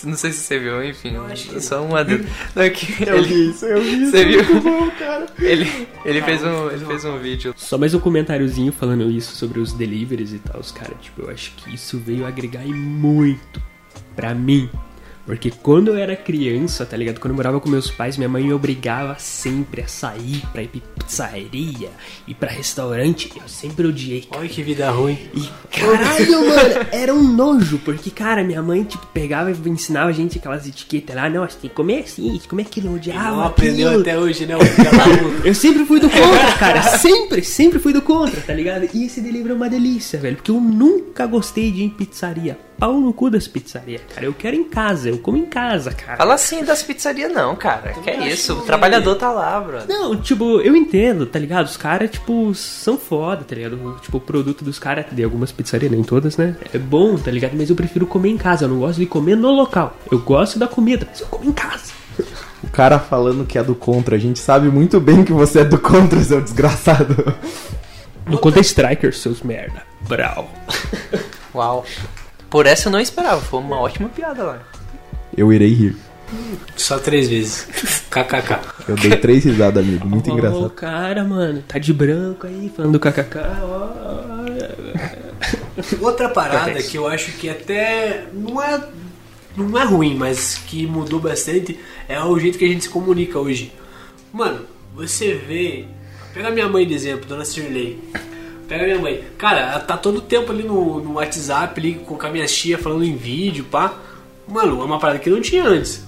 Não 0.05 0.17
sei 0.17 0.33
se 0.33 0.41
você 0.41 0.59
viu, 0.59 0.85
enfim. 0.85 1.15
Só 1.61 1.83
um 1.83 1.97
adendo. 1.97 2.27
Não, 2.55 2.63
é 2.63 2.71
que 2.71 3.03
Eu 3.03 3.19
ele, 3.19 3.27
vi 3.27 3.51
isso, 3.51 3.67
eu 3.67 3.81
vi 3.81 4.03
isso. 4.03 4.11
Você 4.11 4.25
viu? 4.25 4.45
Muito 4.45 4.61
bom, 4.63 4.91
cara. 4.99 5.27
ele, 5.41 5.89
ele, 6.05 6.23
fez 6.23 6.43
um, 6.45 6.71
ele 6.71 6.85
fez 6.85 7.05
um 7.05 7.19
vídeo. 7.19 7.55
Só 7.57 7.77
mais 7.79 7.95
um 7.95 8.01
comentáriozinho 8.01 8.73
falando 8.73 9.11
isso 9.11 9.35
sobre 9.35 9.61
os 9.61 9.73
deliveries 9.73 10.33
e 10.33 10.39
tal, 10.39 10.61
os 10.61 10.71
cara, 10.71 10.95
tipo, 11.01 11.23
eu 11.23 11.31
acho 11.31 11.53
que 11.57 11.75
isso 11.75 11.99
veio 11.99 12.27
agregar 12.27 12.65
e 12.65 12.73
muito 12.73 13.61
pra 14.15 14.35
mim. 14.35 14.71
Porque 15.29 15.51
quando 15.51 15.89
eu 15.89 15.97
era 15.99 16.17
criança, 16.17 16.87
tá 16.87 16.97
ligado? 16.97 17.21
Quando 17.21 17.33
eu 17.33 17.37
morava 17.37 17.61
com 17.61 17.69
meus 17.69 17.91
pais, 17.91 18.17
minha 18.17 18.31
mãe 18.31 18.43
me 18.43 18.55
obrigava 18.55 19.15
sempre 19.19 19.83
a 19.83 19.87
sair 19.87 20.43
pra 20.55 20.63
ir 20.63 20.69
pra 20.69 20.81
pizzaria, 21.05 21.91
ir 22.27 22.35
pra 22.35 22.51
restaurante. 22.51 23.31
Eu 23.37 23.47
sempre 23.47 23.87
odiei. 23.87 24.27
Olha 24.31 24.49
que 24.49 24.63
vida 24.63 24.91
ruim. 24.91 25.19
E 25.35 25.47
caralho, 25.79 26.33
mano, 26.49 26.87
era 26.91 27.13
um 27.13 27.23
nojo, 27.23 27.79
porque, 27.85 28.11
cara, 28.11 28.43
minha 28.43 28.63
mãe, 28.63 28.85
tipo, 28.85 29.07
pegava 29.09 29.51
e 29.51 29.69
ensinava 29.69 30.09
a 30.09 30.13
gente 30.15 30.39
aquelas 30.39 30.67
etiquetas 30.67 31.15
lá, 31.15 31.29
não, 31.29 31.47
tem 31.47 31.69
que 31.69 31.77
comer 31.77 32.05
assim, 32.05 32.31
tem 32.31 32.39
que 32.39 32.49
comer 32.49 32.63
aquilo, 32.63 32.89
eu 32.89 32.95
odiava. 32.95 33.37
Não 33.37 33.45
aprendeu 33.45 33.89
aquilo. 33.89 34.01
até 34.01 34.19
hoje, 34.19 34.47
né? 34.47 34.55
Eu 35.45 35.55
sempre 35.55 35.85
fui 35.85 36.01
do 36.01 36.09
contra, 36.09 36.53
cara. 36.59 36.83
Sempre, 36.83 37.45
sempre 37.45 37.79
fui 37.79 37.93
do 37.93 38.01
contra, 38.01 38.41
tá 38.41 38.55
ligado? 38.55 38.89
E 38.95 39.05
esse 39.05 39.21
delivery 39.21 39.51
é 39.51 39.55
uma 39.55 39.69
delícia, 39.69 40.19
velho. 40.19 40.37
Porque 40.37 40.51
eu 40.51 40.59
nunca 40.59 41.27
gostei 41.27 41.71
de 41.71 41.83
ir 41.83 41.85
em 41.85 41.91
pizzaria. 41.91 42.59
Pau 42.79 43.01
no 43.01 43.13
cu 43.13 43.29
das 43.29 43.49
pizzarias, 43.49 44.01
cara. 44.15 44.25
Eu 44.25 44.33
quero 44.33 44.55
em 44.55 44.63
casa, 44.63 45.09
eu 45.09 45.19
como 45.19 45.37
em 45.37 45.47
casa, 45.47 45.91
cara. 45.91 46.17
Fala 46.17 46.35
assim 46.35 46.63
das 46.65 46.81
pizzarias, 46.81 47.33
não, 47.33 47.57
cara. 47.57 47.93
Que 47.93 48.11
é 48.11 48.29
isso? 48.29 48.55
O 48.55 48.63
trabalhador 48.63 49.17
tá 49.17 49.33
lá, 49.33 49.61
brother. 49.61 49.89
Não, 49.89 50.15
tipo, 50.17 50.61
eu 50.61 50.77
entendo, 50.77 51.27
tá 51.27 51.41
ligado? 51.41 51.67
Os 51.67 51.77
caras, 51.77 52.09
tipo, 52.09 52.55
são 52.55 52.97
foda, 52.97 53.43
tá 53.43 53.57
ligado? 53.57 53.99
Tipo, 54.01 54.19
o 54.19 54.21
produto 54.21 54.65
dos 54.65 54.79
caras, 54.79 55.07
de 55.11 55.25
algumas 55.25 55.51
pizzarias, 55.51 55.91
nem 55.91 56.05
todas, 56.05 56.37
né? 56.37 56.57
É 56.73 56.79
bom, 56.79 57.17
tá 57.17 57.33
ligado? 57.33 57.55
Mas 57.57 57.69
eu 57.69 57.75
prefiro 57.75 58.07
comer 58.07 58.31
em 58.31 58.39
casa. 58.39 58.65
Eu 58.65 58.69
não 58.69 58.79
gosto 58.79 59.01
de 59.01 59.07
comer 59.07 59.37
no 59.37 59.51
local. 59.51 59.97
Eu 60.11 60.21
gosto 60.21 60.57
da 60.57 60.69
comida, 60.69 61.05
mas 61.11 61.21
eu 61.21 61.27
como 61.27 61.51
em 61.51 61.53
casa. 61.53 61.93
O 62.63 62.69
cara 62.71 62.99
falando 63.01 63.45
que 63.45 63.59
é 63.59 63.63
do 63.63 63.75
contra. 63.75 64.15
A 64.15 64.19
gente 64.19 64.39
sabe 64.39 64.69
muito 64.69 65.01
bem 65.01 65.25
que 65.25 65.33
você 65.33 65.61
é 65.61 65.65
do 65.65 65.79
contra, 65.79 66.21
seu 66.21 66.41
desgraçado. 66.41 67.35
No 68.25 68.39
Counter 68.39 68.63
Striker, 68.63 69.15
seus 69.15 69.43
merda. 69.43 69.83
Brau. 70.07 70.49
Uau. 71.55 71.85
Por 72.51 72.67
essa 72.67 72.89
eu 72.89 72.93
não 72.93 73.01
esperava. 73.01 73.41
Foi 73.41 73.61
uma 73.61 73.79
ótima 73.81 74.09
piada 74.09 74.43
lá. 74.43 74.59
Eu 75.37 75.53
irei 75.53 75.73
rir. 75.73 75.97
Só 76.77 76.99
três 76.99 77.29
vezes. 77.29 77.67
KKK. 78.11 78.59
Eu 78.89 78.97
dei 78.97 79.17
três 79.17 79.45
risadas, 79.45 79.83
amigo. 79.83 80.07
Muito 80.07 80.31
Ó, 80.31 80.35
O 80.35 80.39
engraçado. 80.39 80.71
cara, 80.71 81.25
mano, 81.25 81.63
tá 81.67 81.79
de 81.79 81.93
branco 81.93 82.47
aí, 82.47 82.71
falando 82.75 82.93
do 82.93 83.01
kkk. 83.01 83.39
Outra 86.01 86.29
parada 86.29 86.83
que 86.83 86.97
eu 86.97 87.07
acho 87.07 87.33
que 87.33 87.49
até 87.49 88.27
não 88.33 88.63
é, 88.63 88.81
não 89.57 89.79
é 89.79 89.85
ruim, 89.85 90.17
mas 90.17 90.57
que 90.67 90.87
mudou 90.87 91.21
bastante 91.21 91.79
é 92.09 92.21
o 92.21 92.39
jeito 92.39 92.59
que 92.59 92.65
a 92.65 92.69
gente 92.69 92.85
se 92.85 92.91
comunica 92.91 93.39
hoje. 93.39 93.73
Mano, 94.33 94.63
você 94.95 95.35
vê. 95.35 95.87
Pega 96.35 96.51
minha 96.51 96.69
mãe 96.69 96.87
de 96.87 96.95
exemplo, 96.95 97.27
dona 97.27 97.45
Cirlei. 97.45 97.99
Pega 98.69 98.85
minha 98.85 98.99
mãe. 98.99 99.25
Cara, 99.39 99.61
ela 99.61 99.81
tá 99.81 99.97
todo 99.97 100.19
o 100.19 100.21
tempo 100.21 100.53
ali 100.53 100.63
no, 100.63 101.01
no 101.01 101.15
WhatsApp, 101.15 101.81
ali 101.81 101.95
com 101.95 102.19
a 102.21 102.31
minha 102.31 102.47
tia 102.47 102.77
falando 102.77 103.03
em 103.03 103.17
vídeo, 103.17 103.65
pá. 103.65 103.95
Mano, 104.47 104.83
é 104.83 104.85
uma 104.85 104.99
parada 104.99 105.19
que 105.19 105.31
não 105.31 105.41
tinha 105.41 105.65
antes. 105.65 106.07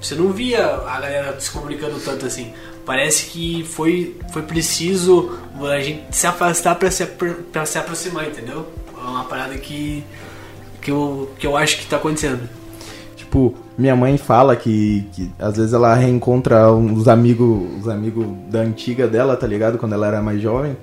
Você 0.00 0.14
não 0.14 0.32
via 0.32 0.64
a 0.64 1.00
galera 1.00 1.38
se 1.38 1.50
comunicando 1.50 2.00
tanto 2.00 2.24
assim. 2.24 2.52
Parece 2.86 3.26
que 3.26 3.62
foi, 3.64 4.16
foi 4.32 4.42
preciso 4.42 5.38
a 5.60 5.80
gente 5.80 6.16
se 6.16 6.26
afastar 6.26 6.76
pra 6.76 6.90
se, 6.90 7.04
pra 7.04 7.66
se 7.66 7.78
aproximar, 7.78 8.26
entendeu? 8.26 8.66
É 8.96 9.00
uma 9.06 9.24
parada 9.24 9.56
que, 9.58 10.02
que, 10.80 10.90
eu, 10.90 11.30
que 11.38 11.46
eu 11.46 11.56
acho 11.56 11.78
que 11.78 11.86
tá 11.86 11.96
acontecendo. 11.96 12.48
Tipo, 13.16 13.54
minha 13.76 13.94
mãe 13.94 14.16
fala 14.16 14.56
que, 14.56 15.06
que 15.12 15.30
às 15.38 15.58
vezes 15.58 15.74
ela 15.74 15.94
reencontra 15.94 16.72
uns 16.72 17.06
amigos, 17.06 17.80
os 17.80 17.88
amigos 17.88 18.26
da 18.48 18.60
antiga 18.60 19.06
dela, 19.06 19.36
tá 19.36 19.46
ligado? 19.46 19.76
Quando 19.76 19.92
ela 19.92 20.06
era 20.06 20.22
mais 20.22 20.40
jovem. 20.40 20.74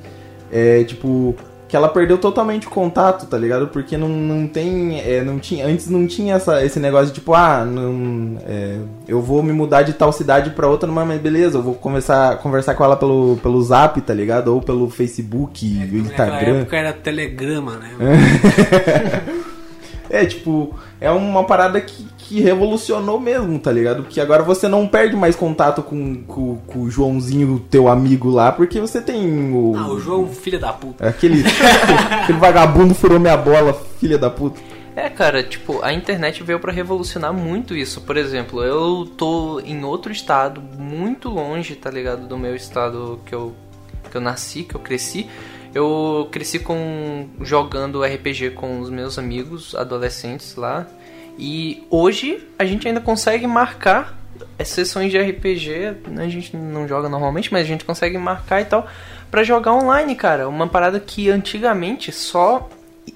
É 0.58 0.84
tipo, 0.86 1.36
que 1.68 1.76
ela 1.76 1.90
perdeu 1.90 2.18
totalmente 2.18 2.68
o 2.68 2.70
contato, 2.70 3.26
tá 3.26 3.38
ligado? 3.38 3.68
Porque 3.68 3.98
não, 3.98 4.08
não 4.08 4.48
tem. 4.48 5.00
é, 5.02 5.22
não 5.22 5.38
tinha, 5.40 5.66
antes 5.68 5.90
não 5.90 6.08
tinha 6.08 6.36
essa, 6.36 6.64
esse 6.64 6.80
negócio 6.80 7.08
de 7.08 7.14
tipo, 7.16 7.34
ah, 7.34 7.66
não, 7.66 8.38
é, 8.48 8.78
eu 9.08 9.22
vou 9.22 9.44
me 9.44 9.52
mudar 9.52 9.82
de 9.82 9.92
tal 9.92 10.14
cidade 10.14 10.52
pra 10.52 10.68
outra, 10.68 10.90
mas 10.90 11.20
beleza, 11.20 11.58
eu 11.58 11.64
vou 11.64 11.74
conversar, 11.74 12.38
conversar 12.38 12.76
com 12.76 12.84
ela 12.86 12.96
pelo, 12.96 13.38
pelo 13.44 13.62
zap, 13.62 14.00
tá 14.00 14.14
ligado? 14.14 14.54
Ou 14.54 14.62
pelo 14.62 14.90
Facebook, 14.90 15.68
Naquela 15.74 15.98
Instagram. 15.98 16.60
época 16.60 16.78
era 16.78 16.94
telegrama, 16.94 17.74
né? 17.78 17.90
É, 20.10 20.26
tipo, 20.26 20.76
é 21.00 21.10
uma 21.10 21.44
parada 21.44 21.80
que, 21.82 22.06
que 22.18 22.42
revolucionou 22.42 23.20
mesmo, 23.20 23.58
tá 23.60 23.72
ligado? 23.72 24.04
Porque 24.04 24.20
agora 24.20 24.44
você 24.44 24.68
não 24.68 24.88
perde 24.88 25.16
mais 25.16 25.36
contato 25.36 25.82
com, 25.82 26.24
com, 26.24 26.58
com 26.58 26.80
o 26.82 26.90
Joãozinho, 26.90 27.64
teu 27.70 27.88
amigo 27.88 28.30
lá, 28.30 28.52
porque 28.52 28.80
você 28.80 29.02
tem 29.02 29.54
o. 29.54 29.74
Ah, 29.76 29.88
o 29.88 30.00
João, 30.00 30.28
filha 30.28 30.60
da 30.60 30.74
puta. 30.74 31.08
Aquele, 31.08 31.44
aquele 32.22 32.38
vagabundo 32.38 32.94
furou 32.94 33.20
minha 33.20 33.38
bola, 33.38 33.74
filha 34.00 34.18
da 34.18 34.30
puta. 34.30 34.60
É, 34.96 35.10
cara, 35.10 35.44
tipo, 35.44 35.84
a 35.84 35.92
internet 35.92 36.42
veio 36.42 36.58
pra 36.58 36.72
revolucionar 36.72 37.34
muito 37.34 37.76
isso. 37.76 38.00
Por 38.02 38.16
exemplo, 38.16 38.64
eu 38.64 39.06
tô 39.18 39.60
em 39.60 39.84
outro 39.84 40.10
estado, 40.12 40.62
muito 40.62 41.28
longe, 41.30 41.76
tá 41.76 41.92
ligado? 41.92 42.26
Do 42.26 42.38
meu 42.38 42.56
estado 42.56 43.20
que 43.26 43.36
eu, 43.36 43.54
que 44.10 44.16
eu 44.16 44.22
nasci, 44.22 44.64
que 44.64 44.74
eu 44.74 44.80
cresci. 44.80 45.30
Eu 45.76 46.30
cresci 46.32 46.58
com 46.58 47.28
jogando 47.42 48.02
RPG 48.02 48.52
com 48.52 48.80
os 48.80 48.90
meus 48.90 49.20
amigos 49.20 49.76
adolescentes 49.76 50.56
lá. 50.56 50.88
E 51.38 51.86
hoje 51.90 52.48
a 52.58 52.64
gente 52.64 52.88
ainda 52.88 53.02
consegue 53.02 53.46
marcar 53.46 54.18
as 54.58 54.70
sessões 54.70 55.12
de 55.12 55.20
RPG. 55.20 55.98
A 56.18 56.30
gente 56.30 56.56
não 56.56 56.88
joga 56.88 57.10
normalmente, 57.10 57.52
mas 57.52 57.64
a 57.64 57.68
gente 57.68 57.84
consegue 57.84 58.18
marcar 58.18 58.62
e 58.62 58.66
tal 58.66 58.88
pra 59.30 59.44
jogar 59.44 59.74
online, 59.74 60.16
cara. 60.16 60.48
Uma 60.48 60.66
parada 60.66 60.98
que 60.98 61.30
antigamente 61.30 62.10
só 62.10 62.70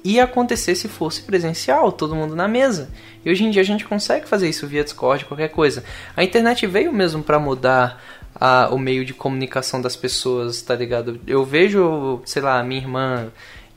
ia 0.03 0.25
acontecer 0.25 0.75
se 0.75 0.89
fosse 0.89 1.21
presencial, 1.21 1.93
todo 1.93 2.13
mundo 2.13 2.35
na 2.35 2.45
mesa. 2.45 2.89
E 3.23 3.31
hoje 3.31 3.45
em 3.45 3.51
dia 3.51 3.61
a 3.61 3.65
gente 3.65 3.85
consegue 3.85 4.27
fazer 4.27 4.49
isso 4.49 4.67
via 4.67 4.83
Discord, 4.83 5.23
qualquer 5.23 5.47
coisa. 5.47 5.81
A 6.13 6.25
internet 6.25 6.67
veio 6.67 6.91
mesmo 6.91 7.23
pra 7.23 7.39
mudar 7.39 8.03
a- 8.35 8.69
o 8.71 8.77
meio 8.77 9.03
de 9.05 9.13
comunicação 9.13 9.81
das 9.81 9.95
pessoas, 9.95 10.61
tá 10.61 10.75
ligado? 10.75 11.19
Eu 11.27 11.43
vejo, 11.45 12.21
sei 12.25 12.41
lá, 12.41 12.61
minha 12.63 12.81
irmã 12.81 13.27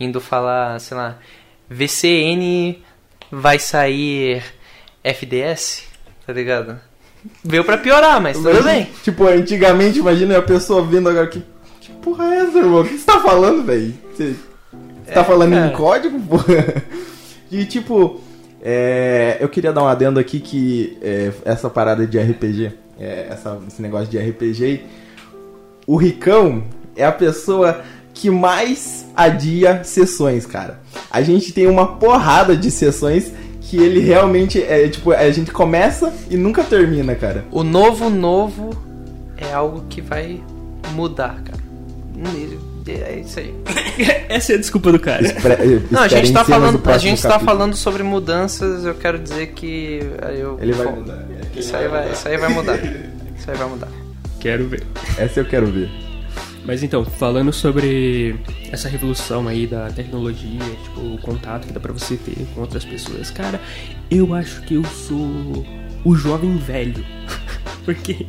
indo 0.01 0.21
falar, 0.21 0.79
sei 0.81 0.97
lá, 0.97 1.19
VCN 1.71 2.83
vai 3.31 3.59
sair 3.59 4.43
FDS, 5.03 5.85
tá 6.27 6.33
ligado? 6.33 6.79
Veio 7.45 7.65
pra 7.65 7.79
piorar, 7.79 8.21
mas 8.21 8.37
tudo 8.37 8.63
bem. 8.65 8.89
Tipo, 9.03 9.27
antigamente, 9.27 9.99
imagina 10.01 10.39
a 10.39 10.43
pessoa 10.43 10.85
vendo 10.85 11.09
agora 11.09 11.27
que. 11.27 11.43
Que 11.81 11.91
porra 11.95 12.33
é 12.35 12.39
essa, 12.39 12.59
irmão? 12.59 12.81
O 12.81 12.85
que 12.85 12.97
você 12.99 13.05
tá 13.07 13.21
falando, 13.21 13.65
velho? 13.65 13.95
Você, 14.15 14.35
você 15.05 15.13
tá 15.13 15.25
falando 15.25 15.53
em 15.53 15.57
cara. 15.57 15.71
código, 15.77 16.21
porra? 16.21 16.83
E 17.51 17.65
tipo, 17.67 18.21
é, 18.63 19.37
eu 19.41 19.49
queria 19.49 19.73
dar 19.73 19.83
um 19.83 19.87
adendo 19.87 20.19
aqui 20.21 20.41
que 20.41 20.97
é, 21.03 21.33
essa 21.45 21.69
parada 21.69 22.07
de 22.07 22.19
RPG, 22.19 22.73
é, 23.03 23.29
essa- 23.31 23.59
esse 23.69 23.83
negócio 23.83 24.09
de 24.09 24.19
RPG, 24.19 24.83
o 25.87 25.97
Ricão 25.97 26.63
é 26.97 27.05
a 27.05 27.13
pessoa 27.13 27.81
que 28.15 28.31
mais 28.31 29.07
adia 29.17 29.83
sessões, 29.85 30.47
cara. 30.47 30.81
A 31.11 31.23
gente 31.23 31.53
tem 31.53 31.67
uma 31.67 31.97
porrada 31.97 32.57
de 32.57 32.71
sessões 32.71 33.33
que 33.63 33.77
ele 33.79 34.01
realmente 34.01 34.63
é 34.63 34.87
tipo, 34.89 35.13
a 35.13 35.31
gente 35.31 35.51
começa 35.51 36.13
e 36.31 36.37
nunca 36.37 36.63
termina, 36.63 37.15
cara. 37.15 37.45
O 37.51 37.63
novo 37.65 38.11
novo 38.11 38.71
é 39.37 39.53
algo 39.53 39.85
que 39.89 40.01
vai 40.01 40.41
mudar, 40.95 41.43
cara. 41.43 41.63
É 42.87 43.21
isso 43.21 43.39
aí. 43.39 43.55
Essa 44.29 44.53
é 44.53 44.57
a 44.57 44.59
desculpa 44.59 44.91
do 44.93 44.99
cara. 44.99 45.23
Espre- 45.25 45.83
Não, 45.91 46.03
a 46.03 46.09
gente 46.09 46.33
tá 46.33 46.45
falando, 46.45 46.81
a 46.91 46.99
gente 46.99 47.23
tá 47.23 47.29
capítulo. 47.31 47.51
falando 47.51 47.77
sobre 47.77 48.03
mudanças, 48.03 48.85
eu 48.85 48.95
quero 48.95 49.19
dizer 49.19 49.49
que 49.55 50.01
eu 50.37 50.59
Ele 50.61 50.73
vai 50.73 50.87
Bom, 50.87 50.97
mudar. 50.97 51.25
Isso 51.55 51.77
aí 51.77 51.89
vai, 51.89 52.13
isso 52.13 52.29
aí 52.29 52.37
vai 52.37 52.49
mudar. 52.49 52.79
Isso 53.37 53.51
aí 53.51 53.57
vai 53.57 53.69
mudar. 53.69 53.89
Quero 54.41 54.69
ver. 54.69 54.83
Essa 55.19 55.41
eu 55.41 55.45
quero 55.45 55.67
ver. 55.67 55.89
Mas 56.65 56.83
então, 56.83 57.05
falando 57.05 57.53
sobre 57.53 58.37
essa 58.71 58.89
revolução 58.89 59.49
aí 59.49 59.67
da 59.67 59.91
tecnologia, 59.91 60.61
tipo, 60.85 61.01
o 61.01 61.19
contato 61.19 61.67
que 61.67 61.73
dá 61.73 61.81
pra 61.81 61.93
você 61.93 62.17
ter 62.17 62.47
com 62.55 62.61
outras 62.61 62.85
pessoas, 62.85 63.31
cara, 63.31 63.61
eu 64.11 64.33
acho 64.33 64.63
que 64.63 64.75
eu 64.75 64.85
sou 64.85 65.67
o 66.05 66.15
jovem 66.15 66.57
velho. 66.57 67.05
Porque 67.85 68.27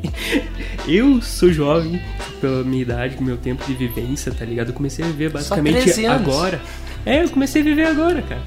eu 0.87 1.21
sou 1.21 1.51
jovem 1.51 2.01
pela 2.41 2.63
minha 2.63 2.81
idade, 2.81 3.15
com 3.15 3.23
meu 3.23 3.37
tempo 3.37 3.63
de 3.65 3.75
vivência, 3.75 4.31
tá 4.31 4.43
ligado? 4.43 4.69
Eu 4.69 4.73
comecei 4.73 5.05
a 5.05 5.07
viver 5.07 5.29
basicamente 5.29 5.83
13 5.83 6.05
anos. 6.05 6.27
agora. 6.27 6.61
É, 7.05 7.23
eu 7.23 7.29
comecei 7.29 7.61
a 7.61 7.65
viver 7.65 7.85
agora, 7.85 8.21
cara. 8.23 8.41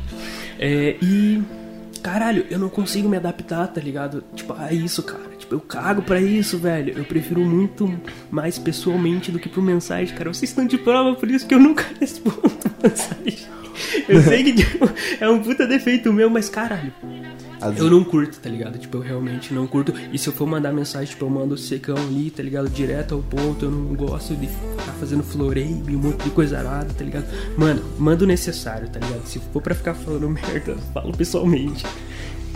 É, 0.59 0.97
e. 1.01 1.43
Caralho, 2.07 2.47
eu 2.49 2.57
não 2.57 2.69
consigo 2.69 3.09
me 3.09 3.17
adaptar, 3.17 3.67
tá 3.67 3.81
ligado? 3.81 4.23
Tipo, 4.33 4.53
a 4.53 4.73
isso, 4.73 5.03
cara. 5.03 5.35
Tipo, 5.37 5.57
eu 5.57 5.61
cago 5.61 6.03
pra 6.03 6.21
isso, 6.21 6.57
velho. 6.57 6.97
Eu 6.97 7.05
prefiro 7.05 7.41
muito 7.41 7.93
mais 8.31 8.61
pessoalmente 8.61 9.33
do 9.33 9.41
que 9.41 9.49
por 9.49 9.61
mensagem, 9.61 10.15
cara. 10.15 10.33
Vocês 10.33 10.51
estão 10.51 10.65
de 10.65 10.79
prova, 10.79 11.17
por 11.17 11.29
isso 11.29 11.45
que 11.45 11.53
eu 11.53 11.59
nunca 11.59 11.85
respondo 11.99 12.53
mensagem. 12.81 13.49
Eu 14.09 14.23
sei 14.23 14.45
que 14.45 14.53
tipo, 14.53 14.89
é 15.19 15.29
um 15.29 15.43
puta 15.43 15.67
defeito 15.67 16.13
meu, 16.13 16.31
mas 16.31 16.49
caralho. 16.49 16.93
Às- 17.61 17.79
Eu 17.79 17.91
não 17.91 18.05
curto, 18.05 18.39
tá 18.39 18.49
ligado? 18.51 18.79
Tipo, 18.79 18.99
eu 18.99 19.01
realmente 19.03 19.53
não 19.55 19.67
curto. 19.67 19.93
E 20.13 20.19
se 20.19 20.29
eu 20.29 20.33
for 20.33 20.47
mandar 20.47 20.73
mensagem, 20.73 21.09
tipo, 21.09 21.25
eu 21.25 21.31
mando 21.31 21.57
secão 21.57 21.97
ali, 21.97 22.31
tá 22.31 22.43
ligado? 22.43 22.69
Direto 22.69 23.15
ao 23.15 23.21
ponto. 23.23 23.65
Eu 23.65 23.71
não 23.71 23.95
gosto 23.95 24.35
de 24.37 24.47
ficar 24.47 24.93
fazendo 25.01 25.23
floreio 25.23 25.83
e 25.89 25.97
um 25.97 25.99
monte 25.99 26.25
de 26.25 26.31
coisa 26.31 26.59
arada, 26.59 26.89
tá 26.97 27.03
ligado? 27.05 27.27
Mano, 27.57 27.83
manda 27.99 28.25
o 28.25 28.27
necessário, 28.27 28.89
tá 28.89 28.99
ligado? 29.01 29.27
Se 29.27 29.39
for 29.53 29.63
pra 29.63 29.75
ficar 29.75 29.95
falando 29.95 30.29
merda, 30.31 30.77
falo 30.93 31.17
pessoalmente. 31.17 31.85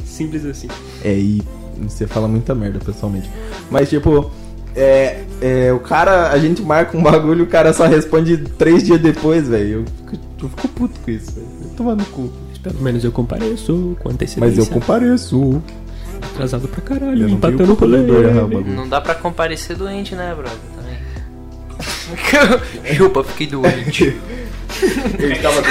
Simples 0.04 0.44
assim. 0.44 0.68
É, 1.02 1.14
e 1.16 1.42
você 1.78 2.06
fala 2.06 2.28
muita 2.28 2.54
merda, 2.54 2.78
pessoalmente. 2.78 3.30
Mas, 3.70 3.88
tipo, 3.88 4.30
é, 4.76 5.24
é, 5.40 5.72
o 5.72 5.80
cara, 5.80 6.30
a 6.30 6.38
gente 6.38 6.60
marca 6.62 6.96
um 6.96 7.02
bagulho, 7.02 7.44
o 7.44 7.46
cara 7.46 7.72
só 7.72 7.86
responde 7.86 8.36
três 8.36 8.82
dias 8.84 9.00
depois, 9.00 9.48
velho. 9.48 9.80
Eu, 9.80 9.84
fico- 10.12 10.24
eu 10.42 10.48
fico 10.50 10.68
puto 10.68 11.00
com 11.00 11.10
isso, 11.10 11.32
velho. 11.32 11.46
Eu 11.62 11.70
Toma 11.70 11.94
no 11.94 12.04
cu. 12.06 12.30
Pelo 12.62 12.80
menos 12.82 13.04
eu 13.04 13.12
compareço 13.12 13.96
com 14.00 14.10
antecedência. 14.10 14.40
Mas 14.40 14.58
eu 14.58 14.66
compareço. 14.66 15.62
Atrasado 16.34 16.68
pra 16.68 16.82
caralho, 16.82 17.28
não 17.28 17.36
empatando 17.36 17.72
o 17.72 17.74
rolê. 17.74 17.98
culpa 17.98 18.12
de 18.20 18.26
errar 18.28 18.44
o 18.44 18.48
bagulho. 18.48 18.74
Não 18.74 18.88
dá 18.88 19.00
pra 19.00 19.14
comparecer 19.14 19.76
doente, 19.76 20.14
né, 20.14 20.34
brother? 20.34 20.58
Também. 20.76 20.90
Chupa, 22.94 23.24
fiquei 23.24 23.46
doente. 23.46 24.14
Ele 25.18 25.36
tava 25.36 25.62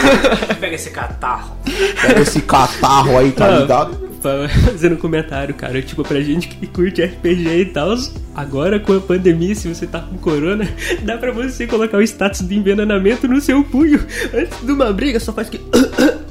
Pega 0.60 0.76
esse 0.76 0.90
catarro. 0.90 1.56
Pega 2.02 2.22
esse 2.22 2.42
catarro 2.42 3.18
aí, 3.18 3.32
tá 3.32 3.46
Ah, 3.46 3.60
ligado? 3.60 4.10
fa- 4.22 4.50
Fazendo 4.66 4.96
um 4.96 4.98
comentário, 4.98 5.54
cara, 5.56 5.82
tipo, 5.82 6.04
pra 6.04 6.20
gente 6.22 6.48
que 6.48 6.68
curte 6.68 7.02
RPG 7.04 7.62
e 7.62 7.66
tal, 7.68 7.96
agora 8.36 8.80
com 8.80 8.94
a 8.94 9.00
pandemia, 9.00 9.56
se 9.56 9.68
você 9.74 9.88
tá 9.88 10.02
com 10.02 10.18
corona, 10.18 10.68
dá 11.04 11.18
pra 11.18 11.32
você 11.32 11.66
colocar 11.66 11.98
o 11.98 12.02
status 12.02 12.46
de 12.48 12.56
envenenamento 12.56 13.28
no 13.28 13.40
seu 13.40 13.64
punho. 13.64 14.00
Antes 14.34 14.60
de 14.66 14.72
uma 14.72 14.92
briga, 14.92 15.20
só 15.20 15.32
faz 15.32 15.50
que. 15.50 15.60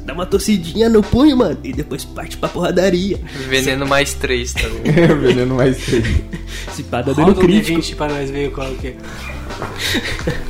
Dá 0.09 0.15
uma 0.15 0.25
tossidinha 0.25 0.89
no 0.89 1.03
punho, 1.03 1.37
mano, 1.37 1.59
e 1.63 1.71
depois 1.71 2.03
parte 2.05 2.39
pra 2.39 2.49
porradaria. 2.49 3.21
Veneno 3.49 3.87
mais 3.87 4.15
três, 4.15 4.55
tá 4.55 4.67
ligado? 4.67 5.21
Veneno 5.21 5.55
mais 5.55 5.79
feio. 5.79 6.25
Se 6.73 6.83
pá, 6.83 7.03
dá 7.03 7.13
dano 7.13 7.33
um 7.33 7.35
crítico. 7.35 7.79
D20 7.79 7.95
pra 7.95 8.09
nós 8.09 8.31
ver 8.31 8.51
qual 8.51 8.73
que 8.75 8.87
é. 8.89 8.97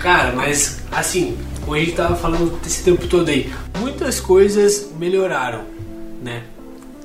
Cara, 0.00 0.32
mas 0.32 0.82
assim, 0.92 1.34
como 1.62 1.76
a 1.76 1.80
gente 1.80 1.92
tava 1.92 2.14
falando 2.14 2.60
esse 2.66 2.82
tempo 2.82 3.06
todo 3.06 3.30
aí, 3.30 3.50
muitas 3.78 4.20
coisas 4.20 4.90
melhoraram, 4.98 5.62
né? 6.22 6.42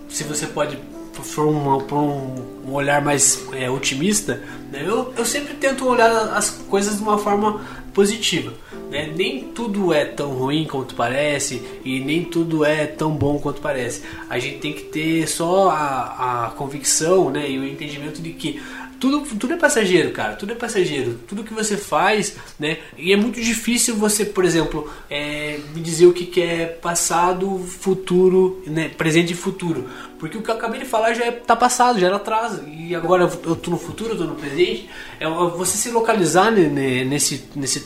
Se 0.10 0.26
você 0.26 0.45
pode 0.45 0.78
for 1.13 1.47
um, 1.47 1.80
por 1.82 1.97
um, 1.97 2.36
um 2.67 2.73
olhar 2.73 3.02
mais 3.02 3.41
é, 3.54 3.69
otimista, 3.69 4.41
né? 4.71 4.84
eu, 4.86 5.13
eu 5.15 5.26
sempre 5.26 5.54
tento 5.54 5.88
olhar 5.88 6.36
as 6.36 6.49
coisas 6.49 6.97
de 6.97 7.04
uma 7.04 7.17
forma 7.17 7.62
positiva. 7.93 8.52
Né? 8.93 9.12
Nem 9.15 9.45
tudo 9.45 9.91
é 9.91 10.06
tão 10.06 10.34
ruim 10.36 10.65
quanto 10.65 10.93
parece 10.93 11.63
e 11.84 11.99
nem 11.99 12.23
tudo 12.23 12.63
é 12.63 12.86
tão 12.86 13.10
bom 13.10 13.39
quanto 13.39 13.60
parece. 13.60 14.03
A 14.29 14.38
gente 14.38 14.60
tem 14.60 14.71
que 14.71 14.84
ter 14.84 15.27
só 15.27 15.71
a, 15.71 16.45
a 16.45 16.51
convicção 16.51 17.32
né? 17.32 17.49
e 17.49 17.58
o 17.58 17.65
entendimento 17.65 18.21
de 18.21 18.34
que 18.34 18.62
tudo, 18.99 19.21
tudo 19.36 19.53
é 19.53 19.58
passageiro, 19.58 20.12
cara. 20.12 20.36
Tudo 20.36 20.53
é 20.53 20.56
passageiro. 20.56 21.19
Tudo 21.27 21.43
que 21.43 21.53
você 21.53 21.75
faz, 21.75 22.38
né? 22.58 22.77
E 22.97 23.12
é 23.12 23.17
muito 23.17 23.41
difícil 23.41 23.95
você, 23.97 24.23
por 24.23 24.45
exemplo, 24.45 24.89
é, 25.10 25.60
me 25.75 25.82
dizer 25.82 26.06
o 26.06 26.13
que, 26.13 26.25
que 26.25 26.41
é 26.41 26.67
passado, 26.67 27.60
futuro, 27.60 28.63
né? 28.65 28.88
Presente 28.88 29.34
e 29.34 29.36
futuro. 29.36 29.89
Porque 30.17 30.38
o 30.38 30.41
que 30.41 30.49
eu 30.49 30.56
acabei 30.56 30.79
de 30.79 30.86
falar 30.86 31.13
já 31.13 31.25
é, 31.25 31.32
tá 31.32 31.53
passado, 31.53 31.99
já 31.99 32.08
era 32.08 32.15
atrás. 32.15 32.62
E 32.65 32.95
agora 32.95 33.23
eu 33.23 33.58
tô 33.58 33.71
no 33.71 33.77
futuro, 33.77 34.13
eu 34.13 34.17
tô 34.17 34.23
no 34.23 34.36
presente. 34.36 34.89
É 35.19 35.27
você 35.27 35.75
se 35.75 35.91
localizar 35.91 36.49
né, 36.49 37.03
nesse, 37.03 37.43
nesse 37.58 37.82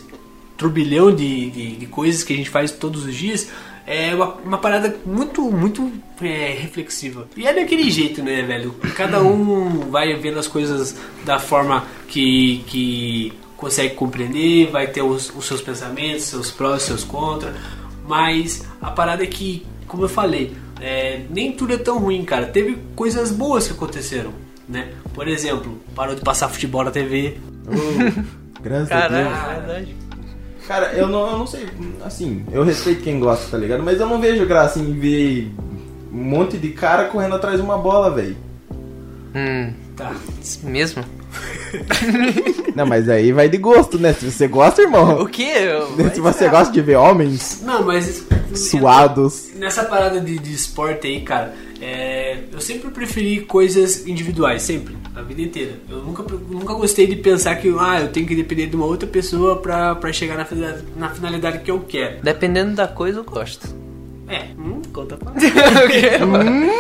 turbilhão 0.57 1.13
de, 1.13 1.49
de, 1.49 1.75
de 1.77 1.85
coisas 1.85 2.23
que 2.23 2.33
a 2.33 2.35
gente 2.35 2.49
faz 2.49 2.71
todos 2.71 3.05
os 3.05 3.15
dias 3.15 3.49
é 3.87 4.13
uma, 4.13 4.33
uma 4.43 4.57
parada 4.57 4.93
muito, 5.05 5.49
muito 5.49 5.89
é, 6.21 6.57
reflexiva. 6.59 7.25
E 7.37 7.47
é 7.47 7.53
daquele 7.53 7.89
jeito, 7.89 8.21
né, 8.21 8.41
velho? 8.41 8.73
Cada 8.95 9.21
um 9.23 9.89
vai 9.89 10.13
vendo 10.15 10.37
as 10.37 10.47
coisas 10.47 10.93
da 11.23 11.39
forma 11.39 11.85
que, 12.09 12.63
que 12.67 13.33
consegue 13.55 13.95
compreender, 13.95 14.69
vai 14.69 14.87
ter 14.87 15.01
os, 15.01 15.33
os 15.33 15.45
seus 15.45 15.61
pensamentos, 15.61 16.25
seus 16.25 16.51
prós, 16.51 16.83
seus 16.83 17.05
contras. 17.05 17.55
Mas 18.05 18.67
a 18.81 18.91
parada 18.91 19.23
é 19.23 19.27
que, 19.27 19.65
como 19.87 20.03
eu 20.03 20.09
falei, 20.09 20.53
é, 20.81 21.21
nem 21.29 21.53
tudo 21.53 21.73
é 21.73 21.77
tão 21.77 21.97
ruim, 21.97 22.25
cara. 22.25 22.45
Teve 22.45 22.77
coisas 22.93 23.31
boas 23.31 23.67
que 23.67 23.73
aconteceram, 23.73 24.33
né? 24.67 24.91
Por 25.13 25.29
exemplo, 25.29 25.79
parou 25.95 26.13
de 26.13 26.21
passar 26.21 26.49
futebol 26.49 26.83
na 26.83 26.91
TV. 26.91 27.37
Graças 28.61 28.91
a 28.91 29.01
Caralho, 29.01 29.29
Deus. 29.29 29.37
é 29.37 29.55
verdade. 29.55 30.06
Cara, 30.67 30.91
eu 30.93 31.07
não, 31.07 31.31
eu 31.31 31.37
não 31.37 31.47
sei, 31.47 31.65
assim, 32.03 32.43
eu 32.51 32.63
respeito 32.63 33.01
quem 33.01 33.19
gosta, 33.19 33.49
tá 33.51 33.57
ligado? 33.57 33.81
Mas 33.83 33.99
eu 33.99 34.05
não 34.05 34.19
vejo 34.19 34.45
graça 34.45 34.79
em 34.79 34.91
ver 34.93 35.51
um 36.11 36.17
monte 36.23 36.57
de 36.57 36.69
cara 36.69 37.05
correndo 37.05 37.35
atrás 37.35 37.55
de 37.57 37.61
uma 37.63 37.77
bola, 37.77 38.11
velho. 38.11 38.35
Hum, 39.33 39.73
Tá. 39.95 40.13
mesmo? 40.63 41.03
Não, 42.75 42.85
mas 42.85 43.09
aí 43.09 43.31
vai 43.31 43.49
de 43.49 43.57
gosto, 43.57 43.97
né? 43.99 44.13
Se 44.13 44.29
você 44.31 44.47
gosta, 44.47 44.81
O 44.81 44.85
irmão. 44.85 45.25
quê? 45.25 45.53
Se 46.13 46.19
você 46.21 46.47
gosta 46.49 46.71
de 46.73 46.81
ver 46.81 46.95
homens 46.97 47.61
Não, 47.63 47.83
mas. 47.83 48.23
suados. 48.53 49.49
Nessa 49.55 49.83
parada 49.83 50.19
de, 50.21 50.37
de 50.39 50.53
esporte 50.53 51.07
aí, 51.07 51.21
cara, 51.21 51.53
é, 51.81 52.39
eu 52.51 52.59
sempre 52.59 52.89
preferi 52.89 53.41
coisas 53.41 54.07
individuais, 54.07 54.63
sempre, 54.63 54.95
a 55.15 55.21
vida 55.21 55.41
inteira. 55.41 55.73
Eu 55.89 55.97
nunca, 55.99 56.23
nunca 56.23 56.73
gostei 56.73 57.07
de 57.07 57.15
pensar 57.15 57.55
que 57.55 57.73
ah, 57.79 58.01
eu 58.01 58.07
tenho 58.09 58.25
que 58.25 58.35
depender 58.35 58.67
de 58.67 58.75
uma 58.75 58.85
outra 58.85 59.07
pessoa 59.07 59.57
pra, 59.57 59.95
pra 59.95 60.11
chegar 60.11 60.35
na 60.37 60.45
finalidade, 60.45 60.83
na 60.95 61.09
finalidade 61.09 61.59
que 61.59 61.71
eu 61.71 61.79
quero. 61.81 62.21
Dependendo 62.23 62.75
da 62.75 62.87
coisa, 62.87 63.19
eu 63.19 63.23
gosto. 63.23 63.67
É, 64.27 64.47
hum, 64.57 64.81
conta 64.91 65.15
pra 65.15 65.31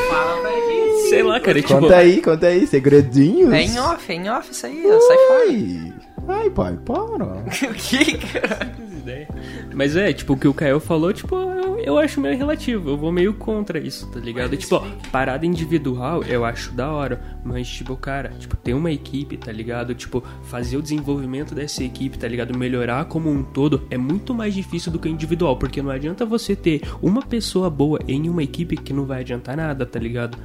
Fala 0.09 0.41
pra 0.41 0.51
gente. 0.51 1.09
Sei 1.09 1.23
lá, 1.23 1.39
cara, 1.39 1.61
tipo. 1.61 1.79
Conta 1.79 1.95
aí, 1.95 2.21
conta 2.21 2.47
aí, 2.47 2.67
segredinhos. 2.67 3.53
É 3.53 3.61
em 3.61 3.79
off, 3.79 4.11
é 4.11 4.15
em 4.15 4.29
off 4.29 4.51
isso 4.51 4.65
aí, 4.65 4.83
ó, 4.85 4.99
sai 4.99 5.17
fora. 5.17 5.43
Ai, 5.47 5.93
ai, 6.27 6.49
pai, 6.49 6.77
para. 6.83 7.25
O 7.71 7.73
que, 7.73 8.17
cara? 8.17 8.75
Ideia. 9.07 9.27
Mas 9.73 9.95
é, 9.95 10.11
tipo, 10.11 10.33
o 10.33 10.37
que 10.37 10.47
o 10.47 10.53
Kael 10.53 10.79
falou, 10.79 11.13
tipo, 11.13 11.35
eu, 11.35 11.79
eu 11.79 11.97
acho 11.97 12.19
meio 12.19 12.37
relativo. 12.37 12.89
Eu 12.89 12.97
vou 12.97 13.11
meio 13.11 13.33
contra 13.33 13.79
isso, 13.79 14.07
tá 14.11 14.19
ligado? 14.19 14.51
Mas 14.51 14.59
tipo, 14.59 14.75
ó, 14.75 14.85
parada 15.11 15.45
individual 15.45 16.23
eu 16.23 16.43
acho 16.43 16.71
da 16.73 16.91
hora. 16.91 17.21
Mas, 17.43 17.67
tipo, 17.67 17.95
cara, 17.95 18.29
tipo, 18.37 18.55
ter 18.57 18.73
uma 18.73 18.91
equipe, 18.91 19.37
tá 19.37 19.51
ligado? 19.51 19.95
Tipo, 19.95 20.23
fazer 20.43 20.77
o 20.77 20.81
desenvolvimento 20.81 21.55
dessa 21.55 21.83
equipe, 21.83 22.17
tá 22.17 22.27
ligado? 22.27 22.57
Melhorar 22.57 23.05
como 23.05 23.29
um 23.29 23.43
todo 23.43 23.87
é 23.89 23.97
muito 23.97 24.33
mais 24.33 24.53
difícil 24.53 24.91
do 24.91 24.99
que 24.99 25.07
individual. 25.07 25.57
Porque 25.57 25.81
não 25.81 25.91
adianta 25.91 26.25
você 26.25 26.55
ter 26.55 26.81
uma 27.01 27.21
pessoa 27.21 27.69
boa 27.69 27.99
em 28.07 28.29
uma 28.29 28.43
equipe 28.43 28.75
que 28.75 28.93
não 28.93 29.05
vai 29.05 29.21
adiantar 29.21 29.55
nada, 29.55 29.85
tá 29.85 29.99
ligado? 29.99 30.37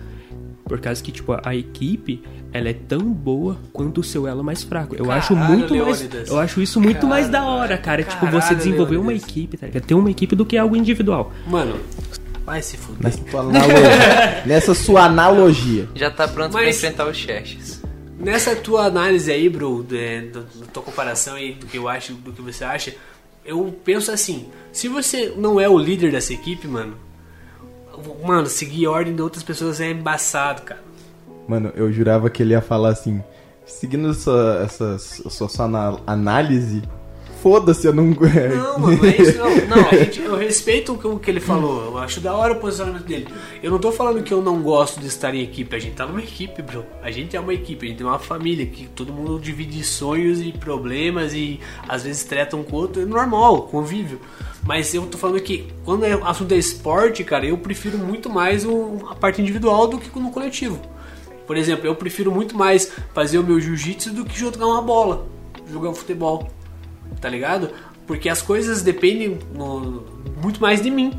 Por 0.64 0.80
causa 0.80 1.02
que, 1.02 1.12
tipo, 1.12 1.36
a 1.44 1.54
equipe, 1.54 2.22
ela 2.52 2.68
é 2.68 2.72
tão 2.74 3.00
boa 3.00 3.56
quanto 3.72 4.00
o 4.00 4.04
seu 4.04 4.26
elo 4.26 4.44
mais 4.44 4.62
fraco. 4.62 4.94
Eu 4.94 5.10
acho 5.10 5.34
Caralho, 5.34 5.58
muito 5.58 5.74
mais. 5.76 6.08
Eu 6.28 6.38
acho 6.38 6.60
isso 6.60 6.80
muito 6.80 7.06
mais 7.06 7.28
da 7.28 7.38
Caralho, 7.38 7.56
hora, 7.58 7.78
cara. 7.78 8.02
tipo, 8.02 8.26
você 8.26 8.38
caralho, 8.40 8.56
desenvolver 8.56 8.96
uma 8.98 9.14
equipe, 9.14 9.56
tá 9.56 9.66
ligado? 9.66 9.84
Ter 9.84 9.94
uma 9.94 10.10
equipe 10.10 10.36
do 10.36 10.44
que 10.44 10.56
algo 10.58 10.76
individual. 10.76 11.32
Mano, 11.46 11.76
vai 12.44 12.60
se 12.60 12.76
fuder. 12.76 13.02
Nessa 13.04 13.18
tua 13.24 13.40
analogia. 13.40 14.42
Nessa 14.46 14.74
sua 14.74 15.04
analogia. 15.06 15.88
Já 15.94 16.10
tá 16.10 16.28
pronto 16.28 16.52
pra 16.52 16.62
Mas- 16.62 16.76
enfrentar 16.76 17.08
os 17.08 17.16
Xerxes. 17.16 17.80
Nessa 18.18 18.54
tua 18.54 18.84
análise 18.86 19.32
aí, 19.32 19.48
bro, 19.48 19.82
da 19.82 20.42
tua 20.72 20.82
comparação 20.82 21.34
aí 21.34 21.54
do 21.54 21.66
que 21.66 21.76
eu 21.78 21.88
acho, 21.88 22.12
do 22.14 22.32
que 22.32 22.40
você 22.42 22.62
acha, 22.62 22.94
eu 23.44 23.76
penso 23.84 24.12
assim, 24.12 24.46
se 24.70 24.86
você 24.86 25.32
não 25.36 25.58
é 25.58 25.68
o 25.68 25.76
líder 25.76 26.12
dessa 26.12 26.32
equipe, 26.32 26.68
mano, 26.68 26.94
mano, 28.24 28.46
seguir 28.46 28.86
a 28.86 28.90
ordem 28.90 29.14
de 29.16 29.22
outras 29.22 29.42
pessoas 29.42 29.80
é 29.80 29.90
embaçado, 29.90 30.62
cara. 30.62 30.80
Mano, 31.46 31.72
eu 31.74 31.92
jurava 31.92 32.30
que 32.30 32.42
ele 32.42 32.52
ia 32.54 32.60
falar 32.62 32.90
assim, 32.90 33.22
seguindo 33.66 34.12
sua, 34.14 34.62
essa, 34.64 34.98
sua, 34.98 35.48
sua 35.48 36.00
análise, 36.06 36.82
foda-se, 37.42 37.86
eu 37.86 37.92
não... 37.92 38.04
Não, 38.04 38.14
mano, 38.78 38.96
não 38.96 39.04
é 39.04 39.16
isso 39.20 39.36
não. 39.38 39.52
Não, 39.76 39.88
a 39.88 39.96
gente- 39.96 40.20
eu 40.20 40.36
respeito 40.36 40.92
o 40.92 40.98
que- 40.98 41.06
o 41.08 41.20
ele 41.26 41.40
falou. 41.40 41.84
Eu 41.86 41.98
acho 41.98 42.20
da 42.20 42.32
hora 42.34 42.52
o 42.52 42.60
posicionamento 42.60 43.02
dele. 43.04 43.26
Eu 43.60 43.70
não 43.72 43.78
tô 43.80 43.90
falando 43.90 44.22
que 44.22 44.32
eu 44.32 44.40
não 44.40 44.62
gosto 44.62 45.00
de 45.00 45.08
estar 45.08 45.34
em 45.34 45.42
equipe. 45.42 45.74
A 45.74 45.78
gente 45.80 45.94
tá 45.94 46.06
numa 46.06 46.20
equipe, 46.20 46.62
bro. 46.62 46.84
A 47.02 47.10
gente 47.10 47.36
é 47.36 47.40
uma 47.40 47.52
equipe, 47.52 47.84
a 47.84 47.88
gente 47.88 47.98
tem 47.98 48.06
uma 48.06 48.18
família 48.20 48.64
que 48.66 48.86
todo 48.86 49.12
mundo 49.12 49.40
divide 49.40 49.82
sonhos 49.82 50.40
e 50.40 50.52
problemas 50.52 51.34
e 51.34 51.58
às 51.88 52.04
vezes 52.04 52.22
treta 52.22 52.56
um 52.56 52.62
com 52.62 52.76
o 52.76 52.78
outro. 52.80 53.02
É 53.02 53.04
normal, 53.04 53.62
convívio. 53.62 54.20
Mas 54.64 54.94
eu 54.94 55.02
tô 55.06 55.18
falando 55.18 55.40
que 55.40 55.66
quando 55.84 56.04
é 56.04 56.12
assunto 56.22 56.52
é 56.52 56.56
esporte, 56.56 57.24
cara, 57.24 57.44
eu 57.44 57.58
prefiro 57.58 57.98
muito 57.98 58.30
mais 58.30 58.64
o- 58.64 58.98
a 59.10 59.14
parte 59.16 59.42
individual 59.42 59.88
do 59.88 59.98
que 59.98 60.16
no 60.18 60.30
coletivo. 60.30 60.78
Por 61.46 61.56
exemplo, 61.56 61.86
eu 61.86 61.94
prefiro 61.94 62.30
muito 62.30 62.56
mais 62.56 62.90
fazer 63.12 63.38
o 63.38 63.42
meu 63.44 63.60
jiu-jitsu 63.60 64.12
do 64.12 64.24
que 64.24 64.38
jogar 64.38 64.66
uma 64.66 64.82
bola, 64.82 65.26
jogar 65.70 65.88
um 65.90 65.94
futebol 65.94 66.48
tá 67.20 67.28
ligado? 67.28 67.70
Porque 68.06 68.28
as 68.28 68.42
coisas 68.42 68.82
dependem 68.82 69.38
no- 69.54 70.02
muito 70.42 70.60
mais 70.60 70.82
de 70.82 70.90
mim. 70.90 71.16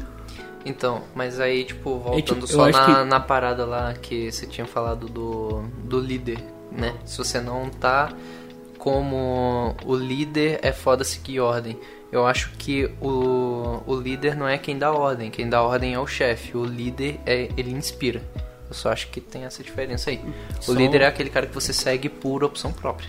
Então, 0.65 1.01
mas 1.15 1.39
aí, 1.39 1.63
tipo, 1.63 1.97
voltando 1.99 2.21
tipo, 2.21 2.41
eu 2.41 2.47
só 2.47 2.67
na, 2.69 2.85
que- 2.85 3.03
na 3.05 3.19
parada 3.19 3.65
lá 3.65 3.93
que 3.93 4.29
você 4.31 4.45
tinha 4.45 4.65
falado 4.67 5.07
do, 5.07 5.63
do 5.83 5.99
líder, 5.99 6.39
né? 6.71 6.93
Se 7.05 7.17
você 7.17 7.39
não 7.39 7.69
tá 7.69 8.11
como 8.77 9.75
o 9.85 9.95
líder, 9.95 10.59
é 10.61 10.71
foda 10.71 11.03
seguir 11.03 11.39
ordem. 11.39 11.77
Eu 12.11 12.25
acho 12.27 12.51
que 12.57 12.89
o, 13.01 13.81
o 13.87 13.95
líder 13.95 14.35
não 14.35 14.47
é 14.47 14.57
quem 14.57 14.77
dá 14.77 14.91
ordem, 14.91 15.31
quem 15.31 15.49
dá 15.49 15.61
ordem 15.63 15.93
é 15.93 15.99
o 15.99 16.05
chefe. 16.07 16.55
O 16.57 16.63
líder, 16.65 17.19
é 17.25 17.49
ele 17.55 17.71
inspira. 17.71 18.21
Eu 18.73 18.75
só 18.75 18.91
acho 18.91 19.07
que 19.09 19.21
tem 19.21 19.43
essa 19.43 19.61
diferença 19.61 20.09
aí. 20.09 20.19
O 20.59 20.63
Só- 20.63 20.73
líder 20.73 21.01
é 21.01 21.05
aquele 21.05 21.29
cara 21.29 21.45
que 21.45 21.53
você 21.53 21.71
segue 21.71 22.09
por 22.09 22.43
opção 22.43 22.73
própria. 22.73 23.07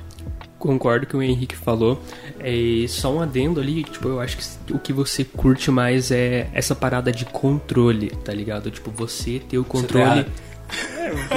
Concordo 0.59 1.07
com 1.07 1.17
o 1.17 1.21
que 1.21 1.27
o 1.27 1.31
Henrique 1.31 1.57
falou. 1.57 2.01
É, 2.39 2.87
só 2.87 3.11
um 3.15 3.21
adendo 3.23 3.61
ali, 3.61 3.83
tipo, 3.83 4.09
eu 4.09 4.21
acho 4.21 4.37
que 4.37 4.73
o 4.75 4.79
que 4.79 4.93
você 4.93 5.25
curte 5.25 5.71
mais 5.71 6.11
é 6.11 6.49
essa 6.53 6.75
parada 6.75 7.11
de 7.11 7.25
controle, 7.25 8.11
tá 8.11 8.33
ligado? 8.33 8.71
Tipo, 8.71 8.91
você 8.91 9.39
ter 9.39 9.57
o 9.59 9.65
controle. 9.65 10.21
É, 10.21 10.27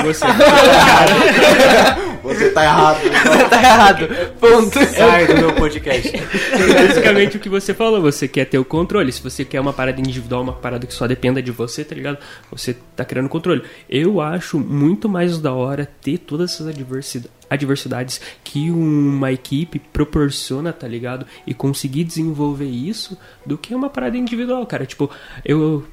você 0.03 0.25
Você 2.27 2.49
tá 2.49 2.63
errado. 2.63 2.99
tá 3.49 3.61
errado. 3.61 4.07
Ponto. 4.39 4.85
Sai 4.85 5.27
do 5.27 5.35
meu 5.35 5.53
podcast. 5.53 6.11
É 6.15 6.87
basicamente 6.87 7.37
o 7.37 7.39
que 7.39 7.47
você 7.47 7.73
falou, 7.73 8.01
você 8.01 8.27
quer 8.27 8.45
ter 8.45 8.57
o 8.57 8.65
controle. 8.65 9.11
Se 9.13 9.21
você 9.21 9.45
quer 9.45 9.61
uma 9.61 9.71
parada 9.71 9.99
individual, 10.01 10.41
uma 10.41 10.53
parada 10.53 10.85
que 10.85 10.93
só 10.93 11.07
dependa 11.07 11.41
de 11.41 11.51
você, 11.51 11.85
tá 11.85 11.95
ligado? 11.95 12.17
Você 12.51 12.75
tá 12.95 13.05
criando 13.05 13.29
controle. 13.29 13.63
Eu 13.89 14.19
acho 14.19 14.59
muito 14.59 15.07
mais 15.07 15.39
da 15.39 15.53
hora 15.53 15.89
ter 16.01 16.17
todas 16.17 16.51
essas 16.53 16.67
adversidades, 16.67 17.31
adversidades 17.49 18.21
que 18.43 18.69
uma 18.71 19.31
equipe 19.31 19.79
proporciona, 19.79 20.73
tá 20.73 20.87
ligado? 20.87 21.25
E 21.45 21.53
conseguir 21.53 22.03
desenvolver 22.03 22.65
isso 22.65 23.17
do 23.45 23.57
que 23.57 23.73
uma 23.73 23.89
parada 23.89 24.17
individual, 24.17 24.65
cara. 24.65 24.85
Tipo, 24.85 25.09
eu. 25.45 25.85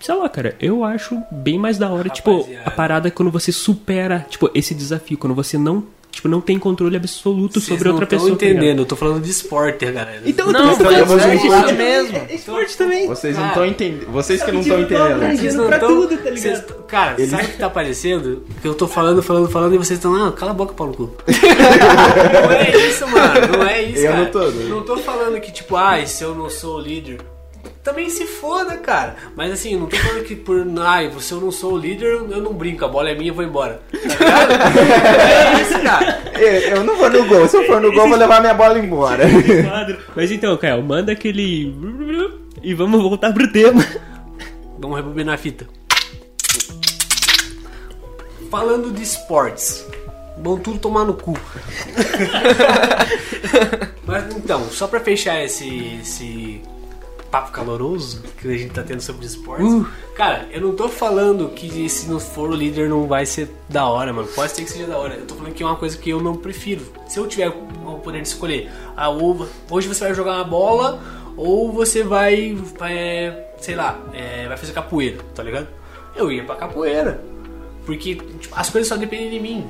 Sei 0.00 0.14
lá, 0.14 0.28
cara, 0.28 0.54
eu 0.60 0.84
acho 0.84 1.20
bem 1.30 1.58
mais 1.58 1.76
da 1.78 1.88
hora, 1.90 2.08
tipo, 2.08 2.38
Rapaziada. 2.38 2.64
a 2.66 2.70
parada 2.70 3.08
é 3.08 3.10
quando 3.10 3.30
você 3.30 3.50
supera, 3.50 4.24
tipo, 4.30 4.48
esse 4.54 4.72
desafio, 4.74 5.18
quando 5.18 5.34
você 5.34 5.58
não, 5.58 5.84
tipo, 6.12 6.28
não 6.28 6.40
tem 6.40 6.56
controle 6.56 6.96
absoluto 6.96 7.54
Vocês 7.54 7.64
sobre 7.66 7.84
não 7.88 7.92
outra 7.94 8.06
pessoa. 8.06 8.30
tá 8.36 8.44
ligado? 8.44 8.56
entendendo, 8.58 8.78
eu 8.82 8.86
tô 8.86 8.94
falando 8.94 9.20
de 9.22 9.28
esporte, 9.30 9.84
galera. 9.86 10.22
Então, 10.24 10.52
Não, 10.52 10.70
eu 10.70 10.78
tô 10.78 10.84
falando 10.84 11.20
é 11.20 11.36
de 11.36 11.46
esporte. 11.46 11.72
mesmo. 11.74 12.18
Esporte 12.30 12.76
também. 12.76 13.08
Vocês 13.08 13.34
não 13.34 13.42
Cara, 13.42 13.52
estão 13.54 13.66
entendendo. 13.66 14.10
Vocês 14.12 14.42
que 14.42 14.52
não 14.52 14.60
estão 14.60 14.80
entendendo. 14.80 15.36
Vocês 15.36 15.54
não 15.56 15.66
pra 15.66 15.78
tão- 15.80 15.88
tudo, 15.88 16.16
tá 16.16 16.30
ligado? 16.30 16.74
cara, 16.86 17.14
Ele- 17.18 17.30
sabe 17.30 17.44
o 17.44 17.48
que 17.48 17.56
tá 17.58 17.66
aparecendo? 17.66 18.44
Que 18.62 18.68
eu 18.68 18.74
tô 18.74 18.86
falando, 18.86 19.20
falando, 19.20 19.48
falando 19.50 19.74
e 19.74 19.78
vocês 19.78 19.98
estão, 19.98 20.14
ah, 20.14 20.30
cala 20.32 20.52
a 20.52 20.54
boca, 20.54 20.74
Paulo 20.74 20.94
Cu. 20.94 21.10
não 21.26 22.52
é 22.52 22.76
isso, 22.88 23.06
mano. 23.08 23.58
Não 23.58 23.66
é 23.66 23.82
isso, 23.82 23.98
Eu 24.02 24.12
cara. 24.12 24.22
não 24.24 24.30
tô, 24.30 24.40
né? 24.50 24.64
Não 24.68 24.82
tô 24.84 24.96
falando 24.98 25.40
que, 25.40 25.50
tipo, 25.52 25.74
ai, 25.76 26.06
se 26.06 26.22
eu 26.22 26.34
não 26.36 26.48
sou 26.48 26.76
o 26.76 26.80
líder. 26.80 27.18
Também 27.82 28.10
se 28.10 28.26
foda, 28.26 28.76
cara. 28.76 29.16
Mas 29.34 29.52
assim, 29.52 29.76
não 29.76 29.86
tô 29.86 29.96
falando 29.96 30.24
que 30.24 30.36
por. 30.36 30.64
Ai, 30.80 31.10
se 31.20 31.32
eu 31.32 31.40
não 31.40 31.50
sou 31.50 31.74
o 31.74 31.78
líder, 31.78 32.14
eu 32.30 32.42
não 32.42 32.52
brinco, 32.52 32.84
a 32.84 32.88
bola 32.88 33.10
é 33.10 33.14
minha, 33.14 33.30
eu 33.30 33.34
vou 33.34 33.44
embora. 33.44 33.80
Tá 33.92 35.58
é 35.58 35.62
isso, 35.62 35.80
cara. 35.82 36.22
Eu 36.34 36.78
eu 36.78 36.84
não 36.84 36.96
vou 36.96 37.10
no 37.10 37.26
gol. 37.26 37.48
Se 37.48 37.56
eu 37.56 37.64
for 37.66 37.80
no 37.80 37.90
gol, 37.92 38.04
eu 38.04 38.08
vou 38.08 38.18
levar 38.18 38.40
minha 38.40 38.54
bola 38.54 38.78
embora. 38.78 39.24
Mas 40.14 40.30
então, 40.30 40.56
Caio, 40.56 40.82
manda 40.82 41.12
aquele. 41.12 41.74
E 42.62 42.74
vamos 42.74 43.00
voltar 43.00 43.32
pro 43.32 43.50
tema. 43.50 43.84
Vamos 44.78 44.96
rebobinar 44.96 45.34
a 45.34 45.38
fita. 45.38 45.66
Falando 48.50 48.92
de 48.92 49.02
esportes. 49.02 49.84
Vão 50.38 50.58
tudo 50.58 50.78
tomar 50.78 51.04
no 51.04 51.14
cu. 51.14 51.36
Mas 54.06 54.36
então, 54.36 54.68
só 54.70 54.86
pra 54.86 55.00
fechar 55.00 55.42
esse, 55.42 55.98
esse 56.00 56.62
papo 57.30 57.50
caloroso 57.52 58.22
que 58.40 58.48
a 58.48 58.56
gente 58.56 58.72
tá 58.72 58.82
tendo 58.82 59.00
sobre 59.00 59.26
esportes. 59.26 59.86
Cara, 60.14 60.48
eu 60.50 60.60
não 60.60 60.74
tô 60.74 60.88
falando 60.88 61.48
que 61.50 61.88
se 61.88 62.08
não 62.08 62.18
for 62.18 62.50
o 62.50 62.54
líder 62.54 62.88
não 62.88 63.06
vai 63.06 63.26
ser 63.26 63.50
da 63.68 63.86
hora, 63.86 64.12
mano. 64.12 64.28
Pode 64.28 64.52
ser 64.52 64.64
que 64.64 64.70
seja 64.70 64.86
da 64.86 64.98
hora. 64.98 65.14
Eu 65.14 65.26
tô 65.26 65.34
falando 65.34 65.52
que 65.52 65.62
é 65.62 65.66
uma 65.66 65.76
coisa 65.76 65.96
que 65.96 66.10
eu 66.10 66.20
não 66.20 66.36
prefiro. 66.36 66.84
Se 67.06 67.18
eu 67.18 67.26
tiver 67.26 67.48
o 67.48 67.98
poder 68.02 68.22
de 68.22 68.28
escolher, 68.28 68.70
ah, 68.96 69.08
ou 69.08 69.46
hoje 69.70 69.88
você 69.88 70.04
vai 70.04 70.14
jogar 70.14 70.36
uma 70.36 70.44
bola 70.44 71.00
ou 71.36 71.72
você 71.72 72.02
vai, 72.02 72.54
vai 72.78 73.48
sei 73.60 73.76
lá, 73.76 73.98
é, 74.12 74.48
vai 74.48 74.56
fazer 74.56 74.72
capoeira, 74.72 75.18
tá 75.34 75.42
ligado? 75.42 75.68
Eu 76.16 76.32
ia 76.32 76.42
pra 76.44 76.56
capoeira. 76.56 77.20
Porque 77.86 78.16
tipo, 78.16 78.54
as 78.54 78.68
coisas 78.68 78.88
só 78.88 78.96
dependem 78.96 79.30
de 79.30 79.40
mim. 79.40 79.66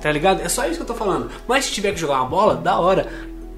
Tá 0.00 0.12
ligado? 0.12 0.42
É 0.42 0.48
só 0.48 0.66
isso 0.66 0.76
que 0.76 0.82
eu 0.82 0.86
tô 0.86 0.94
falando. 0.94 1.30
Mas 1.48 1.64
se 1.64 1.72
tiver 1.72 1.92
que 1.92 1.98
jogar 1.98 2.20
uma 2.20 2.28
bola, 2.28 2.54
da 2.54 2.78
hora. 2.78 3.10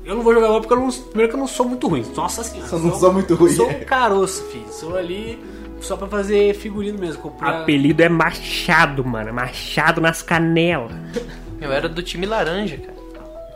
Eu 0.08 0.14
não 0.16 0.22
vou 0.22 0.32
jogar 0.32 0.48
bola 0.48 0.60
porque 0.60 0.72
eu 0.72 0.80
não. 0.80 0.90
Primeiro 0.90 1.30
que 1.30 1.36
eu 1.36 1.40
não 1.40 1.46
sou 1.46 1.68
muito 1.68 1.86
ruim. 1.86 2.02
Nossa 2.16 2.42
senhora. 2.42 2.68
Só 2.68 2.78
não 2.78 2.98
sou 2.98 3.12
muito 3.12 3.34
ruim. 3.34 3.52
Sou 3.52 3.68
um 3.68 3.80
caroço, 3.80 4.42
filho. 4.44 4.64
Sou 4.70 4.96
ali 4.96 5.38
só 5.80 5.96
pra 5.98 6.08
fazer 6.08 6.54
figurino 6.54 6.98
mesmo. 6.98 7.20
Comprei 7.22 7.50
a- 7.52 7.60
Apelido 7.60 8.02
é 8.02 8.08
Machado, 8.08 9.04
mano. 9.04 9.32
Machado 9.34 10.00
nas 10.00 10.22
canelas. 10.22 10.90
Eu 11.60 11.70
era 11.72 11.88
do 11.88 12.02
time 12.02 12.24
laranja, 12.24 12.78
cara. 12.78 12.96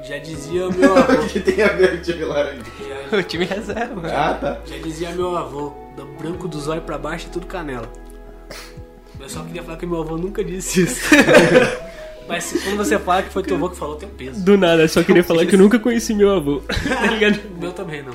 Já 0.05 0.19
dizia 0.19 0.69
meu 0.69 0.97
avô. 0.99 1.13
O 1.25 1.29
que 1.29 1.41
tem 1.41 1.63
a 1.65 1.69
ver 1.69 1.91
com 1.93 1.97
o 1.97 2.01
time 2.03 2.25
laranja? 2.25 2.63
já, 3.11 3.17
O 3.19 3.23
time 3.23 3.45
reserva. 3.47 4.09
Ah, 4.09 4.35
tá. 4.35 4.59
já 4.67 4.77
dizia 4.79 5.11
meu 5.13 5.37
avô. 5.37 5.73
Do 5.97 6.05
branco 6.19 6.49
dos 6.49 6.69
olhos 6.69 6.85
pra 6.85 6.99
baixo 6.99 7.29
e 7.29 7.31
tudo 7.31 7.47
canela. 7.47 7.89
Eu 9.21 9.29
só 9.29 9.43
queria 9.45 9.63
falar 9.63 9.77
que 9.79 9.87
meu 9.87 10.01
avô 10.03 10.17
nunca 10.19 10.43
disse 10.45 10.83
isso. 10.83 11.09
Mas 12.29 12.53
quando 12.65 12.77
você 12.79 12.99
fala 12.99 13.23
que 13.23 13.31
foi 13.31 13.43
teu 13.43 13.57
avô 13.57 13.69
que 13.71 13.77
falou, 13.77 13.97
tem 13.97 14.09
um 14.09 14.13
peso. 14.13 14.43
Do 14.45 14.57
nada, 14.57 14.87
só 14.89 15.03
queria 15.03 15.25
falar 15.25 15.45
que 15.45 15.55
eu 15.55 15.59
nunca 15.59 15.79
conheci 15.79 16.15
meu 16.15 16.31
avô. 16.35 16.63
Tá 16.89 17.07
ligado? 17.11 17.41
O 17.57 17.61
meu 17.61 17.73
também 17.73 18.03
não. 18.03 18.13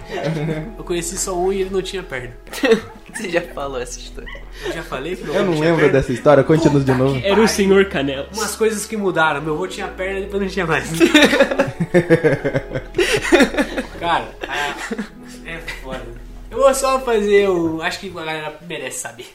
Eu 0.77 0.83
conheci 0.83 1.17
só 1.17 1.37
um 1.37 1.51
e 1.51 1.61
ele 1.61 1.69
não 1.69 1.81
tinha 1.81 2.01
perna. 2.03 2.33
Você 3.13 3.29
já 3.29 3.41
falou 3.41 3.79
essa 3.81 3.97
história. 3.99 4.29
Eu 4.65 4.73
já 4.73 4.83
falei 4.83 5.15
que 5.15 5.23
meu 5.23 5.33
Eu 5.33 5.39
avô 5.41 5.45
não 5.49 5.55
tinha 5.57 5.65
lembro 5.69 5.81
perna. 5.85 5.99
dessa 5.99 6.13
história. 6.13 6.43
Conte-nos 6.43 6.85
de 6.85 6.93
novo. 6.93 7.19
Era 7.23 7.41
o 7.41 7.47
senhor 7.47 7.85
Canelas. 7.85 8.27
Umas 8.37 8.55
coisas 8.55 8.85
que 8.85 8.95
mudaram. 8.95 9.41
Meu 9.41 9.53
avô 9.55 9.67
tinha 9.67 9.87
perna 9.87 10.19
e 10.19 10.23
depois 10.23 10.41
não 10.43 10.49
tinha 10.49 10.67
mais. 10.67 10.87
Cara, 13.99 14.29
a- 14.47 14.75
é 15.45 15.57
foda. 15.81 16.03
Eu 16.51 16.57
vou 16.59 16.73
só 16.73 16.99
fazer 16.99 17.49
o. 17.49 17.81
Acho 17.81 17.99
que 17.99 18.09
a 18.09 18.13
galera 18.13 18.57
merece 18.67 18.99
saber. 18.99 19.27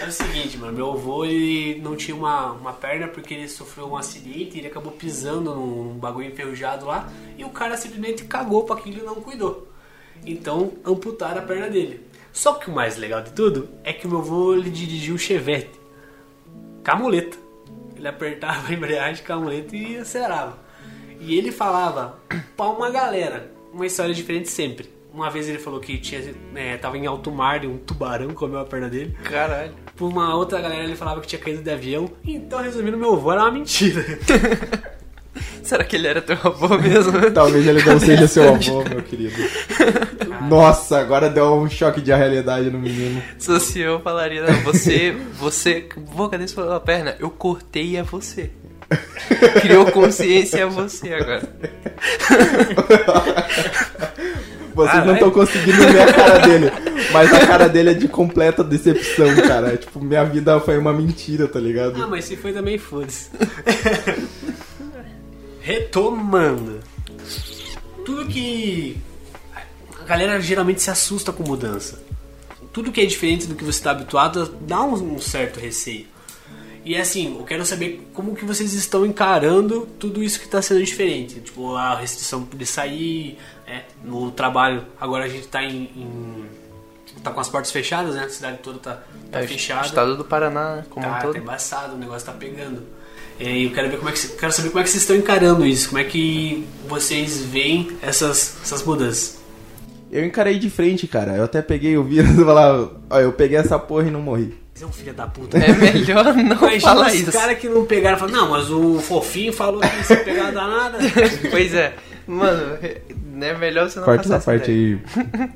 É 0.00 0.06
o 0.06 0.10
seguinte, 0.10 0.56
mano. 0.56 0.72
Meu 0.72 0.92
avô 0.92 1.26
ele 1.26 1.78
não 1.82 1.94
tinha 1.94 2.16
uma, 2.16 2.52
uma 2.52 2.72
perna 2.72 3.06
porque 3.06 3.34
ele 3.34 3.46
sofreu 3.46 3.86
um 3.86 3.96
acidente 3.98 4.56
e 4.56 4.60
ele 4.60 4.68
acabou 4.68 4.92
pisando 4.92 5.54
num, 5.54 5.98
bagulho 5.98 6.28
enferrujado 6.28 6.86
lá. 6.86 7.12
E 7.36 7.44
o 7.44 7.50
cara 7.50 7.76
simplesmente 7.76 8.24
cagou 8.24 8.64
pra 8.64 8.76
aquilo 8.76 9.00
e 9.00 9.02
não 9.02 9.16
cuidou. 9.16 9.68
Então 10.24 10.72
amputaram 10.86 11.42
a 11.42 11.44
perna 11.44 11.68
dele. 11.68 12.00
Só 12.32 12.54
que 12.54 12.70
o 12.70 12.74
mais 12.74 12.96
legal 12.96 13.20
de 13.20 13.32
tudo 13.32 13.68
é 13.84 13.92
que 13.92 14.06
o 14.06 14.10
meu 14.10 14.20
avô 14.20 14.54
ele 14.54 14.70
dirigiu 14.70 15.16
um 15.16 15.18
Chevette 15.18 15.78
com 16.82 16.90
a 16.90 16.96
muleta. 16.96 17.36
Ele 17.94 18.08
apertava 18.08 18.68
a 18.68 18.72
embreagem 18.72 19.22
com 19.22 19.34
a 19.34 19.36
muleta 19.36 19.76
e 19.76 19.98
acelerava. 19.98 20.58
E 21.20 21.36
ele 21.36 21.52
falava 21.52 22.18
pra 22.56 22.70
uma 22.70 22.88
galera 22.88 23.52
uma 23.70 23.84
história 23.84 24.14
diferente 24.14 24.48
sempre. 24.48 24.99
Uma 25.12 25.28
vez 25.28 25.48
ele 25.48 25.58
falou 25.58 25.80
que 25.80 25.98
tinha, 25.98 26.22
é, 26.54 26.76
tava 26.76 26.96
em 26.96 27.06
alto 27.06 27.32
mar 27.32 27.64
e 27.64 27.66
um 27.66 27.76
tubarão 27.78 28.30
comeu 28.30 28.60
a 28.60 28.64
perna 28.64 28.88
dele. 28.88 29.16
Caralho. 29.24 29.72
Por 29.96 30.08
uma 30.08 30.34
outra 30.34 30.60
galera 30.60 30.84
ele 30.84 30.96
falava 30.96 31.20
que 31.20 31.26
tinha 31.26 31.40
caído 31.40 31.62
de 31.62 31.70
avião. 31.70 32.10
Então, 32.24 32.62
resumindo, 32.62 32.96
meu 32.96 33.14
avô 33.14 33.32
era 33.32 33.42
uma 33.42 33.50
mentira. 33.50 34.04
Será 35.62 35.84
que 35.84 35.96
ele 35.96 36.08
era 36.08 36.20
teu 36.20 36.36
avô 36.42 36.76
mesmo? 36.78 37.12
Talvez 37.32 37.66
ele 37.66 37.82
não 37.84 37.98
seja 37.98 38.26
seu 38.26 38.54
avô, 38.54 38.84
meu 38.84 39.02
querido. 39.02 39.36
Nossa, 40.48 40.98
agora 40.98 41.28
deu 41.28 41.54
um 41.54 41.68
choque 41.68 42.00
de 42.00 42.12
realidade 42.12 42.70
no 42.70 42.78
menino. 42.78 43.22
Se 43.38 43.80
eu, 43.80 44.00
falaria, 44.00 44.42
não, 44.42 44.60
você, 44.62 45.16
você, 45.38 45.88
vô, 45.96 46.28
cadê 46.28 46.48
sua 46.48 46.80
perna? 46.80 47.16
Eu 47.20 47.30
cortei 47.30 47.98
a 47.98 48.02
você. 48.02 48.50
Criou 49.60 49.92
consciência 49.92 50.64
a 50.64 50.68
você 50.68 51.14
agora. 51.14 51.48
Vocês 54.84 55.04
não 55.04 55.14
Caralho. 55.14 55.14
estão 55.14 55.30
conseguindo 55.30 55.78
ver 55.78 56.00
a 56.02 56.12
cara 56.12 56.38
dele. 56.46 56.72
Mas 57.12 57.32
a 57.32 57.46
cara 57.46 57.68
dele 57.68 57.90
é 57.90 57.94
de 57.94 58.08
completa 58.08 58.62
decepção, 58.64 59.26
cara. 59.46 59.76
Tipo, 59.76 60.00
minha 60.00 60.24
vida 60.24 60.58
foi 60.60 60.78
uma 60.78 60.92
mentira, 60.92 61.46
tá 61.48 61.58
ligado? 61.60 62.02
Ah, 62.02 62.06
mas 62.06 62.24
se 62.24 62.36
foi 62.36 62.52
também, 62.52 62.78
foda-se. 62.78 63.28
Retomando. 65.60 66.80
Tudo 68.04 68.26
que. 68.26 68.96
A 70.00 70.04
galera 70.04 70.40
geralmente 70.40 70.82
se 70.82 70.90
assusta 70.90 71.32
com 71.32 71.42
mudança. 71.42 72.02
Tudo 72.72 72.90
que 72.92 73.00
é 73.00 73.06
diferente 73.06 73.46
do 73.46 73.54
que 73.54 73.64
você 73.64 73.78
está 73.78 73.90
habituado 73.90 74.54
dá 74.62 74.82
um 74.82 75.18
certo 75.20 75.60
receio. 75.60 76.06
E 76.84 76.96
assim, 76.96 77.36
eu 77.38 77.44
quero 77.44 77.64
saber 77.66 78.08
como 78.14 78.34
que 78.34 78.44
vocês 78.44 78.72
estão 78.72 79.04
encarando 79.04 79.86
tudo 79.98 80.22
isso 80.22 80.38
que 80.38 80.46
está 80.46 80.62
sendo 80.62 80.82
diferente. 80.82 81.40
Tipo, 81.40 81.74
a 81.76 81.94
restrição 81.98 82.46
de 82.54 82.64
sair, 82.66 83.36
é, 83.66 83.82
no 84.02 84.30
trabalho. 84.30 84.84
Agora 84.98 85.24
a 85.24 85.28
gente 85.28 85.46
tá 85.46 85.62
em, 85.62 85.90
em- 85.94 86.44
tá 87.22 87.30
com 87.30 87.40
as 87.40 87.48
portas 87.50 87.70
fechadas, 87.70 88.14
né? 88.14 88.24
A 88.24 88.28
cidade 88.30 88.58
toda 88.62 88.78
tá, 88.78 89.02
tá 89.30 89.40
É, 89.40 89.44
o 89.44 89.48
fechada. 89.48 89.86
estado 89.86 90.16
do 90.16 90.24
Paraná 90.24 90.82
como 90.88 91.04
Tá, 91.04 91.10
um 91.12 91.14
tá 91.16 91.20
todo. 91.20 91.36
embaçado, 91.36 91.94
o 91.94 91.98
negócio 91.98 92.24
tá 92.26 92.32
pegando. 92.32 92.82
E 93.38 93.64
eu 93.64 93.72
quero 93.72 93.90
ver 93.90 93.96
como 93.98 94.08
é 94.08 94.12
que 94.12 94.28
quero 94.28 94.52
saber 94.52 94.68
como 94.68 94.80
é 94.80 94.82
que 94.82 94.90
vocês 94.90 95.02
estão 95.02 95.16
encarando 95.16 95.64
isso, 95.66 95.88
como 95.88 95.98
é 96.00 96.04
que 96.04 96.66
vocês 96.88 97.42
veem 97.42 97.90
essas, 98.02 98.56
essas 98.62 98.82
mudanças. 98.84 99.38
Eu 100.12 100.24
encarei 100.24 100.58
de 100.58 100.68
frente, 100.68 101.06
cara. 101.06 101.36
Eu 101.36 101.44
até 101.44 101.62
peguei 101.62 101.96
o 101.96 102.04
vírus 102.04 102.30
e 102.38 102.44
falava, 102.44 102.92
ó, 103.08 103.18
eu 103.20 103.32
peguei 103.32 103.56
essa 103.58 103.78
porra 103.78 104.08
e 104.08 104.10
não 104.10 104.20
morri. 104.20 104.58
Você 104.74 104.84
é 104.84 104.86
um 104.86 104.92
filho 104.92 105.12
da 105.12 105.26
puta. 105.26 105.58
É 105.58 105.72
melhor 105.72 106.24
não 106.34 106.42
Imagina 106.56 106.80
falar 106.80 107.08
os 107.08 107.14
isso. 107.14 107.32
caras 107.32 107.58
que 107.58 107.68
não 107.68 107.84
pegaram 107.84 108.16
e 108.16 108.20
falaram, 108.20 108.40
não, 108.40 108.50
mas 108.50 108.70
o 108.70 108.98
fofinho 109.00 109.52
falou 109.52 109.80
que 109.80 110.04
se 110.04 110.16
pegar 110.16 110.44
não 110.44 110.54
dá 110.54 110.66
nada. 110.66 110.98
Pois 111.50 111.74
é. 111.74 111.92
Mano, 112.26 112.78
é 112.82 113.54
melhor 113.58 113.90
você 113.90 113.98
não 113.98 114.04
Corta 114.06 114.22
passar 114.22 114.36
essa 114.36 114.44
parte 114.50 114.70
ideia. 114.70 115.00
aí. 115.16 115.50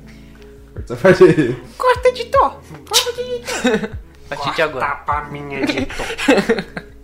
Corta 0.73 0.93
essa 0.93 0.95
parte 0.97 1.23
aí. 1.23 1.55
Corta, 1.77 2.07
editor! 2.09 2.59
Corta, 2.89 3.21
editor! 3.21 3.89
A 4.29 4.35
partir 4.35 4.55
de 4.55 4.61
agora. 4.63 4.85
Tapa 4.87 5.25
minha 5.31 5.59
editor. 5.61 6.05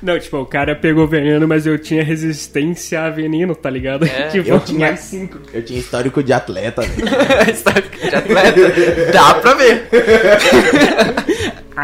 Não, 0.00 0.16
tipo, 0.18 0.36
o 0.38 0.46
cara 0.46 0.76
pegou 0.76 1.08
veneno, 1.08 1.48
mas 1.48 1.66
eu 1.66 1.76
tinha 1.76 2.04
resistência 2.04 3.02
a 3.02 3.10
veneno, 3.10 3.54
tá 3.56 3.68
ligado? 3.68 4.06
É, 4.06 4.28
tipo, 4.28 4.48
Eu 4.48 4.60
tinha 4.60 4.90
mas- 4.92 5.00
cinco. 5.00 5.38
Eu 5.52 5.64
tinha 5.64 5.80
histórico 5.80 6.22
de 6.22 6.32
atleta, 6.32 6.82
velho. 6.82 7.08
Histórico 7.52 7.96
de 7.96 8.14
atleta. 8.14 9.12
Dá 9.12 9.34
pra 9.34 9.54
ver. 9.54 9.88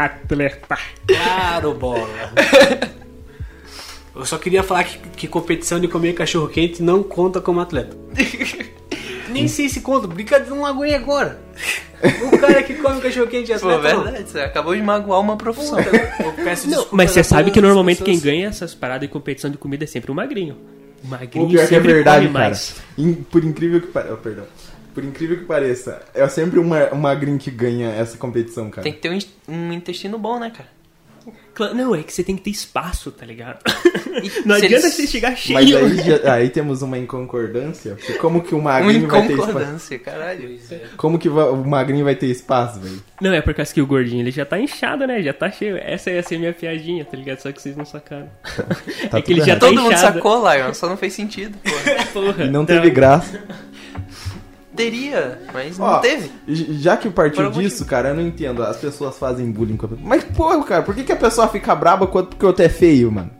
Atleta. 0.05 0.77
Claro, 1.07 1.73
bola. 1.73 2.07
Eu 4.15 4.25
só 4.25 4.37
queria 4.37 4.63
falar 4.63 4.83
que, 4.83 4.97
que 5.09 5.27
competição 5.27 5.79
de 5.79 5.87
comer 5.87 6.13
cachorro 6.13 6.47
quente 6.47 6.81
não 6.81 7.03
conta 7.03 7.39
como 7.39 7.59
atleta. 7.59 7.95
Nem 9.29 9.47
sei 9.47 9.67
se 9.69 9.81
conta, 9.81 10.07
brincadeira, 10.07 10.55
não 10.55 10.65
aguei 10.65 10.95
agora. 10.95 11.39
O 12.31 12.37
cara 12.39 12.63
que 12.63 12.75
come 12.75 13.01
cachorro 13.01 13.27
quente 13.27 13.51
é 13.51 13.59
Pô, 13.59 13.69
atleta. 13.69 13.95
não. 13.95 14.03
verdade, 14.05 14.29
você 14.29 14.39
acabou 14.39 14.75
de 14.75 14.81
magoar 14.81 15.19
uma 15.19 15.35
profissão. 15.37 15.77
Puta, 15.83 16.23
eu 16.23 16.31
peço 16.43 16.69
Não, 16.69 16.87
mas 16.91 17.11
você 17.11 17.23
sabe 17.23 17.51
que 17.51 17.59
normalmente 17.61 18.01
quem 18.03 18.19
ganha 18.19 18.47
essas 18.47 18.73
paradas 18.73 19.07
de 19.07 19.11
competição 19.13 19.49
de 19.51 19.57
comida 19.57 19.83
é 19.83 19.87
sempre 19.87 20.09
o 20.11 20.15
magrinho. 20.15 20.57
O 21.03 21.07
O 21.07 21.09
magrinho 21.09 21.47
pior 21.49 21.59
que 21.59 21.63
é 21.65 21.67
sempre 21.67 21.93
verdade, 21.93 22.21
come 22.27 22.33
cara. 22.33 22.45
mais. 22.49 22.75
In- 22.97 23.13
por 23.13 23.43
incrível 23.43 23.81
que 23.81 23.87
pareça. 23.87 24.15
perdão. 24.17 24.45
Por 24.97 25.03
incrível 25.05 25.37
que 25.37 25.45
pareça, 25.45 26.01
é 26.11 26.27
sempre 26.27 26.57
uma, 26.57 26.85
uma 26.87 26.95
magrinho 26.95 27.37
que 27.37 27.51
ganha 27.51 27.89
essa 27.91 28.17
competição, 28.17 28.67
cara. 28.71 28.81
Tem 28.81 28.91
que 28.93 28.97
ter 28.99 29.11
um, 29.11 29.19
um 29.53 29.71
intestino 29.71 30.17
bom, 30.17 30.39
né, 30.39 30.49
cara? 30.49 30.69
Não, 31.75 31.93
é 31.93 32.01
que 32.03 32.13
você 32.13 32.23
tem 32.23 32.35
que 32.37 32.41
ter 32.43 32.49
espaço, 32.51 33.11
tá 33.11 33.25
ligado? 33.25 33.59
Não 34.45 34.55
se 34.57 34.65
adianta 34.65 34.85
eles- 34.85 34.93
você 34.95 35.05
chegar 35.07 35.35
cheio. 35.35 35.53
Mas 35.59 35.71
aí, 35.73 35.97
já- 36.03 36.33
aí 36.33 36.49
temos 36.49 36.81
uma 36.81 36.97
inconcordância. 36.97 37.95
porque 37.95 38.13
Como 38.13 38.41
que 38.41 38.55
o 38.55 38.61
magrinho 38.61 39.05
vai 39.09 39.21
ter 39.27 39.33
espaço? 39.33 39.49
incongordância, 39.51 39.99
caralho. 39.99 40.59
Como 40.95 41.19
que 41.19 41.27
o 41.29 41.55
magrinho 41.57 42.05
vai 42.05 42.15
ter 42.15 42.27
espaço, 42.27 42.79
velho? 42.79 43.03
Não, 43.21 43.33
é 43.33 43.41
por 43.41 43.53
causa 43.53 43.73
que 43.73 43.81
o 43.81 43.85
gordinho 43.87 44.21
ele 44.21 44.31
já 44.31 44.45
tá 44.45 44.59
inchado, 44.59 45.05
né? 45.05 45.21
Já 45.21 45.33
tá 45.33 45.51
cheio. 45.51 45.77
Essa 45.77 46.09
ia 46.11 46.23
ser 46.23 46.39
minha 46.39 46.53
piadinha, 46.53 47.03
tá 47.05 47.17
ligado? 47.17 47.39
Só 47.39 47.51
que 47.51 47.61
vocês 47.61 47.75
não 47.75 47.85
sacaram. 47.85 48.29
Tá 49.11 49.19
é 49.19 49.21
que 49.21 49.33
ele 49.33 49.41
já 49.41 49.53
tá 49.55 49.67
Todo 49.67 49.75
mundo 49.81 49.93
inchado. 49.93 50.15
sacou, 50.15 50.51
Lion, 50.53 50.73
só 50.73 50.87
não 50.89 50.97
fez 50.97 51.13
sentido, 51.13 51.55
pô. 51.63 52.21
Porra, 52.21 52.45
E 52.45 52.49
não 52.49 52.65
tá. 52.65 52.73
teve 52.75 52.89
graça. 52.89 53.43
Teria, 54.77 55.41
mas 55.53 55.79
Ó, 55.79 55.93
não 55.93 55.99
teve. 56.01 56.31
Já 56.47 56.95
que 56.95 57.09
partiu 57.09 57.49
disso, 57.51 57.85
cara, 57.85 58.09
eu 58.09 58.15
não 58.15 58.21
entendo. 58.21 58.63
As 58.63 58.77
pessoas 58.77 59.17
fazem 59.17 59.51
bullying 59.51 59.75
com 59.75 59.85
a 59.87 59.89
pessoa. 59.89 60.07
Mas, 60.07 60.23
porra, 60.23 60.63
cara, 60.63 60.83
por 60.83 60.95
que, 60.95 61.03
que 61.03 61.11
a 61.11 61.15
pessoa 61.17 61.47
fica 61.47 61.75
braba 61.75 62.07
quando 62.07 62.27
porque 62.27 62.45
o 62.45 62.47
outro 62.49 62.63
é 62.63 62.69
feio, 62.69 63.11
mano? 63.11 63.31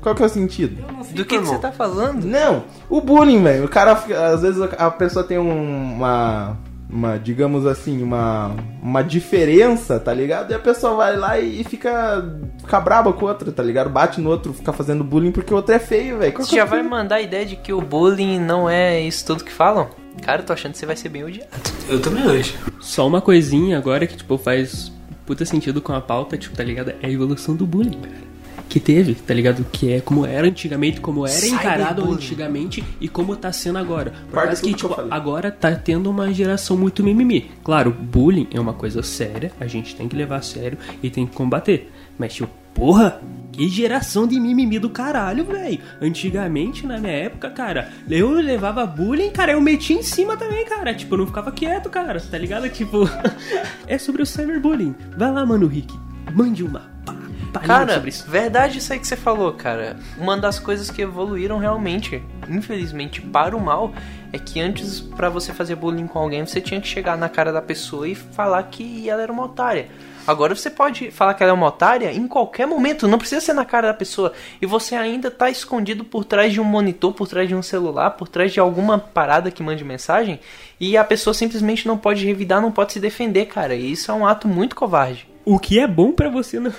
Qual 0.00 0.14
que 0.14 0.22
é 0.22 0.26
o 0.26 0.28
sentido? 0.28 0.84
Do 1.14 1.24
que, 1.24 1.38
que 1.38 1.44
você 1.44 1.58
tá 1.58 1.72
falando? 1.72 2.24
Não, 2.24 2.64
o 2.90 3.00
bullying, 3.00 3.42
velho. 3.42 3.64
O 3.64 3.68
cara, 3.68 3.96
fica- 3.96 4.26
às 4.34 4.42
vezes 4.42 4.60
a 4.60 4.90
pessoa 4.90 5.24
tem 5.24 5.38
um- 5.38 5.94
uma, 5.94 6.58
uma, 6.88 7.16
digamos 7.16 7.66
assim, 7.66 8.02
uma, 8.02 8.54
uma 8.82 9.02
diferença, 9.02 9.98
tá 9.98 10.12
ligado? 10.12 10.50
E 10.50 10.54
a 10.54 10.58
pessoa 10.58 10.94
vai 10.96 11.16
lá 11.16 11.40
e 11.40 11.64
fica, 11.64 12.24
fica 12.58 12.80
braba 12.80 13.12
com 13.12 13.24
o 13.24 13.28
outro, 13.28 13.50
tá 13.50 13.62
ligado? 13.62 13.90
Bate 13.90 14.20
no 14.20 14.30
outro, 14.30 14.52
fica 14.52 14.72
fazendo 14.72 15.02
bullying 15.02 15.32
porque 15.32 15.52
o 15.52 15.56
outro 15.56 15.74
é 15.74 15.78
feio, 15.78 16.18
velho. 16.18 16.32
Você 16.36 16.54
é 16.54 16.58
já 16.58 16.64
vai 16.64 16.82
mandar 16.82 17.16
a 17.16 17.22
ideia 17.22 17.44
de 17.44 17.56
que 17.56 17.72
o 17.72 17.80
bullying 17.80 18.38
não 18.38 18.68
é 18.68 19.00
isso 19.00 19.24
tudo 19.26 19.44
que 19.44 19.52
falam? 19.52 19.88
Cara, 20.22 20.42
eu 20.42 20.46
tô 20.46 20.52
achando 20.52 20.72
que 20.72 20.78
você 20.78 20.86
vai 20.86 20.96
ser 20.96 21.08
bem 21.08 21.24
odiado. 21.24 21.50
Eu 21.88 22.00
também 22.00 22.24
acho. 22.38 22.56
Só 22.80 23.06
uma 23.06 23.20
coisinha 23.20 23.76
agora 23.76 24.06
que, 24.06 24.16
tipo, 24.16 24.38
faz 24.38 24.92
puta 25.26 25.44
sentido 25.44 25.80
com 25.80 25.92
a 25.92 26.00
pauta, 26.00 26.36
tipo, 26.36 26.56
tá 26.56 26.62
ligado? 26.62 26.90
É 27.02 27.06
a 27.06 27.10
evolução 27.10 27.56
do 27.56 27.66
bullying, 27.66 27.98
cara. 28.00 28.33
Que 28.68 28.80
teve, 28.80 29.14
tá 29.14 29.32
ligado? 29.32 29.64
Que 29.70 29.92
é 29.92 30.00
como 30.00 30.26
era 30.26 30.46
antigamente, 30.46 31.00
como 31.00 31.26
era 31.26 31.46
encarado 31.46 32.02
Cyberbullying. 32.02 32.14
antigamente 32.14 32.84
e 33.00 33.08
como 33.08 33.36
tá 33.36 33.52
sendo 33.52 33.78
agora. 33.78 34.12
Por 34.30 34.42
causa 34.42 34.60
que, 34.60 34.70
que 34.70 34.74
tipo, 34.74 34.94
falei. 34.94 35.10
agora 35.12 35.50
tá 35.50 35.72
tendo 35.74 36.10
uma 36.10 36.32
geração 36.32 36.76
muito 36.76 37.02
mimimi. 37.04 37.50
Claro, 37.62 37.92
bullying 37.92 38.48
é 38.52 38.58
uma 38.58 38.72
coisa 38.72 39.02
séria, 39.02 39.52
a 39.60 39.66
gente 39.66 39.94
tem 39.94 40.08
que 40.08 40.16
levar 40.16 40.36
a 40.36 40.42
sério 40.42 40.78
e 41.02 41.10
tem 41.10 41.26
que 41.26 41.34
combater. 41.34 41.90
Mas, 42.18 42.34
tipo, 42.34 42.50
porra, 42.74 43.20
que 43.52 43.68
geração 43.68 44.26
de 44.26 44.38
mimimi 44.38 44.78
do 44.78 44.90
caralho, 44.90 45.44
velho. 45.44 45.78
Antigamente, 46.00 46.86
na 46.86 46.98
minha 46.98 47.12
época, 47.12 47.50
cara, 47.50 47.90
eu 48.10 48.30
levava 48.32 48.84
bullying, 48.86 49.30
cara, 49.30 49.52
eu 49.52 49.60
metia 49.60 49.96
em 49.96 50.02
cima 50.02 50.36
também, 50.36 50.64
cara. 50.64 50.92
Tipo, 50.94 51.14
eu 51.14 51.18
não 51.18 51.26
ficava 51.26 51.52
quieto, 51.52 51.88
cara, 51.88 52.20
tá 52.20 52.36
ligado? 52.36 52.68
Tipo, 52.68 53.08
é 53.86 53.96
sobre 53.98 54.22
o 54.22 54.26
cyberbullying. 54.26 54.94
Vai 55.16 55.30
lá, 55.30 55.46
mano, 55.46 55.66
Rick, 55.66 55.94
mande 56.34 56.64
uma 56.64 56.80
pá, 57.06 57.14
palhinha 57.60 57.78
Cara, 57.78 57.94
sobre 57.94 58.08
isso. 58.10 58.30
verdade 58.30 58.78
isso 58.78 58.92
aí 58.92 58.98
que 58.98 59.06
você 59.06 59.16
falou, 59.16 59.52
cara. 59.52 59.96
Uma 60.18 60.36
das 60.36 60.58
coisas 60.58 60.90
que 60.90 61.02
evoluíram 61.02 61.58
realmente, 61.58 62.22
infelizmente 62.48 63.20
para 63.20 63.56
o 63.56 63.60
mal, 63.60 63.92
é 64.32 64.38
que 64.38 64.60
antes 64.60 65.00
pra 65.00 65.28
você 65.28 65.52
fazer 65.52 65.76
bullying 65.76 66.06
com 66.06 66.18
alguém, 66.18 66.44
você 66.44 66.60
tinha 66.60 66.80
que 66.80 66.88
chegar 66.88 67.16
na 67.16 67.28
cara 67.28 67.52
da 67.52 67.62
pessoa 67.62 68.08
e 68.08 68.14
falar 68.14 68.62
que 68.64 69.08
ela 69.08 69.22
era 69.22 69.32
uma 69.32 69.44
otária. 69.44 69.88
Agora 70.26 70.54
você 70.54 70.70
pode 70.70 71.10
falar 71.10 71.34
que 71.34 71.42
ela 71.42 71.52
é 71.52 71.54
uma 71.54 71.66
otária 71.66 72.10
em 72.10 72.26
qualquer 72.26 72.66
momento, 72.66 73.06
não 73.06 73.18
precisa 73.18 73.42
ser 73.42 73.52
na 73.52 73.64
cara 73.64 73.88
da 73.88 73.94
pessoa. 73.94 74.32
E 74.60 74.64
você 74.64 74.94
ainda 74.94 75.30
tá 75.30 75.50
escondido 75.50 76.02
por 76.02 76.24
trás 76.24 76.52
de 76.52 76.60
um 76.60 76.64
monitor, 76.64 77.12
por 77.12 77.28
trás 77.28 77.46
de 77.46 77.54
um 77.54 77.62
celular, 77.62 78.10
por 78.12 78.26
trás 78.26 78.50
de 78.50 78.58
alguma 78.58 78.98
parada 78.98 79.50
que 79.50 79.62
mande 79.62 79.84
mensagem, 79.84 80.40
e 80.80 80.96
a 80.96 81.04
pessoa 81.04 81.34
simplesmente 81.34 81.86
não 81.86 81.98
pode 81.98 82.24
revidar, 82.24 82.60
não 82.60 82.72
pode 82.72 82.94
se 82.94 83.00
defender, 83.00 83.46
cara. 83.46 83.74
E 83.74 83.92
isso 83.92 84.10
é 84.10 84.14
um 84.14 84.26
ato 84.26 84.48
muito 84.48 84.74
covarde. 84.74 85.33
O 85.44 85.58
que 85.58 85.78
é 85.78 85.86
bom 85.86 86.12
pra 86.12 86.28
você 86.30 86.58
não, 86.58 86.72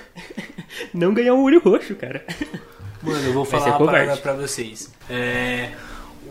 não 0.94 1.14
ganhar 1.14 1.34
um 1.34 1.44
olho 1.44 1.60
roxo, 1.60 1.96
cara. 1.96 2.26
Mano, 3.02 3.20
eu 3.28 3.34
vou 3.34 3.46
Vai 3.46 3.60
falar 3.60 3.72
uma 3.74 3.78
covarde. 3.78 4.06
parada 4.06 4.22
pra 4.22 4.34
vocês. 4.34 4.92
É, 5.10 5.72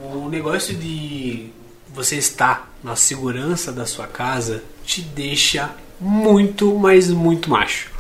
o 0.03 0.29
negócio 0.29 0.75
de 0.75 1.51
você 1.89 2.17
estar 2.17 2.73
na 2.83 2.97
segurança 2.97 3.73
da 3.73 3.87
sua 3.87 4.07
casa 4.09 4.65
te 4.85 5.01
deixa 5.01 5.71
muito, 6.01 6.77
mas 6.77 7.09
muito 7.11 7.49
macho. 7.49 7.91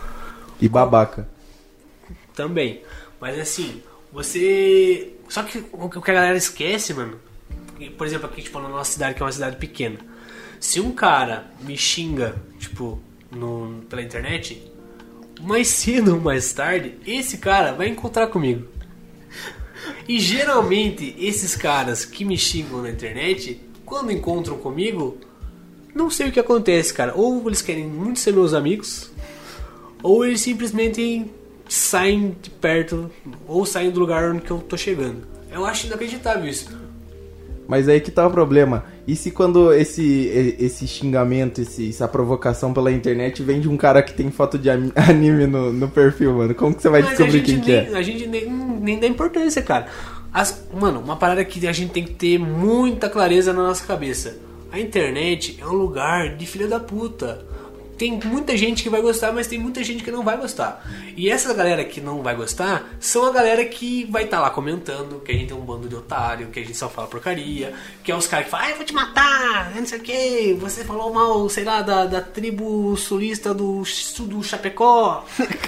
E 0.61 0.69
babaca. 0.69 1.29
Também. 2.35 2.83
Mas 3.21 3.39
assim, 3.39 3.81
você. 4.13 5.13
Só 5.29 5.43
que 5.45 5.65
o 5.73 5.89
que 5.89 6.11
a 6.11 6.15
galera 6.15 6.37
esquece, 6.37 6.93
mano. 6.93 7.19
Por 7.97 8.07
exemplo, 8.07 8.27
aqui, 8.27 8.43
tipo, 8.43 8.59
na 8.61 8.69
nossa 8.69 8.93
cidade, 8.93 9.15
que 9.15 9.23
é 9.23 9.27
uma 9.27 9.33
cidade 9.33 9.57
pequena. 9.57 9.99
Se 10.61 10.81
um 10.81 10.93
cara 10.93 11.45
me 11.61 11.77
xinga, 11.77 12.35
tipo, 12.59 13.01
no, 13.35 13.83
pela 13.89 14.03
internet, 14.03 14.63
mais 15.41 15.69
cedo 15.69 16.15
ou 16.15 16.21
mais 16.21 16.53
tarde, 16.53 16.95
esse 17.07 17.39
cara 17.39 17.73
vai 17.73 17.89
encontrar 17.89 18.29
comigo. 18.29 18.67
E 20.09 20.19
geralmente, 20.19 21.15
esses 21.19 21.57
caras 21.57 22.05
que 22.05 22.25
me 22.25 22.37
xingam 22.37 22.83
na 22.83 22.91
internet, 22.91 23.61
quando 23.85 24.13
encontram 24.13 24.57
comigo, 24.59 25.19
não 25.95 26.11
sei 26.11 26.29
o 26.29 26.33
que 26.33 26.41
acontece, 26.41 26.93
cara. 26.93 27.15
Ou 27.15 27.47
eles 27.47 27.63
querem 27.63 27.87
muito 27.87 28.19
ser 28.19 28.33
meus 28.33 28.55
amigos, 28.55 29.11
ou 30.03 30.25
eles 30.25 30.41
simplesmente 30.41 31.31
saem 31.69 32.37
de 32.41 32.51
perto, 32.51 33.11
ou 33.47 33.65
saem 33.65 33.91
do 33.91 34.01
lugar 34.01 34.31
onde 34.31 34.49
eu 34.51 34.59
tô 34.59 34.77
chegando. 34.77 35.27
Eu 35.51 35.65
acho 35.65 35.87
inacreditável 35.87 36.47
isso. 36.47 36.84
Mas 37.67 37.89
aí 37.89 38.01
que 38.01 38.11
tá 38.11 38.27
o 38.27 38.31
problema. 38.31 38.85
E 39.07 39.17
se 39.17 39.31
quando 39.31 39.73
esse, 39.73 40.57
esse 40.59 40.87
xingamento, 40.87 41.61
esse, 41.61 41.89
essa 41.89 42.07
provocação 42.07 42.73
pela 42.73 42.93
internet 42.93 43.43
vem 43.43 43.61
de 43.61 43.69
um 43.69 43.77
cara 43.77 44.03
que 44.03 44.13
tem 44.13 44.31
foto 44.31 44.59
de 44.59 44.69
anime 44.97 45.47
no, 45.47 45.73
no 45.73 45.89
perfil, 45.89 46.35
mano? 46.35 46.55
Como 46.55 46.75
que 46.75 46.83
você 46.83 46.89
vai 46.89 47.01
Mas 47.03 47.11
descobrir 47.11 47.43
quem 47.43 47.61
que 47.61 47.71
nem, 47.71 47.95
é? 47.95 47.97
A 47.97 48.03
gente 48.03 48.27
nem, 48.27 48.49
nem 48.51 48.99
dá 49.01 49.07
importância, 49.07 49.63
cara. 49.63 49.87
As- 50.33 50.67
mano, 50.79 51.01
uma 51.01 51.17
parada 51.17 51.45
que 51.45 51.67
a 51.67 51.73
gente 51.73 51.93
tem 51.93 52.05
que 52.05 52.15
ter 52.15 52.39
muita 52.39 53.09
clareza 53.09 53.53
na 53.53 53.63
nossa 53.63 53.87
cabeça. 53.87 54.37
a 54.73 54.81
internet 54.81 55.57
é 55.61 55.67
um 55.67 55.73
lugar 55.73 56.37
de 56.37 56.45
filha 56.47 56.67
da 56.67 56.81
puta. 56.81 57.47
Tem 57.97 58.21
muita 58.25 58.57
gente 58.57 58.83
que 58.83 58.89
vai 58.89 59.01
gostar, 59.01 59.33
mas 59.33 59.47
tem 59.47 59.59
muita 59.59 59.83
gente 59.85 60.03
que 60.03 60.11
não 60.11 60.23
vai 60.23 60.37
gostar. 60.37 60.85
E 61.17 61.31
essa 61.31 61.53
galera 61.55 61.85
que 61.85 62.01
não 62.01 62.23
vai 62.23 62.35
gostar 62.35 62.89
são 62.99 63.27
a 63.27 63.33
galera 63.33 63.65
que 63.65 64.05
vai 64.11 64.25
estar 64.25 64.41
lá 64.41 64.51
comentando 64.51 65.21
que 65.21 65.33
a 65.33 65.35
gente 65.35 65.53
é 65.53 65.57
um 65.57 65.61
bando 65.61 65.89
de 65.89 65.95
otário, 65.95 66.49
que 66.49 66.61
a 66.61 66.63
gente 66.63 66.77
só 66.77 66.89
fala 66.89 67.07
porcaria, 67.07 67.73
que 68.03 68.11
é 68.11 68.17
os 68.17 68.27
caras 68.27 68.47
que 68.47 68.51
falam, 68.51 68.67
ah, 68.67 68.71
eu 68.71 68.77
vou 68.77 68.85
te 68.85 68.95
matar, 68.95 69.75
não 69.75 69.87
sei 69.87 69.99
o 69.99 70.03
que, 70.03 70.55
você 70.55 70.85
falou 70.85 71.13
mal, 71.13 71.49
sei 71.49 71.65
lá, 71.65 71.83
da, 71.83 72.05
da 72.05 72.21
tribo 72.21 72.97
sulista 72.97 73.55
do, 73.55 73.83
do 74.21 74.43
Chapecó. 74.43 75.25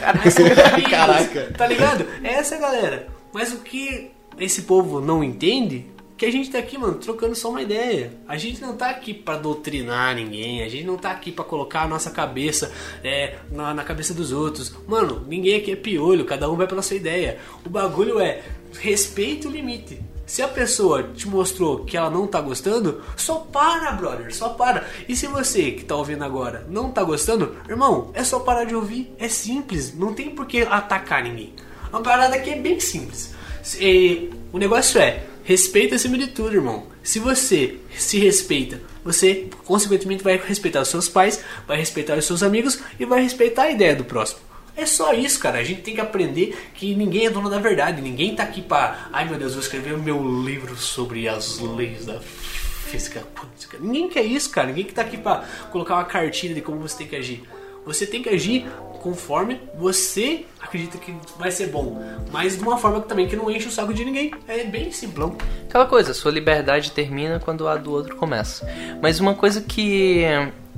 Caraca. 0.90 1.52
Tá 1.56 1.66
ligado? 1.66 2.06
É 2.22 2.34
essa 2.34 2.56
galera. 2.56 3.08
Mas 3.32 3.52
o 3.52 3.58
que 3.58 4.10
esse 4.38 4.62
povo 4.62 5.00
não 5.00 5.22
entende 5.22 5.86
que 6.16 6.24
a 6.24 6.32
gente 6.32 6.50
tá 6.50 6.58
aqui, 6.58 6.78
mano, 6.78 6.94
trocando 6.94 7.34
só 7.34 7.50
uma 7.50 7.60
ideia. 7.60 8.12
A 8.26 8.36
gente 8.36 8.60
não 8.60 8.76
tá 8.76 8.88
aqui 8.88 9.12
para 9.12 9.38
doutrinar 9.38 10.14
ninguém, 10.14 10.62
a 10.62 10.68
gente 10.68 10.84
não 10.84 10.96
tá 10.96 11.10
aqui 11.10 11.30
para 11.30 11.44
colocar 11.44 11.82
a 11.82 11.88
nossa 11.88 12.10
cabeça 12.10 12.72
é, 13.04 13.36
na, 13.50 13.74
na, 13.74 13.84
cabeça 13.84 14.14
dos 14.14 14.32
outros. 14.32 14.72
Mano, 14.86 15.24
ninguém 15.26 15.56
aqui 15.56 15.72
é 15.72 15.76
piolho, 15.76 16.24
cada 16.24 16.50
um 16.50 16.56
vai 16.56 16.66
pela 16.66 16.82
sua 16.82 16.96
ideia. 16.96 17.38
O 17.64 17.68
bagulho 17.68 18.18
é 18.18 18.42
respeite 18.80 19.46
o 19.46 19.50
limite. 19.50 20.00
Se 20.26 20.42
a 20.42 20.48
pessoa 20.48 21.04
te 21.04 21.28
mostrou 21.28 21.84
que 21.84 21.96
ela 21.96 22.10
não 22.10 22.26
tá 22.26 22.40
gostando, 22.40 23.00
só 23.16 23.36
para, 23.36 23.92
brother, 23.92 24.34
só 24.34 24.48
para. 24.48 24.84
E 25.08 25.14
se 25.14 25.28
você 25.28 25.70
que 25.70 25.84
tá 25.84 25.94
ouvindo 25.94 26.24
agora 26.24 26.66
não 26.68 26.90
tá 26.90 27.04
gostando, 27.04 27.56
irmão, 27.68 28.10
é 28.12 28.24
só 28.24 28.40
parar 28.40 28.64
de 28.64 28.74
ouvir. 28.74 29.14
É 29.18 29.28
simples, 29.28 29.94
não 29.94 30.14
tem 30.14 30.30
por 30.30 30.46
que 30.46 30.62
atacar 30.62 31.22
ninguém. 31.22 31.54
Uma 31.90 32.02
parada 32.02 32.38
que 32.40 32.50
é 32.50 32.56
bem 32.56 32.80
simples. 32.80 33.34
E, 33.78 34.30
o 34.52 34.58
negócio 34.58 35.00
é, 35.00 35.22
respeita 35.46 35.94
acima 35.94 36.18
de 36.18 36.26
tudo, 36.26 36.56
irmão. 36.56 36.88
Se 37.04 37.20
você 37.20 37.76
se 37.96 38.18
respeita, 38.18 38.80
você 39.04 39.48
consequentemente 39.64 40.24
vai 40.24 40.36
respeitar 40.36 40.80
os 40.80 40.88
seus 40.88 41.08
pais, 41.08 41.42
vai 41.68 41.78
respeitar 41.78 42.18
os 42.18 42.24
seus 42.24 42.42
amigos 42.42 42.80
e 42.98 43.04
vai 43.04 43.22
respeitar 43.22 43.62
a 43.62 43.70
ideia 43.70 43.94
do 43.94 44.04
próximo. 44.04 44.40
É 44.76 44.84
só 44.84 45.14
isso, 45.14 45.38
cara. 45.38 45.58
A 45.58 45.64
gente 45.64 45.82
tem 45.82 45.94
que 45.94 46.00
aprender 46.00 46.58
que 46.74 46.96
ninguém 46.96 47.26
é 47.26 47.30
dono 47.30 47.48
da 47.48 47.60
verdade. 47.60 48.02
Ninguém 48.02 48.34
tá 48.34 48.42
aqui 48.42 48.60
pra. 48.60 49.08
Ai 49.12 49.26
meu 49.26 49.38
Deus, 49.38 49.52
vou 49.52 49.62
escrever 49.62 49.94
o 49.94 50.02
meu 50.02 50.20
livro 50.44 50.76
sobre 50.76 51.28
as 51.28 51.60
leis 51.60 52.04
da 52.04 52.20
física 52.20 53.22
quântica. 53.34 53.78
Ninguém 53.80 54.08
quer 54.08 54.24
isso, 54.24 54.50
cara. 54.50 54.66
Ninguém 54.66 54.84
que 54.84 54.92
tá 54.92 55.02
aqui 55.02 55.16
pra 55.16 55.44
colocar 55.70 55.94
uma 55.94 56.04
cartilha 56.04 56.54
de 56.54 56.60
como 56.60 56.80
você 56.80 56.98
tem 56.98 57.06
que 57.06 57.16
agir. 57.16 57.42
Você 57.86 58.04
tem 58.04 58.20
que 58.20 58.28
agir 58.28 58.66
conforme 59.06 59.60
você 59.78 60.46
acredita 60.60 60.98
que 60.98 61.14
vai 61.38 61.52
ser 61.52 61.68
bom, 61.68 62.02
mas 62.32 62.58
de 62.58 62.62
uma 62.64 62.76
forma 62.76 63.00
também 63.00 63.28
que 63.28 63.36
não 63.36 63.48
enche 63.48 63.68
o 63.68 63.70
saco 63.70 63.94
de 63.94 64.04
ninguém. 64.04 64.32
É 64.48 64.64
bem 64.64 64.90
simplão. 64.90 65.36
Aquela 65.68 65.86
coisa, 65.86 66.12
sua 66.12 66.32
liberdade 66.32 66.90
termina 66.90 67.38
quando 67.38 67.68
a 67.68 67.76
do 67.76 67.92
outro 67.92 68.16
começa. 68.16 68.68
Mas 69.00 69.20
uma 69.20 69.32
coisa 69.32 69.60
que 69.60 70.24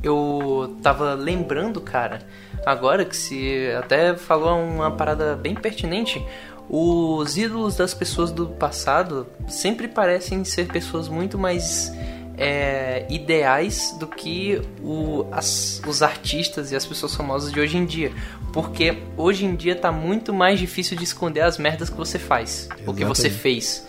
eu 0.03 0.76
tava 0.83 1.14
lembrando, 1.14 1.81
cara, 1.81 2.18
agora 2.66 3.03
que 3.03 3.16
se 3.16 3.70
até 3.79 4.14
falou 4.14 4.62
uma 4.62 4.91
parada 4.91 5.35
bem 5.35 5.55
pertinente, 5.55 6.22
os 6.68 7.39
ídolos 7.39 7.76
das 7.76 7.95
pessoas 7.95 8.31
do 8.31 8.47
passado 8.47 9.26
sempre 9.49 9.89
parecem 9.89 10.45
ser 10.45 10.66
pessoas 10.66 11.09
muito 11.09 11.39
mais 11.39 11.91
é, 12.39 13.05
ideais 13.11 13.97
do 13.99 14.07
que 14.07 14.62
o, 14.80 15.26
as, 15.32 15.82
os 15.86 16.03
artistas 16.03 16.70
e 16.70 16.76
as 16.76 16.86
pessoas 16.86 17.14
famosas 17.14 17.53
de 17.53 17.61
hoje 17.61 17.76
em 17.76 17.84
dia. 17.84 18.12
Porque 18.53 18.97
hoje 19.16 19.45
em 19.45 19.55
dia 19.55 19.74
tá 19.74 19.91
muito 19.91 20.32
mais 20.32 20.59
difícil 20.59 20.97
de 20.97 21.05
esconder 21.05 21.41
as 21.41 21.59
merdas 21.59 21.91
que 21.91 21.97
você 21.97 22.18
faz, 22.18 22.64
Exatamente. 22.64 22.91
o 22.91 22.95
que 22.95 23.05
você 23.05 23.28
fez. 23.28 23.86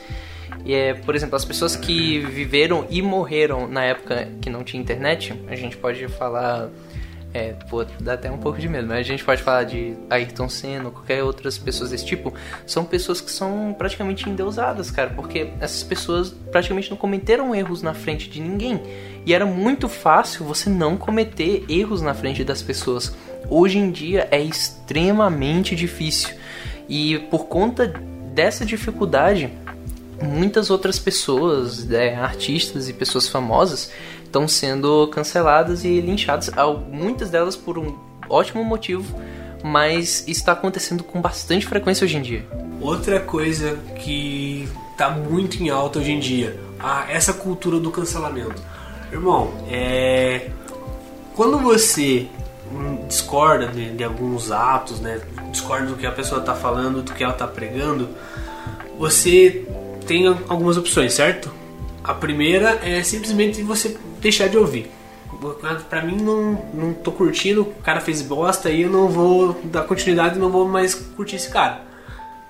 E 0.65 0.73
é, 0.73 0.93
por 0.93 1.15
exemplo, 1.15 1.35
as 1.35 1.45
pessoas 1.45 1.75
que 1.75 2.19
viveram 2.19 2.85
e 2.89 3.01
morreram 3.01 3.67
na 3.67 3.83
época 3.85 4.27
que 4.41 4.49
não 4.49 4.63
tinha 4.63 4.81
internet, 4.81 5.33
a 5.47 5.55
gente 5.55 5.77
pode 5.77 6.05
falar 6.09 6.69
é, 7.33 7.53
pô, 7.69 7.85
dá 7.99 8.13
até 8.13 8.31
um 8.31 8.37
pouco 8.37 8.59
de 8.59 8.67
medo, 8.67 8.87
mas 8.87 8.99
a 8.99 9.03
gente 9.03 9.23
pode 9.23 9.43
falar 9.43 9.63
de 9.63 9.93
Ayrton 10.09 10.49
Senna 10.49 10.85
ou 10.85 10.91
qualquer 10.91 11.23
outras 11.23 11.57
pessoas 11.57 11.91
desse 11.91 12.05
tipo. 12.05 12.33
São 12.65 12.83
pessoas 12.83 13.21
que 13.21 13.29
são 13.29 13.75
praticamente 13.77 14.27
endeusadas, 14.27 14.89
cara, 14.89 15.11
porque 15.11 15.51
essas 15.59 15.83
pessoas 15.83 16.31
praticamente 16.51 16.89
não 16.89 16.97
cometeram 16.97 17.53
erros 17.53 17.83
na 17.83 17.93
frente 17.93 18.29
de 18.29 18.41
ninguém. 18.41 18.81
E 19.25 19.33
era 19.33 19.45
muito 19.45 19.87
fácil 19.87 20.43
você 20.45 20.69
não 20.69 20.97
cometer 20.97 21.65
erros 21.69 22.01
na 22.01 22.15
frente 22.15 22.43
das 22.43 22.63
pessoas. 22.63 23.13
Hoje 23.47 23.77
em 23.77 23.91
dia 23.91 24.27
é 24.31 24.41
extremamente 24.41 25.75
difícil. 25.75 26.35
E 26.87 27.19
por 27.29 27.45
conta 27.45 27.93
dessa 28.33 28.65
dificuldade, 28.65 29.51
muitas 30.21 30.69
outras 30.69 30.97
pessoas, 30.97 31.89
é, 31.91 32.15
artistas 32.15 32.89
e 32.89 32.93
pessoas 32.93 33.27
famosas, 33.27 33.91
estão 34.29 34.47
sendo 34.47 35.07
canceladas 35.07 35.83
e 35.83 35.99
linchadas, 35.99 36.49
muitas 36.91 37.29
delas 37.29 37.55
por 37.55 37.77
um 37.77 37.97
ótimo 38.29 38.63
motivo, 38.63 39.03
mas 39.63 40.23
está 40.27 40.53
acontecendo 40.53 41.03
com 41.03 41.19
bastante 41.19 41.65
frequência 41.65 42.05
hoje 42.05 42.17
em 42.17 42.21
dia. 42.21 42.45
Outra 42.79 43.19
coisa 43.19 43.77
que 43.97 44.69
está 44.91 45.09
muito 45.09 45.61
em 45.61 45.69
alta 45.69 45.99
hoje 45.99 46.11
em 46.11 46.19
dia, 46.19 46.57
essa 47.09 47.33
cultura 47.33 47.79
do 47.79 47.91
cancelamento. 47.91 48.61
Irmão, 49.11 49.51
é 49.67 50.51
quando 51.35 51.57
você 51.57 52.27
discorda 53.07 53.67
de, 53.67 53.91
de, 53.91 54.03
alguns 54.03 54.51
atos, 54.51 54.99
né? 54.99 55.19
Discorda 55.51 55.87
do 55.87 55.95
que 55.95 56.05
a 56.05 56.11
pessoa 56.11 56.41
está 56.41 56.53
falando, 56.53 57.01
do 57.01 57.13
que 57.13 57.23
ela 57.23 57.33
está 57.33 57.47
pregando, 57.47 58.09
você 58.99 59.65
tem 60.05 60.27
algumas 60.27 60.77
opções, 60.77 61.13
certo? 61.13 61.51
A 62.03 62.13
primeira 62.13 62.79
é 62.83 63.01
simplesmente 63.03 63.63
você 63.63 63.97
deixar 64.19 64.47
de 64.47 64.57
ouvir. 64.57 64.91
Pra 65.89 66.01
mim, 66.01 66.17
não, 66.17 66.53
não 66.73 66.93
tô 66.93 67.11
curtindo, 67.11 67.61
o 67.61 67.81
cara 67.81 68.01
fez 68.01 68.21
bosta 68.21 68.69
e 68.69 68.81
eu 68.81 68.89
não 68.89 69.07
vou 69.07 69.53
dar 69.65 69.83
continuidade 69.83 70.39
não 70.39 70.49
vou 70.49 70.67
mais 70.67 70.95
curtir 70.95 71.35
esse 71.35 71.49
cara. 71.49 71.81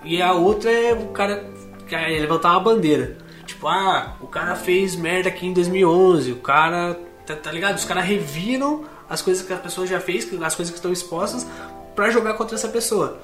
E 0.04 0.22
a 0.22 0.34
outra 0.34 0.72
é 0.72 0.94
o 0.94 1.08
cara 1.08 1.46
levantar 1.92 2.52
uma 2.52 2.60
bandeira. 2.62 3.18
Tipo, 3.46 3.68
ah, 3.68 4.16
o 4.22 4.28
cara 4.28 4.56
fez 4.56 4.96
merda 4.96 5.30
aqui 5.30 5.46
em 5.46 5.54
2011, 5.54 6.32
o 6.32 6.36
cara, 6.38 6.98
tá, 7.26 7.36
tá 7.36 7.52
ligado? 7.52 7.78
Os 7.78 7.86
caras 7.86 8.06
reviram 8.06 8.86
as 9.10 9.22
coisas 9.22 9.46
que 9.46 9.52
a 9.52 9.58
pessoa 9.58 9.88
já 9.88 10.00
fez, 10.00 10.26
as 10.42 10.56
coisas 10.56 10.70
que 10.70 10.78
estão 10.78 10.92
expostas, 10.92 11.46
para 11.96 12.12
jogar 12.12 12.36
contra 12.36 12.56
essa 12.56 12.70
pessoa. 12.70 13.20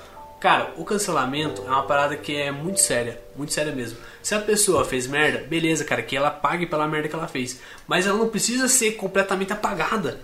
Cara, 0.45 0.75
o 0.77 0.85
cancelamento 0.85 1.63
é 1.63 1.69
uma 1.71 1.81
parada 1.81 2.15
que 2.15 2.35
é 2.35 2.51
muito 2.51 2.79
séria, 2.79 3.19
muito 3.35 3.51
séria 3.51 3.73
mesmo. 3.73 3.97
Se 4.21 4.35
a 4.35 4.39
pessoa 4.39 4.85
fez 4.85 5.07
merda, 5.07 5.39
beleza, 5.39 5.83
cara, 5.83 6.03
que 6.03 6.15
ela 6.15 6.29
pague 6.29 6.67
pela 6.67 6.87
merda 6.87 7.07
que 7.07 7.15
ela 7.15 7.27
fez. 7.27 7.59
Mas 7.87 8.05
ela 8.05 8.19
não 8.19 8.29
precisa 8.29 8.67
ser 8.67 8.91
completamente 8.91 9.51
apagada. 9.51 10.21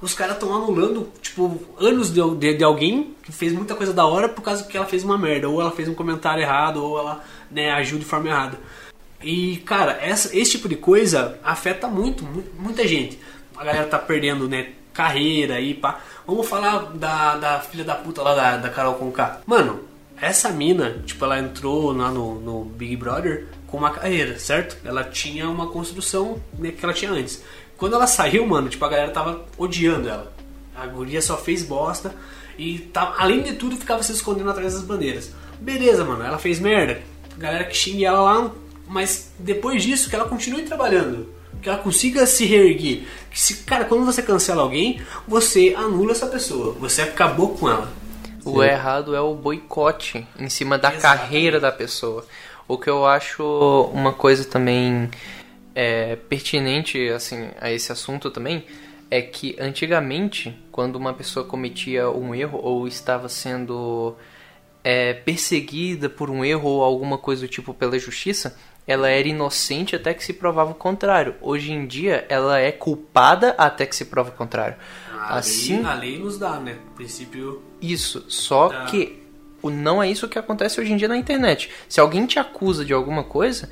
Os 0.00 0.14
caras 0.14 0.34
estão 0.34 0.54
anulando, 0.54 1.10
tipo, 1.20 1.60
anos 1.76 2.14
de, 2.14 2.20
de, 2.36 2.54
de, 2.54 2.62
alguém 2.62 3.16
que 3.24 3.32
fez 3.32 3.52
muita 3.52 3.74
coisa 3.74 3.92
da 3.92 4.06
hora 4.06 4.28
por 4.28 4.42
causa 4.42 4.62
que 4.62 4.76
ela 4.76 4.86
fez 4.86 5.02
uma 5.02 5.18
merda. 5.18 5.48
Ou 5.48 5.60
ela 5.60 5.72
fez 5.72 5.88
um 5.88 5.94
comentário 5.94 6.40
errado, 6.40 6.76
ou 6.76 6.96
ela 6.96 7.24
né, 7.50 7.72
agiu 7.72 7.98
de 7.98 8.04
forma 8.04 8.28
errada. 8.28 8.56
E, 9.20 9.56
cara, 9.66 9.98
essa, 10.00 10.38
esse 10.38 10.52
tipo 10.52 10.68
de 10.68 10.76
coisa 10.76 11.36
afeta 11.42 11.88
muito, 11.88 12.24
muita 12.56 12.86
gente. 12.86 13.18
A 13.56 13.64
galera 13.64 13.86
tá 13.88 13.98
perdendo, 13.98 14.48
né, 14.48 14.68
carreira 14.94 15.56
aí, 15.56 15.74
pá. 15.74 16.00
Vamos 16.26 16.48
falar 16.48 16.92
da, 16.94 17.36
da 17.36 17.60
filha 17.60 17.84
da 17.84 17.96
puta 17.96 18.22
lá 18.22 18.34
da, 18.34 18.56
da 18.56 18.70
Carol 18.70 18.94
Conká. 18.94 19.40
Mano, 19.44 19.80
essa 20.20 20.48
mina, 20.50 21.02
tipo, 21.04 21.24
ela 21.24 21.38
entrou 21.38 21.92
lá 21.92 22.10
no, 22.10 22.40
no 22.40 22.64
Big 22.64 22.96
Brother 22.96 23.48
com 23.66 23.76
uma 23.76 23.90
carreira, 23.90 24.38
certo? 24.38 24.78
Ela 24.84 25.04
tinha 25.04 25.48
uma 25.50 25.66
construção 25.66 26.40
né, 26.56 26.70
que 26.70 26.84
ela 26.84 26.94
tinha 26.94 27.10
antes. 27.10 27.42
Quando 27.76 27.96
ela 27.96 28.06
saiu, 28.06 28.46
mano, 28.46 28.68
tipo, 28.68 28.84
a 28.84 28.88
galera 28.88 29.10
tava 29.10 29.44
odiando 29.58 30.08
ela. 30.08 30.32
A 30.76 30.86
guria 30.86 31.20
só 31.20 31.36
fez 31.36 31.62
bosta 31.64 32.14
e 32.56 32.78
tá, 32.78 33.16
além 33.18 33.42
de 33.42 33.54
tudo 33.54 33.76
ficava 33.76 34.02
se 34.02 34.12
escondendo 34.12 34.50
atrás 34.50 34.74
das 34.74 34.82
bandeiras. 34.82 35.32
Beleza, 35.60 36.04
mano, 36.04 36.24
ela 36.24 36.38
fez 36.38 36.60
merda. 36.60 37.02
Galera 37.36 37.64
que 37.64 37.76
xinga 37.76 38.06
ela 38.06 38.20
lá, 38.20 38.50
mas 38.86 39.32
depois 39.38 39.82
disso 39.82 40.08
que 40.08 40.14
ela 40.14 40.28
continue 40.28 40.62
trabalhando 40.62 41.34
que 41.64 41.70
ela 41.70 41.78
consiga 41.78 42.26
se 42.26 42.44
reerguer. 42.44 43.04
Que 43.30 43.40
se, 43.40 43.64
cara, 43.64 43.86
quando 43.86 44.04
você 44.04 44.22
cancela 44.22 44.62
alguém, 44.62 45.00
você 45.26 45.74
anula 45.76 46.12
essa 46.12 46.26
pessoa, 46.26 46.74
você 46.74 47.02
acabou 47.02 47.56
com 47.56 47.68
ela. 47.68 47.90
O 48.44 48.62
Sim. 48.62 48.68
errado 48.68 49.16
é 49.16 49.20
o 49.20 49.34
boicote 49.34 50.26
em 50.38 50.50
cima 50.50 50.76
da 50.76 50.92
Exatamente. 50.92 51.20
carreira 51.20 51.58
da 51.58 51.72
pessoa. 51.72 52.26
O 52.68 52.76
que 52.76 52.90
eu 52.90 53.06
acho 53.06 53.42
uma 53.92 54.12
coisa 54.12 54.44
também 54.44 55.10
é, 55.74 56.16
pertinente 56.16 57.08
assim 57.08 57.48
a 57.60 57.72
esse 57.72 57.90
assunto 57.90 58.30
também 58.30 58.64
é 59.10 59.22
que 59.22 59.56
antigamente, 59.58 60.54
quando 60.70 60.96
uma 60.96 61.14
pessoa 61.14 61.46
cometia 61.46 62.10
um 62.10 62.34
erro 62.34 62.58
ou 62.62 62.86
estava 62.86 63.28
sendo 63.28 64.14
é, 64.82 65.14
perseguida 65.14 66.10
por 66.10 66.28
um 66.28 66.44
erro 66.44 66.68
ou 66.68 66.84
alguma 66.84 67.16
coisa 67.16 67.42
do 67.42 67.48
tipo 67.48 67.72
pela 67.72 67.98
justiça, 67.98 68.56
ela 68.86 69.08
era 69.08 69.26
inocente 69.26 69.96
até 69.96 70.12
que 70.12 70.24
se 70.24 70.32
provava 70.32 70.72
o 70.72 70.74
contrário. 70.74 71.34
Hoje 71.40 71.72
em 71.72 71.86
dia, 71.86 72.26
ela 72.28 72.58
é 72.58 72.70
culpada 72.70 73.54
até 73.56 73.86
que 73.86 73.96
se 73.96 74.04
prova 74.04 74.30
o 74.30 74.34
contrário. 74.34 74.76
A 75.12 75.38
assim, 75.38 75.78
lei, 75.78 75.86
a 75.86 75.94
lei 75.94 76.18
nos 76.18 76.38
dá, 76.38 76.60
né? 76.60 76.76
princípio. 76.94 77.62
Isso. 77.80 78.24
Só 78.28 78.68
da... 78.68 78.84
que 78.84 79.22
não 79.62 80.02
é 80.02 80.10
isso 80.10 80.28
que 80.28 80.38
acontece 80.38 80.80
hoje 80.80 80.92
em 80.92 80.96
dia 80.96 81.08
na 81.08 81.16
internet. 81.16 81.70
Se 81.88 81.98
alguém 81.98 82.26
te 82.26 82.38
acusa 82.38 82.84
de 82.84 82.92
alguma 82.92 83.24
coisa, 83.24 83.70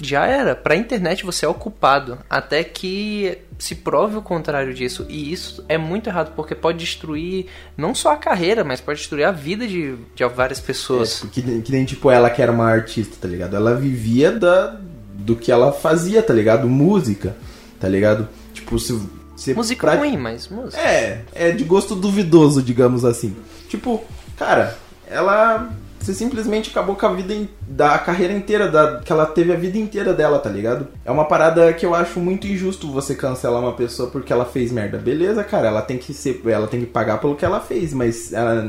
já 0.00 0.26
era. 0.26 0.54
Pra 0.54 0.76
internet 0.76 1.24
você 1.24 1.44
é 1.44 1.48
ocupado 1.48 2.18
até 2.28 2.62
que 2.62 3.38
se 3.60 3.74
prove 3.74 4.16
o 4.16 4.22
contrário 4.22 4.72
disso. 4.72 5.06
E 5.08 5.30
isso 5.30 5.62
é 5.68 5.76
muito 5.76 6.08
errado, 6.08 6.32
porque 6.34 6.54
pode 6.54 6.78
destruir 6.78 7.46
não 7.76 7.94
só 7.94 8.14
a 8.14 8.16
carreira, 8.16 8.64
mas 8.64 8.80
pode 8.80 8.98
destruir 8.98 9.24
a 9.24 9.30
vida 9.30 9.68
de, 9.68 9.96
de 10.14 10.26
várias 10.28 10.58
pessoas. 10.58 11.22
É, 11.22 11.28
que, 11.28 11.60
que 11.60 11.70
nem, 11.70 11.84
tipo, 11.84 12.10
ela 12.10 12.30
que 12.30 12.40
era 12.40 12.50
uma 12.50 12.64
artista, 12.64 13.16
tá 13.20 13.28
ligado? 13.28 13.54
Ela 13.54 13.74
vivia 13.74 14.32
da, 14.32 14.80
do 15.14 15.36
que 15.36 15.52
ela 15.52 15.72
fazia, 15.72 16.22
tá 16.22 16.32
ligado? 16.32 16.66
Música, 16.66 17.36
tá 17.78 17.86
ligado? 17.86 18.26
Tipo, 18.54 18.78
se... 18.78 18.98
se 19.36 19.52
música 19.52 19.86
pra... 19.86 19.96
ruim, 19.98 20.16
mas 20.16 20.48
música. 20.48 20.80
É, 20.80 21.22
é 21.34 21.50
de 21.52 21.62
gosto 21.64 21.94
duvidoso, 21.94 22.62
digamos 22.62 23.04
assim. 23.04 23.36
Tipo, 23.68 24.02
cara, 24.38 24.76
ela 25.06 25.70
você 26.00 26.14
simplesmente 26.14 26.70
acabou 26.70 26.96
com 26.96 27.06
a 27.06 27.12
vida 27.12 27.34
in, 27.34 27.48
da 27.68 27.98
carreira 27.98 28.32
inteira 28.32 28.68
da 28.68 29.00
que 29.00 29.12
ela 29.12 29.26
teve 29.26 29.52
a 29.52 29.56
vida 29.56 29.76
inteira 29.76 30.14
dela, 30.14 30.38
tá 30.38 30.48
ligado? 30.48 30.88
É 31.04 31.10
uma 31.10 31.26
parada 31.26 31.72
que 31.74 31.84
eu 31.84 31.94
acho 31.94 32.18
muito 32.18 32.46
injusto 32.46 32.90
você 32.90 33.14
cancelar 33.14 33.60
uma 33.60 33.74
pessoa 33.74 34.10
porque 34.10 34.32
ela 34.32 34.46
fez 34.46 34.72
merda. 34.72 34.96
Beleza, 34.96 35.44
cara, 35.44 35.68
ela 35.68 35.82
tem 35.82 35.98
que 35.98 36.14
ser, 36.14 36.40
ela 36.46 36.66
tem 36.66 36.80
que 36.80 36.86
pagar 36.86 37.18
pelo 37.18 37.36
que 37.36 37.44
ela 37.44 37.60
fez, 37.60 37.92
mas 37.92 38.32
ela, 38.32 38.66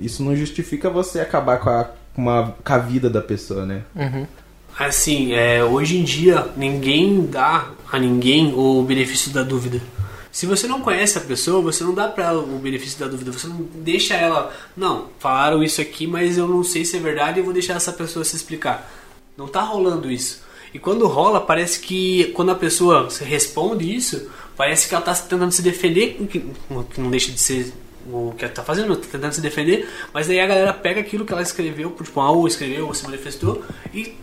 isso 0.00 0.24
não 0.24 0.34
justifica 0.34 0.90
você 0.90 1.20
acabar 1.20 1.58
com 1.58 1.70
a, 1.70 1.84
com 2.14 2.22
uma, 2.22 2.54
com 2.64 2.72
a 2.72 2.78
vida 2.78 3.08
da 3.08 3.22
pessoa, 3.22 3.64
né? 3.64 3.82
Uhum. 3.94 4.26
Assim, 4.78 5.34
é, 5.34 5.62
hoje 5.62 5.98
em 5.98 6.02
dia 6.02 6.46
ninguém 6.56 7.26
dá 7.26 7.66
a 7.92 7.98
ninguém 7.98 8.52
o 8.56 8.82
benefício 8.82 9.30
da 9.30 9.42
dúvida. 9.42 9.80
Se 10.32 10.46
você 10.46 10.66
não 10.66 10.80
conhece 10.80 11.18
a 11.18 11.20
pessoa, 11.20 11.60
você 11.60 11.84
não 11.84 11.92
dá 11.92 12.08
pra 12.08 12.28
ela 12.28 12.42
o 12.42 12.58
benefício 12.58 12.98
da 12.98 13.06
dúvida. 13.06 13.30
Você 13.30 13.46
não 13.46 13.68
deixa 13.74 14.14
ela. 14.14 14.50
Não, 14.74 15.08
falaram 15.18 15.62
isso 15.62 15.80
aqui, 15.82 16.06
mas 16.06 16.38
eu 16.38 16.48
não 16.48 16.64
sei 16.64 16.86
se 16.86 16.96
é 16.96 17.00
verdade 17.00 17.38
e 17.38 17.42
vou 17.42 17.52
deixar 17.52 17.74
essa 17.74 17.92
pessoa 17.92 18.24
se 18.24 18.34
explicar. 18.34 18.90
Não 19.36 19.46
tá 19.46 19.60
rolando 19.60 20.10
isso. 20.10 20.42
E 20.72 20.78
quando 20.78 21.06
rola, 21.06 21.38
parece 21.38 21.80
que 21.80 22.32
quando 22.34 22.50
a 22.50 22.54
pessoa 22.54 23.08
responde 23.20 23.94
isso, 23.94 24.30
parece 24.56 24.88
que 24.88 24.94
ela 24.94 25.04
tá 25.04 25.14
tentando 25.14 25.52
se 25.52 25.60
defender, 25.60 26.14
que 26.30 26.42
não 26.98 27.10
deixa 27.10 27.30
de 27.30 27.38
ser 27.38 27.70
o 28.06 28.32
que 28.36 28.46
ela 28.46 28.54
tá 28.54 28.62
fazendo, 28.62 28.96
tá 28.96 29.06
tentando 29.12 29.34
se 29.34 29.40
defender, 29.42 29.86
mas 30.14 30.30
aí 30.30 30.40
a 30.40 30.46
galera 30.46 30.72
pega 30.72 31.00
aquilo 31.00 31.26
que 31.26 31.32
ela 31.32 31.42
escreveu, 31.42 31.90
tipo, 31.90 32.20
ah, 32.20 32.30
ou 32.30 32.48
escreveu, 32.48 32.86
ou 32.86 32.94
se 32.94 33.04
manifestou, 33.04 33.62
e 33.92 34.14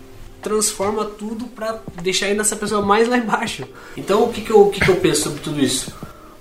transforma 0.41 1.05
tudo 1.05 1.45
para 1.47 1.79
deixar 2.01 2.27
ainda 2.27 2.41
essa 2.41 2.55
pessoa 2.55 2.81
mais 2.81 3.07
lá 3.07 3.17
embaixo. 3.17 3.67
Então 3.95 4.23
o 4.23 4.33
que, 4.33 4.41
que, 4.41 4.51
eu, 4.51 4.61
o 4.61 4.69
que, 4.69 4.79
que 4.79 4.89
eu 4.89 4.95
penso 4.97 5.23
sobre 5.23 5.39
tudo 5.41 5.59
isso? 5.59 5.93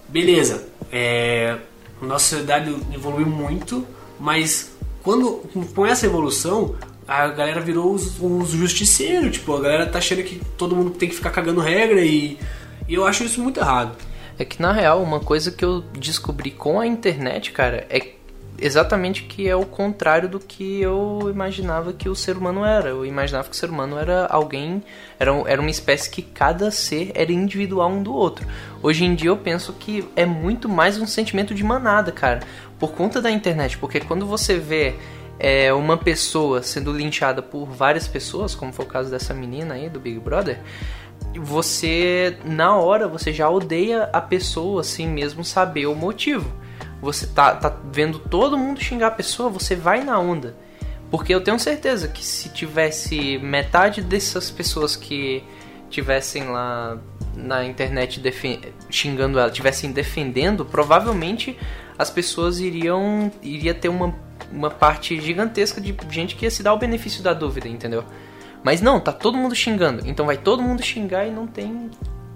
Beleza, 0.09 0.67
é, 0.91 1.59
nossa 2.01 2.31
sociedade 2.31 2.75
evoluiu 2.93 3.27
muito, 3.27 3.87
mas 4.19 4.73
quando 5.03 5.43
com 5.75 5.87
essa 5.87 6.07
evolução 6.07 6.75
a 7.07 7.29
galera 7.29 7.61
virou 7.61 7.93
os, 7.93 8.21
os 8.21 8.51
justiceiros, 8.51 9.33
tipo, 9.33 9.55
a 9.57 9.61
galera 9.61 9.87
tá 9.87 9.99
achando 9.99 10.23
que 10.23 10.41
todo 10.59 10.77
mundo 10.77 10.91
tem 10.91 11.09
que 11.09 11.15
ficar 11.15 11.31
cagando 11.31 11.61
regra 11.61 12.03
e, 12.05 12.39
e 12.87 12.95
eu 12.95 13.07
acho 13.07 13.25
isso 13.25 13.41
muito 13.41 13.61
errado. 13.61 13.97
É 14.39 14.45
que 14.45 14.61
na 14.61 14.73
real, 14.73 15.03
uma 15.03 15.19
coisa 15.19 15.51
que 15.51 15.65
eu 15.65 15.83
descobri 15.99 16.51
com 16.51 16.79
a 16.79 16.87
internet, 16.87 17.51
cara, 17.51 17.87
é 17.91 17.99
exatamente 18.61 19.23
que 19.25 19.49
é 19.49 19.55
o 19.55 19.65
contrário 19.65 20.29
do 20.29 20.41
que 20.41 20.81
eu 20.81 21.29
imaginava 21.31 21.93
que 21.93 22.09
o 22.09 22.15
ser 22.15 22.37
humano 22.37 22.65
era. 22.65 22.91
Eu 22.91 23.07
imaginava 23.07 23.49
que 23.49 23.55
o 23.55 23.59
ser 23.59 23.71
humano 23.71 23.99
era 23.99 24.27
alguém, 24.27 24.83
era, 25.19 25.31
era 25.47 25.61
uma 25.61 25.71
espécie 25.71 26.11
que 26.11 26.23
cada 26.23 26.71
ser 26.71 27.13
era 27.15 27.33
individual 27.33 27.91
um 27.91 28.03
do 28.03 28.13
outro. 28.13 28.47
Hoje 28.83 29.05
em 29.05 29.15
dia 29.15 29.31
eu 29.31 29.37
penso 29.37 29.73
que 29.73 30.09
é 30.17 30.27
muito 30.27 30.69
mais 30.69 30.99
um 30.99 31.07
sentimento 31.07 31.55
de 31.55 31.63
manada, 31.63 32.11
cara, 32.11 32.41
por 32.79 32.93
conta 32.93 33.21
da 33.21 33.31
internet, 33.31 33.79
porque 33.79 34.01
quando 34.01 34.27
você 34.27 34.59
vê 34.59 34.95
é, 35.39 35.73
uma 35.73 35.97
pessoa 35.97 36.63
sendo 36.63 36.93
linchada 36.93 37.41
por 37.41 37.67
várias 37.67 38.09
pessoas, 38.09 38.55
como 38.55 38.73
foi 38.73 38.85
o 38.85 38.89
caso 38.89 39.11
dessa 39.11 39.33
menina 39.33 39.75
aí 39.75 39.89
do 39.89 40.01
Big 40.01 40.19
Brother, 40.19 40.59
você 41.37 42.37
na 42.45 42.77
hora 42.77 43.07
você 43.07 43.33
já 43.33 43.49
odeia 43.49 44.09
a 44.13 44.21
pessoa 44.21 44.83
sem 44.83 45.07
mesmo 45.07 45.45
saber 45.45 45.87
o 45.87 45.95
motivo 45.95 46.53
você 47.01 47.27
tá, 47.27 47.55
tá 47.55 47.77
vendo 47.93 48.19
todo 48.19 48.59
mundo 48.59 48.81
xingar 48.81 49.09
a 49.09 49.13
pessoa, 49.13 49.49
você 49.49 49.77
vai 49.77 50.03
na 50.03 50.19
onda. 50.19 50.57
Porque 51.11 51.35
eu 51.35 51.41
tenho 51.41 51.59
certeza 51.59 52.09
que 52.09 52.25
se 52.25 52.51
tivesse 52.51 53.39
metade 53.39 54.03
dessas 54.03 54.51
pessoas 54.51 54.95
que 54.95 55.43
tivessem 55.89 56.45
lá 56.45 56.99
na 57.35 57.65
internet 57.65 58.21
xingando 58.91 59.39
ela, 59.39 59.51
tivessem 59.51 59.93
defendendo, 59.93 60.65
provavelmente 60.65 61.57
as 61.99 62.11
pessoas 62.11 62.61
iriam 62.61 63.31
iria 63.43 63.73
ter 63.73 63.89
uma, 63.89 64.15
uma 64.53 64.71
parte 64.71 65.19
gigantesca 65.21 65.81
de 65.81 65.97
gente 66.11 66.37
que 66.37 66.45
ia 66.45 66.51
se 66.51 66.63
dar 66.63 66.75
o 66.75 66.79
benefício 66.79 67.23
da 67.23 67.33
dúvida, 67.33 67.69
entendeu? 67.69 68.05
Mas 68.63 68.81
não, 68.81 69.01
tá 69.01 69.13
todo 69.13 69.39
mundo 69.39 69.55
xingando. 69.55 70.07
Então 70.07 70.27
vai 70.27 70.37
todo 70.37 70.63
mundo 70.63 70.83
xingar 70.83 71.27
e 71.27 71.31
não 71.31 71.47
tem 71.47 71.91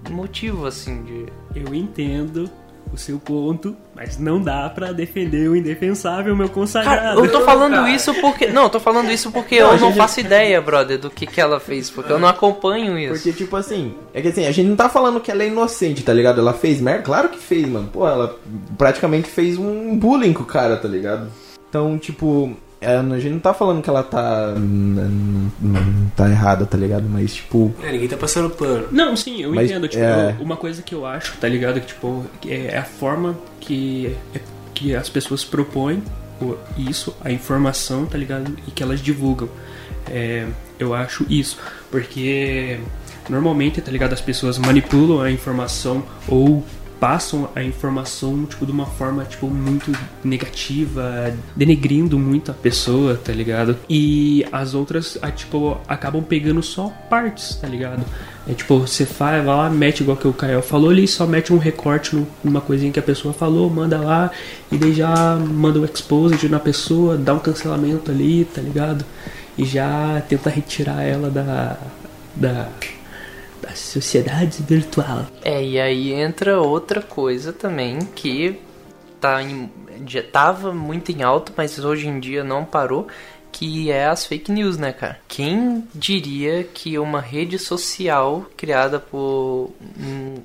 motivo 0.09 0.65
assim 0.65 1.03
de 1.03 1.25
Eu 1.55 1.73
entendo 1.73 2.49
o 2.93 2.97
seu 2.97 3.19
ponto, 3.19 3.75
mas 3.95 4.19
não 4.19 4.39
dá 4.39 4.69
para 4.69 4.91
defender 4.91 5.49
o 5.49 5.55
indefensável, 5.55 6.35
meu 6.35 6.47
consagrado. 6.47 6.97
Cara, 6.99 7.19
eu 7.19 7.31
tô 7.31 7.41
falando 7.41 7.87
isso 7.87 8.13
porque. 8.21 8.47
Não, 8.47 8.63
eu 8.63 8.69
tô 8.69 8.79
falando 8.79 9.11
isso 9.11 9.31
porque 9.31 9.59
não, 9.59 9.73
eu 9.73 9.79
não 9.79 9.93
faço 9.93 10.19
ideia, 10.19 10.61
brother, 10.61 10.99
do 10.99 11.09
que, 11.09 11.25
que 11.25 11.41
ela 11.41 11.59
fez, 11.59 11.89
porque 11.89 12.11
eu 12.11 12.19
não 12.19 12.27
acompanho 12.27 12.97
isso. 12.97 13.15
Porque, 13.15 13.33
tipo 13.33 13.55
assim, 13.55 13.95
é 14.13 14.21
que 14.21 14.27
assim, 14.27 14.45
a 14.45 14.51
gente 14.51 14.67
não 14.67 14.75
tá 14.75 14.87
falando 14.87 15.19
que 15.19 15.31
ela 15.31 15.41
é 15.41 15.47
inocente, 15.47 16.03
tá 16.03 16.13
ligado? 16.13 16.39
Ela 16.39 16.53
fez 16.53 16.79
merda? 16.79 17.01
Claro 17.01 17.29
que 17.29 17.39
fez, 17.39 17.67
mano. 17.67 17.89
Pô, 17.91 18.07
ela 18.07 18.37
praticamente 18.77 19.27
fez 19.27 19.57
um 19.57 19.97
bullying 19.97 20.33
com 20.33 20.43
o 20.43 20.45
cara, 20.45 20.77
tá 20.77 20.87
ligado? 20.87 21.29
Então, 21.67 21.97
tipo, 21.97 22.55
a 22.85 23.19
gente 23.19 23.33
não 23.33 23.39
tá 23.39 23.53
falando 23.53 23.81
que 23.81 23.89
ela 23.89 24.03
tá. 24.03 24.53
tá 26.15 26.29
errada, 26.29 26.65
tá 26.65 26.77
ligado? 26.77 27.05
Mas, 27.09 27.35
tipo. 27.35 27.73
É, 27.81 27.91
ninguém 27.91 28.07
tá 28.07 28.17
passando 28.17 28.49
pano. 28.49 28.87
Não, 28.91 29.15
sim, 29.15 29.41
eu 29.41 29.53
mas, 29.53 29.69
entendo. 29.69 29.87
Tipo, 29.87 30.03
é... 30.03 30.35
uma 30.39 30.57
coisa 30.57 30.81
que 30.81 30.93
eu 30.93 31.05
acho, 31.05 31.37
tá 31.37 31.47
ligado? 31.47 31.79
Que, 31.79 31.87
tipo, 31.87 32.25
é 32.47 32.77
a 32.77 32.83
forma 32.83 33.37
que, 33.59 34.15
que 34.73 34.95
as 34.95 35.09
pessoas 35.09 35.43
propõem 35.43 36.01
isso, 36.77 37.15
a 37.21 37.31
informação, 37.31 38.05
tá 38.05 38.17
ligado? 38.17 38.55
E 38.67 38.71
que 38.71 38.83
elas 38.83 38.99
divulgam. 38.99 39.49
É, 40.09 40.45
eu 40.77 40.93
acho 40.93 41.25
isso. 41.29 41.57
Porque 41.89 42.79
normalmente, 43.29 43.81
tá 43.81 43.91
ligado? 43.91 44.13
As 44.13 44.21
pessoas 44.21 44.57
manipulam 44.57 45.21
a 45.21 45.31
informação 45.31 46.03
ou 46.27 46.63
passam 47.03 47.49
a 47.53 47.61
informação 47.61 48.45
tipo 48.45 48.65
de 48.65 48.71
uma 48.71 48.85
forma 48.85 49.25
tipo 49.25 49.47
muito 49.47 49.91
negativa, 50.23 51.35
denegrindo 51.53 52.17
muito 52.17 52.49
a 52.49 52.53
pessoa, 52.53 53.19
tá 53.21 53.33
ligado? 53.33 53.77
E 53.89 54.45
as 54.53 54.73
outras 54.73 55.17
a, 55.21 55.29
tipo 55.29 55.77
acabam 55.85 56.23
pegando 56.23 56.63
só 56.63 56.87
partes, 57.09 57.55
tá 57.55 57.67
ligado? 57.67 58.05
É 58.47 58.53
tipo, 58.53 58.79
você 58.79 59.03
vai 59.03 59.43
lá, 59.43 59.69
mete 59.69 59.99
igual 59.99 60.15
que 60.15 60.25
o 60.29 60.31
Kael 60.31 60.61
falou 60.61 60.91
ali, 60.91 61.05
só 61.05 61.27
mete 61.27 61.51
um 61.51 61.57
recorte 61.57 62.25
numa 62.41 62.61
coisinha 62.61 62.89
que 62.89 62.99
a 62.99 63.03
pessoa 63.03 63.33
falou, 63.33 63.69
manda 63.69 63.99
lá, 63.99 64.31
e 64.71 64.77
daí 64.77 64.93
já 64.93 65.35
manda 65.35 65.81
o 65.81 65.83
exposed 65.83 66.47
na 66.47 66.59
pessoa, 66.59 67.17
dá 67.17 67.33
um 67.33 67.39
cancelamento 67.39 68.11
ali, 68.11 68.45
tá 68.45 68.61
ligado? 68.61 69.03
E 69.57 69.65
já 69.65 70.23
tenta 70.29 70.49
retirar 70.49 71.01
ela 71.01 71.29
da. 71.29 71.77
da 72.33 72.69
da 73.63 73.73
sociedade 73.75 74.61
virtual. 74.61 75.25
É, 75.41 75.63
e 75.63 75.79
aí 75.79 76.11
entra 76.11 76.59
outra 76.59 77.01
coisa 77.01 77.53
também 77.53 77.99
que 77.99 78.59
tá 79.21 79.41
em, 79.41 79.71
já 80.05 80.21
tava 80.21 80.73
muito 80.73 81.11
em 81.11 81.23
alta, 81.23 81.53
mas 81.55 81.79
hoje 81.79 82.07
em 82.07 82.19
dia 82.19 82.43
não 82.43 82.65
parou, 82.65 83.07
que 83.53 83.89
é 83.89 84.07
as 84.07 84.25
fake 84.25 84.51
news, 84.51 84.77
né, 84.77 84.91
cara? 84.91 85.19
Quem 85.27 85.87
diria 85.95 86.63
que 86.63 86.97
uma 86.97 87.21
rede 87.21 87.57
social 87.57 88.45
criada 88.57 88.99
por 88.99 89.71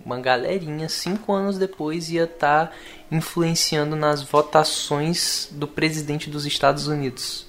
uma 0.04 0.20
galerinha 0.20 0.88
cinco 0.88 1.32
anos 1.32 1.58
depois 1.58 2.10
ia 2.10 2.24
estar 2.24 2.66
tá 2.66 2.72
influenciando 3.10 3.96
nas 3.96 4.22
votações 4.22 5.48
do 5.50 5.66
presidente 5.66 6.30
dos 6.30 6.46
Estados 6.46 6.86
Unidos? 6.86 7.48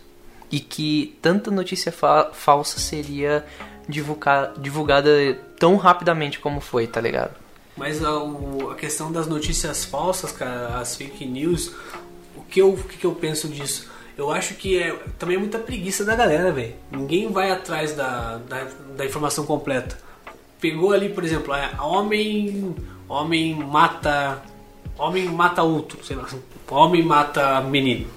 E 0.51 0.59
que 0.59 1.15
tanta 1.21 1.51
notícia 1.51 1.91
fa 1.91 2.31
falsa 2.33 2.79
seria 2.79 3.45
divulgar, 3.89 4.53
divulgada 4.57 5.09
tão 5.57 5.75
rapidamente 5.75 6.39
como 6.39 6.61
foi, 6.61 6.85
tá 6.85 7.01
ligado? 7.01 7.31
Mas 7.75 8.03
a, 8.03 8.09
a, 8.71 8.75
questão 8.75 9.11
das 9.11 9.27
notícias 9.27 9.83
falsas, 9.83 10.31
cara, 10.31 10.79
as 10.79 10.95
fake 10.95 11.25
news, 11.25 11.73
o 12.35 12.41
que 12.43 12.61
eu, 12.61 12.69
o 12.69 12.83
que 12.83 13.05
eu 13.05 13.15
penso 13.15 13.47
disso? 13.47 13.89
Eu 14.15 14.31
acho 14.31 14.53
que 14.55 14.77
é 14.77 14.93
também 15.17 15.37
é 15.37 15.39
muita 15.39 15.57
preguiça 15.57 16.05
da 16.05 16.15
galera, 16.15 16.51
velho. 16.51 16.75
Ninguém 16.91 17.31
vai 17.31 17.51
atrás 17.51 17.93
da, 17.93 18.37
da, 18.37 18.67
da, 18.97 19.05
informação 19.05 19.45
completa. 19.45 19.97
Pegou 20.59 20.91
ali, 20.91 21.07
por 21.07 21.23
exemplo, 21.23 21.53
é, 21.53 21.71
homem 21.79 22.75
homem 23.07 23.55
mata 23.55 24.43
homem 24.97 25.25
mata 25.29 25.63
outro, 25.63 26.03
sei 26.03 26.17
lá, 26.17 26.27
homem 26.69 27.01
mata 27.01 27.61
menino. 27.61 28.07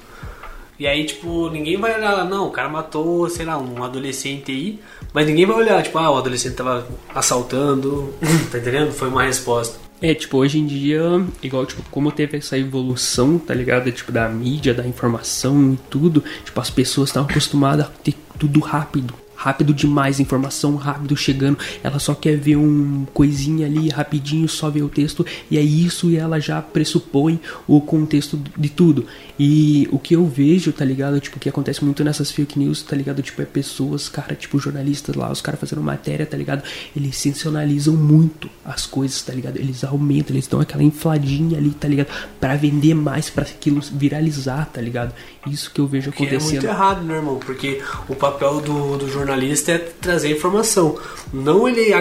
E 0.77 0.87
aí, 0.89 1.05
tipo, 1.05 1.49
ninguém 1.49 1.77
vai 1.77 1.95
olhar 1.97 2.13
lá, 2.13 2.25
não, 2.25 2.49
o 2.49 2.51
cara 2.51 2.69
matou, 2.69 3.31
sei 3.31 3.47
lá, 3.47 3.57
um 3.57 3.85
adolescente 3.85 4.51
aí, 4.51 4.81
mas 5.13 5.27
ninguém 5.27 5.47
vai 5.47 5.57
olhar, 5.57 5.83
tipo, 5.83 5.99
ah, 5.99 6.11
o 6.11 6.17
adolescente 6.17 6.55
tava 6.55 6.87
assaltando, 7.15 8.13
tá 8.51 8.59
entendendo? 8.59 8.93
Foi 8.93 9.09
uma 9.09 9.25
resposta. 9.25 9.79
É, 10.01 10.13
tipo, 10.15 10.37
hoje 10.39 10.59
em 10.59 10.67
dia, 10.67 11.01
igual, 11.43 11.65
tipo, 11.65 11.81
como 11.89 12.11
teve 12.11 12.37
essa 12.39 12.59
evolução, 12.59 13.39
tá 13.39 13.55
ligado? 13.55 13.93
Tipo, 13.93 14.11
da 14.11 14.29
mídia, 14.29 14.75
da 14.75 14.85
informação 14.85 15.75
e 15.75 15.77
tudo, 15.89 16.25
tipo, 16.45 16.61
as 16.61 16.71
pessoas 16.71 17.11
estavam 17.11 17.31
acostumadas 17.31 17.87
a 17.87 17.89
ter 17.89 18.15
tudo 18.37 18.59
rápido. 18.59 19.15
rápido 19.37 19.75
demais, 19.75 20.21
informação 20.21 20.77
rápido 20.77 21.17
chegando. 21.17 21.59
Ela 21.83 21.99
só 21.99 22.15
quer 22.15 22.37
ver 22.37 22.57
um 22.57 23.05
coisinha 23.13 23.67
ali 23.67 23.89
rapidinho, 23.89 24.49
só 24.49 24.71
ver 24.71 24.83
o 24.83 24.89
texto 24.89 25.27
e 25.51 25.59
é 25.59 25.61
isso 25.61 26.11
e 26.11 26.17
ela 26.17 26.39
já 26.41 26.63
pressupõe 26.63 27.41
o 27.67 27.81
contexto 27.81 28.41
de 28.57 28.69
tudo. 28.69 29.05
E 29.45 29.89
o 29.91 29.99
que 29.99 30.15
eu 30.15 30.25
vejo, 30.25 30.73
tá 30.73 30.85
ligado? 30.85 31.19
Tipo, 31.19 31.41
que 31.41 31.49
acontece 31.49 31.85
muito 31.85 32.05
nessas 32.05 32.31
fake 32.31 32.57
news, 32.57 32.81
tá 32.81 32.95
ligado? 32.95 33.21
Tipo, 33.23 33.43
é 33.43 33.45
pessoas, 33.45 34.09
cara, 34.09 34.37
tipo, 34.37 34.57
jornalistas 34.57 35.17
lá, 35.17 35.33
os 35.33 35.41
caras 35.41 35.59
fazendo 35.59 35.83
matéria, 35.83 36.25
tá 36.25 36.37
ligado? 36.37 36.63
Eles 36.95 37.17
sensacionalizam 37.17 37.93
muito 37.97 38.49
as 38.65 38.87
coisas, 38.87 39.21
tá 39.21 39.33
ligado? 39.33 39.57
Eles 39.57 39.83
aumentam, 39.83 40.37
eles 40.37 40.47
dão 40.47 40.61
aquela 40.61 40.85
infladinha 40.85 41.59
ali, 41.59 41.71
tá 41.71 41.89
ligado? 41.89 42.07
Pra 42.39 42.55
vender 42.55 42.95
mais, 42.95 43.31
pra 43.31 43.43
aquilo 43.43 43.81
viralizar, 43.81 44.67
tá 44.73 44.81
ligado? 44.81 45.13
Isso 45.45 45.73
que 45.73 45.81
eu 45.81 45.89
vejo 45.89 46.13
Que 46.13 46.23
é 46.23 46.27
acontecendo. 46.27 46.63
muito 46.63 46.67
errado, 46.67 47.03
né, 47.03 47.17
irmão? 47.17 47.41
Porque 47.41 47.83
o 48.09 48.15
papel 48.15 48.61
do, 48.61 48.97
do 48.97 49.09
jornalista 49.11 49.73
é 49.73 49.79
trazer 49.79 50.31
informação, 50.31 50.97
não 51.33 51.67
ele 51.67 51.93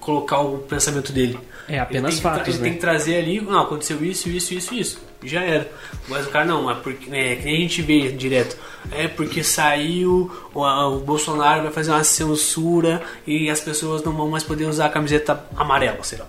colocar 0.00 0.40
o 0.40 0.58
pensamento 0.58 1.12
dele. 1.12 1.38
É 1.66 1.78
apenas 1.78 2.12
ele 2.12 2.20
fatos, 2.20 2.48
Ele 2.48 2.58
né? 2.58 2.64
tem 2.64 2.72
que 2.74 2.80
trazer 2.80 3.16
ali, 3.16 3.46
ah, 3.48 3.62
aconteceu 3.62 4.04
isso, 4.04 4.28
isso, 4.28 4.52
isso, 4.52 4.74
isso. 4.74 5.09
Já 5.22 5.42
era. 5.42 5.70
Mas 6.08 6.26
o 6.26 6.30
cara 6.30 6.44
não, 6.44 6.70
é 6.70 6.74
porque, 6.74 7.14
é, 7.14 7.36
que 7.36 7.44
nem 7.44 7.56
a 7.56 7.60
gente 7.60 7.82
vê 7.82 8.08
direto. 8.10 8.56
É 8.90 9.06
porque 9.06 9.44
saiu, 9.44 10.30
o, 10.54 10.62
o 10.62 11.00
Bolsonaro 11.00 11.62
vai 11.62 11.72
fazer 11.72 11.90
uma 11.90 12.02
censura 12.04 13.02
e 13.26 13.50
as 13.50 13.60
pessoas 13.60 14.02
não 14.02 14.12
vão 14.12 14.28
mais 14.28 14.42
poder 14.42 14.64
usar 14.64 14.86
a 14.86 14.88
camiseta 14.88 15.44
amarela, 15.56 16.02
sei 16.02 16.18
lá. 16.18 16.26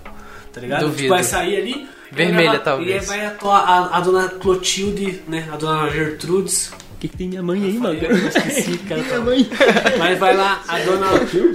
Tá 0.52 0.60
ligado? 0.60 0.82
Duvido. 0.82 0.98
Tipo, 0.98 1.10
vai 1.10 1.24
sair 1.24 1.58
ali. 1.58 1.88
Vermelha, 2.12 2.60
talvez. 2.60 2.90
E 2.90 2.94
aí 2.94 3.00
vai 3.00 3.26
atuar 3.26 3.60
a, 3.60 3.98
a 3.98 4.00
dona 4.02 4.28
Clotilde, 4.28 5.22
né? 5.28 5.48
A 5.52 5.56
dona 5.56 5.90
Gertrudes, 5.90 6.74
que, 7.02 7.08
que 7.10 7.18
tem 7.18 7.28
minha 7.28 7.42
mãe 7.44 7.62
aí, 7.64 7.78
mano? 7.78 7.98
eu 8.00 8.28
esqueci, 8.28 8.78
cara. 8.88 9.02
Minha 9.02 9.20
mãe. 9.20 9.50
Mas 9.98 10.20
vai 10.20 10.36
lá, 10.38 10.62
a 10.68 10.80
dona, 10.80 11.08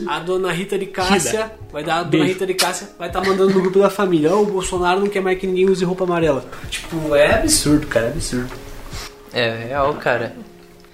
a 0.09 0.19
dona 0.21 0.53
Rita 0.53 0.77
de 0.79 0.87
Cássia, 0.87 1.53
vai 1.73 1.83
dar 1.85 1.95
a 1.95 1.99
dona 2.03 2.11
Beijo. 2.11 2.27
Rita 2.27 2.47
de 2.47 2.55
Cássia, 2.55 2.89
vai 2.99 3.09
estar 3.09 3.21
mandando 3.25 3.55
no 3.55 3.61
grupo 3.63 3.79
da 3.79 3.89
família. 3.89 4.35
Ó, 4.35 4.43
o 4.43 4.47
Bolsonaro 4.47 5.01
não 5.01 5.09
quer 5.09 5.21
mais 5.23 5.39
que 5.39 5.47
ninguém 5.47 5.71
use 5.71 5.85
roupa 5.85 6.05
amarela. 6.05 6.45
Tipo, 6.69 7.15
é 7.15 7.35
absurdo, 7.37 7.87
cara, 7.87 8.07
é 8.07 8.11
absurdo. 8.11 8.51
É 9.33 9.67
real, 9.69 9.95
cara. 9.95 10.35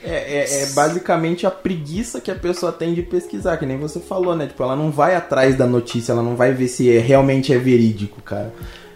É, 0.05 0.11
é- 0.11 0.63
é 0.63 0.67
basicamente 0.73 1.47
a 1.47 1.51
preguiça 1.51 2.21
que 2.21 2.31
a 2.31 2.35
pessoa 2.35 2.73
tem 2.73 2.93
de 2.93 3.03
pesquisar, 3.03 3.57
que 3.57 3.65
nem 3.65 3.79
você 3.79 4.01
falou, 4.01 4.35
né? 4.35 4.47
Tipo, 4.49 4.65
ela 4.65 4.75
não 4.77 4.91
vai 4.91 5.15
atrás 5.15 5.57
da 5.57 5.65
notícia, 5.67 6.11
ela 6.13 6.23
não 6.23 6.35
vai 6.37 6.53
ver 6.53 6.67
se 6.69 6.91
é- 6.95 6.99
realmente 6.99 7.53
é 7.55 7.59
verídico, 7.59 8.21
cara. 8.21 8.53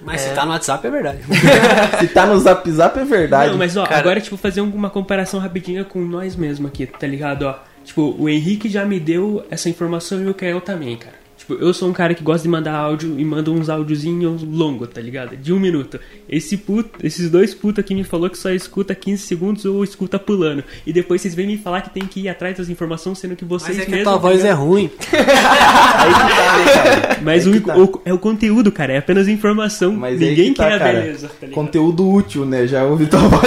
Mas 0.06 0.20
se 0.22 0.30
tá 0.30 0.44
no 0.46 0.52
WhatsApp 0.52 0.86
é 0.86 0.90
verdade. 0.90 1.18
Se 2.00 2.06
tá 2.08 2.26
no 2.26 2.38
zap 2.38 2.70
zap 2.70 2.98
é 2.98 3.04
verdade. 3.04 3.50
Não, 3.50 3.58
mas 3.58 3.76
ó, 3.76 3.84
Cara- 3.84 3.98
agora, 3.98 4.20
tipo, 4.20 4.36
fazer 4.36 4.60
uma 4.60 4.88
comparação 4.88 5.40
rapidinha 5.40 5.84
com 5.84 6.00
nós 6.00 6.36
mesmos 6.36 6.70
aqui, 6.70 6.86
tá 6.86 7.06
ligado? 7.06 7.42
Ó, 7.42 7.54
tipo, 7.84 8.14
o 8.18 8.28
Henrique 8.28 8.68
já 8.68 8.84
me 8.84 9.00
deu 9.00 9.44
essa 9.50 9.68
informação 9.68 10.22
e 10.22 10.28
o 10.28 10.34
Kael 10.34 10.60
também, 10.60 10.96
cara. 10.96 11.25
Tipo, 11.46 11.62
eu 11.62 11.72
sou 11.72 11.88
um 11.88 11.92
cara 11.92 12.12
que 12.12 12.24
gosta 12.24 12.42
de 12.42 12.48
mandar 12.48 12.74
áudio 12.74 13.14
e 13.20 13.24
manda 13.24 13.52
uns 13.52 13.68
áudiozinhos 13.68 14.42
longos, 14.42 14.88
tá 14.92 15.00
ligado? 15.00 15.36
De 15.36 15.52
um 15.52 15.60
minuto. 15.60 16.00
Esse 16.28 16.56
puto, 16.56 16.90
esses 17.06 17.30
dois 17.30 17.54
putos 17.54 17.78
aqui 17.84 17.94
me 17.94 18.02
falou 18.02 18.28
que 18.28 18.36
só 18.36 18.50
escuta 18.50 18.96
15 18.96 19.22
segundos 19.22 19.64
ou 19.64 19.84
escuta 19.84 20.18
pulando. 20.18 20.64
E 20.84 20.92
depois 20.92 21.22
vocês 21.22 21.36
vêm 21.36 21.46
me 21.46 21.56
falar 21.56 21.82
que 21.82 21.90
tem 21.90 22.04
que 22.04 22.18
ir 22.22 22.28
atrás 22.28 22.56
das 22.56 22.68
informações, 22.68 23.18
sendo 23.20 23.36
que 23.36 23.44
vocês 23.44 23.76
Mas 23.78 23.86
é 23.86 23.90
que 23.90 24.00
a 24.00 24.02
tua 24.02 24.16
voz 24.16 24.44
é 24.44 24.50
ruim. 24.50 24.90
Aí 25.12 26.12
que 26.12 26.36
tá, 26.36 26.58
né, 26.58 26.72
cara? 26.74 27.18
Mas 27.22 27.46
Aí 27.46 27.52
o, 27.56 27.60
tá. 27.60 27.78
o- 27.78 28.00
é 28.04 28.12
o 28.12 28.18
conteúdo, 28.18 28.72
cara, 28.72 28.94
é 28.94 28.98
apenas 28.98 29.28
informação. 29.28 29.92
Mas 29.92 30.18
Ninguém 30.18 30.52
que 30.52 30.58
tá, 30.58 30.66
quer 30.68 30.82
a 30.82 30.92
beleza, 30.92 31.30
tá? 31.40 31.46
Conteúdo 31.48 32.08
útil, 32.12 32.44
né? 32.44 32.66
Já 32.66 32.82
ouvi 32.84 33.06
tua 33.06 33.20
voz. 33.28 33.42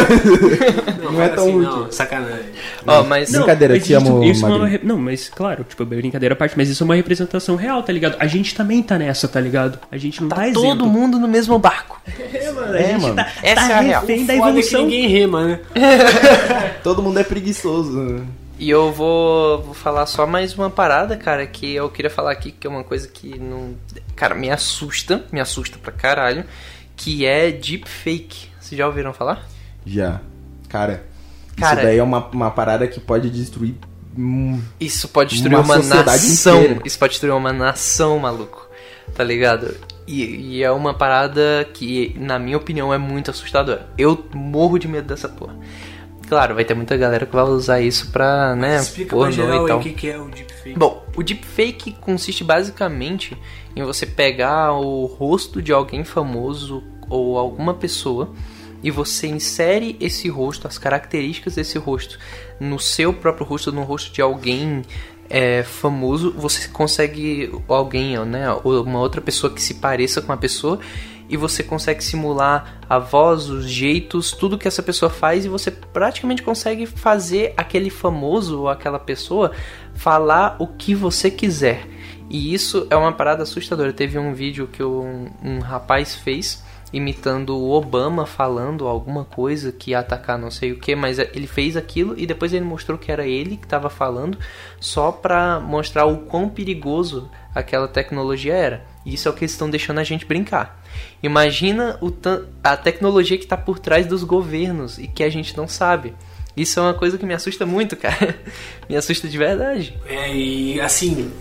Não, 1.04 1.22
é 1.22 1.28
fala 1.28 1.30
tão 1.30 1.44
assim, 1.48 1.56
útil. 1.58 1.78
Não, 1.80 1.92
sacanagem. 1.92 2.46
Ó, 2.88 3.04
mas. 3.04 3.30
Não. 3.32 3.40
Brincadeira, 3.42 3.74
mas 3.74 3.86
te 3.86 3.94
amo, 3.94 4.24
isso 4.24 4.46
é 4.46 4.50
uma 4.50 4.80
Não, 4.84 4.98
mas 4.98 5.28
claro, 5.30 5.66
tipo, 5.68 5.84
brincadeira 5.86 6.34
à 6.34 6.36
parte, 6.36 6.56
mas 6.58 6.70
isso 6.70 6.82
é 6.82 6.86
uma 6.86 6.96
representação 6.96 7.56
real, 7.58 7.84
tá 7.90 7.94
ligado? 7.94 8.18
A 8.20 8.28
gente 8.28 8.54
também 8.54 8.84
tá 8.84 9.00
nessa, 9.00 9.28
tá 9.28 9.42
ligado? 9.42 9.80
A 9.92 9.98
gente 9.98 10.22
não 10.22 10.30
tá, 10.30 10.36
Tá 10.36 10.52
todo 10.54 10.86
mundo 10.86 11.18
no 11.18 11.28
mesmo 11.28 11.58
barco. 11.58 12.00
É, 12.32 12.52
mano, 12.52 12.76
É, 12.76 12.98
mano. 13.00 13.16
tá, 13.16 13.28
Essa 13.42 13.68
tá 13.68 13.70
é 13.70 13.74
a 13.74 13.80
real. 13.82 14.06
da 14.06 14.14
é 14.14 14.16
que 14.16 14.32
evolução. 14.32 14.82
ninguém 14.84 15.08
rema, 15.08 15.48
né? 15.48 15.60
Todo 16.84 17.02
mundo 17.02 17.20
é 17.20 17.24
preguiçoso. 17.24 17.98
né? 18.00 18.26
E 18.60 18.70
eu 18.70 18.92
vou, 18.92 19.64
vou 19.64 19.74
falar 19.74 20.06
só 20.06 20.28
mais 20.28 20.54
uma 20.56 20.70
parada, 20.70 21.18
cara, 21.18 21.48
que 21.48 21.74
eu 21.74 21.90
queria 21.90 22.12
falar 22.12 22.32
aqui, 22.32 22.52
que 22.52 22.68
é 22.68 22.70
uma 22.70 22.84
coisa 22.84 23.08
que 23.08 23.40
não. 23.40 23.74
Cara, 24.16 24.36
me 24.36 24.52
assusta, 24.52 25.24
me 25.32 25.40
assusta 25.40 25.80
pra 25.80 25.92
caralho, 25.92 26.44
que 26.96 27.26
é 27.26 27.52
deepfake. 27.52 28.50
Vocês 28.60 28.78
já 28.78 28.86
ouviram 28.86 29.14
falar? 29.14 29.48
Já. 29.86 30.22
Cara, 30.68 31.04
Cara- 31.58 31.74
isso 31.78 31.84
daí 31.86 31.98
é 31.98 32.04
uma, 32.04 32.28
uma 32.28 32.52
parada 32.52 32.88
que 32.88 33.00
pode 33.00 33.30
destruir. 33.32 33.74
Isso 34.80 35.08
pode 35.10 35.32
destruir 35.32 35.56
Uma 35.56 35.64
uma, 35.64 35.78
nação. 35.78 36.62
inteira. 36.62 36.82
Isso 36.86 37.00
pode 37.00 37.12
destruir 37.12 37.34
uma 37.34 37.54
nação, 37.54 38.20
maluco. 38.20 38.68
Tá 39.16 39.24
ligado? 39.24 39.76
E, 40.08 40.24
e 40.58 40.64
é 40.64 40.72
uma 40.72 40.94
parada 40.94 41.68
que, 41.74 42.16
na 42.20 42.38
minha 42.40 42.58
opinião, 42.58 42.94
é 42.94 42.98
muito 42.98 43.32
assustadora. 43.32 43.88
Eu 43.98 44.26
morro 44.34 44.78
de 44.78 44.88
medo 44.88 45.08
dessa 45.08 45.30
porra. 45.30 45.56
Claro, 46.28 46.54
vai 46.54 46.64
ter 46.64 46.76
muita 46.76 46.96
galera 46.96 47.26
que 47.26 47.36
vai 47.36 47.44
usar 47.46 47.82
isso 47.82 48.12
pra, 48.12 48.56
né, 48.56 48.78
Explica 48.78 49.10
pra 49.10 49.18
pornô 49.18 49.32
geral 49.32 49.66
e 49.66 49.68
tal. 49.68 49.80
o 49.80 49.82
que, 49.82 49.92
que 49.94 50.10
é 50.10 50.20
o 50.20 50.30
deepfake. 50.30 50.78
Bom, 50.78 51.04
o 51.16 51.24
deepfake 51.24 51.92
consiste 51.94 52.44
basicamente 52.44 53.36
em 53.76 53.84
você 53.84 54.06
pegar 54.06 54.74
o 54.74 55.06
rosto 55.06 55.60
de 55.60 55.72
alguém 55.72 56.04
famoso 56.04 56.84
ou 57.10 57.38
alguma 57.40 57.74
pessoa 57.74 58.30
e 58.82 58.92
você 58.92 59.28
insere 59.28 59.98
esse 60.00 60.30
rosto, 60.30 60.68
as 60.68 60.78
características 60.78 61.56
desse 61.56 61.78
rosto, 61.78 62.18
no 62.60 62.80
seu 62.80 63.14
próprio 63.14 63.46
rosto, 63.46 63.72
no 63.72 63.84
rosto 63.84 64.14
de 64.14 64.22
alguém 64.22 64.84
é, 65.30 65.64
famoso. 65.64 66.34
Você 66.38 66.68
consegue 66.70 67.52
alguém, 67.68 68.18
né, 68.26 68.52
ou 68.64 68.84
uma 68.84 69.00
outra 69.00 69.22
pessoa 69.22 69.54
que 69.54 69.62
se 69.62 69.76
pareça 69.76 70.22
com 70.22 70.32
a 70.32 70.38
pessoa 70.38 70.80
e 71.30 71.38
você 71.38 71.62
consegue 71.62 72.04
simular 72.04 72.80
a 72.90 72.98
voz, 72.98 73.50
os 73.50 73.70
jeitos, 73.70 74.32
tudo 74.32 74.58
que 74.58 74.68
essa 74.68 74.82
pessoa 74.82 75.12
faz 75.12 75.46
e 75.46 75.50
você 75.50 75.70
praticamente 75.70 76.42
consegue 76.42 76.88
fazer 76.88 77.54
aquele 77.56 77.92
famoso 77.92 78.62
ou 78.62 78.70
aquela 78.70 78.98
pessoa 78.98 79.52
falar 79.94 80.56
o 80.58 80.66
que 80.66 80.96
você 80.96 81.30
quiser. 81.30 81.88
E 82.30 82.54
isso 82.54 82.88
é 82.90 82.96
uma 82.96 83.12
parada 83.12 83.44
assustadora. 83.44 83.94
Teve 83.94 84.18
um 84.18 84.34
vídeo 84.34 84.68
que 84.72 84.84
um, 84.84 85.30
um 85.44 85.60
rapaz 85.60 86.16
fez 86.16 86.64
imitando 86.92 87.58
o 87.58 87.72
Obama 87.72 88.26
falando 88.26 88.88
alguma 88.88 89.24
coisa 89.24 89.72
que 89.72 89.92
ia 89.92 90.00
atacar 90.00 90.38
não 90.38 90.50
sei 90.50 90.72
o 90.72 90.80
que, 90.80 90.96
mas 90.96 91.20
ele 91.20 91.48
fez 91.48 91.78
aquilo 91.78 92.16
e 92.18 92.26
depois 92.26 92.54
ele 92.54 92.66
mostrou 92.66 92.98
que 92.98 93.12
era 93.12 93.26
ele 93.28 93.58
que 93.58 93.66
estava 93.66 93.90
falando 93.90 94.38
só 94.80 95.12
pra 95.12 95.60
mostrar 95.60 96.06
o 96.06 96.20
quão 96.20 96.50
perigoso 96.50 97.30
aquela 97.54 97.88
tecnologia 97.88 98.54
era. 98.54 98.86
Isso 99.06 99.28
é 99.28 99.32
o 99.32 99.34
que 99.34 99.42
eles 99.42 99.52
estão 99.52 99.70
deixando 99.70 100.00
a 100.00 100.04
gente 100.04 100.26
brincar. 100.26 100.82
Imagina 101.22 102.00
a 102.64 102.76
tecnologia 102.76 103.38
que 103.38 103.44
está 103.44 103.58
por 103.58 103.80
trás 103.80 104.06
dos 104.06 104.24
governos 104.24 104.98
e 104.98 105.08
que 105.08 105.24
a 105.24 105.30
gente 105.30 105.56
não 105.56 105.68
sabe. 105.68 106.14
Isso 106.60 106.78
é 106.78 106.84
uma 106.84 106.94
coisa 106.94 107.18
que 107.18 107.26
me 107.26 107.34
assusta 107.34 107.66
muito, 107.66 107.96
cara. 107.96 108.38
me 108.90 108.98
assusta 108.98 109.30
de 109.30 109.38
verdade. 109.38 109.98
É, 110.06 110.36
e 110.36 110.82
assim, 110.82 111.32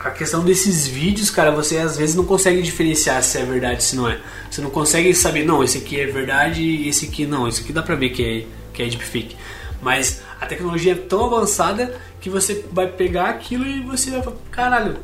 a, 0.00 0.10
questão 0.10 0.42
desses 0.42 0.86
vídeos, 0.86 1.28
cara, 1.28 1.50
você 1.50 1.76
às 1.76 1.98
vezes 1.98 2.14
não 2.14 2.24
consegue 2.24 2.62
diferenciar 2.62 3.22
se 3.22 3.36
é 3.36 3.44
verdade 3.44 3.84
se 3.84 3.94
não 3.94 4.08
é. 4.08 4.18
Você 4.50 4.62
não 4.62 4.70
consegue 4.70 5.14
saber, 5.14 5.44
não, 5.44 5.62
esse 5.62 5.76
aqui 5.76 6.00
é 6.00 6.06
verdade 6.06 6.62
e 6.62 6.88
esse 6.88 7.04
aqui 7.04 7.26
não. 7.26 7.46
Esse 7.46 7.60
aqui 7.60 7.70
dá 7.70 7.82
pra 7.82 7.94
ver 7.94 8.10
que 8.10 8.24
é, 8.24 8.46
que 8.72 8.82
é 8.82 8.86
deepfake. 8.86 9.36
Mas 9.82 10.22
a 10.40 10.46
tecnologia 10.46 10.92
é 10.92 10.96
tão 10.96 11.26
avançada 11.26 11.94
que 12.18 12.30
você 12.30 12.64
vai 12.72 12.86
pegar 12.86 13.28
aquilo 13.28 13.66
e 13.66 13.82
você 13.82 14.10
vai 14.10 14.22
falar, 14.22 14.36
caralho, 14.50 14.96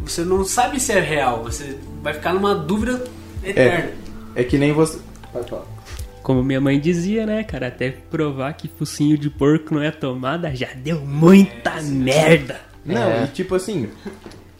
você 0.00 0.22
não 0.22 0.44
sabe 0.44 0.78
se 0.78 0.92
é 0.92 1.00
real. 1.00 1.42
Você 1.44 1.78
vai 2.02 2.12
ficar 2.12 2.34
numa 2.34 2.54
dúvida 2.54 3.02
eterna. 3.42 3.92
É 4.34 4.44
que 4.44 4.58
nem 4.58 4.72
você. 4.72 4.98
Pode 5.32 5.48
falar. 5.48 5.79
Como 6.22 6.42
minha 6.42 6.60
mãe 6.60 6.78
dizia, 6.78 7.24
né, 7.26 7.42
cara? 7.44 7.68
Até 7.68 7.90
provar 7.90 8.52
que 8.54 8.68
focinho 8.68 9.16
de 9.16 9.30
porco 9.30 9.74
não 9.74 9.82
é 9.82 9.90
tomada, 9.90 10.54
já 10.54 10.68
deu 10.74 11.00
muita 11.00 11.80
merda. 11.82 12.60
Não, 12.84 13.02
É. 13.10 13.24
e 13.24 13.28
tipo 13.28 13.54
assim, 13.54 13.88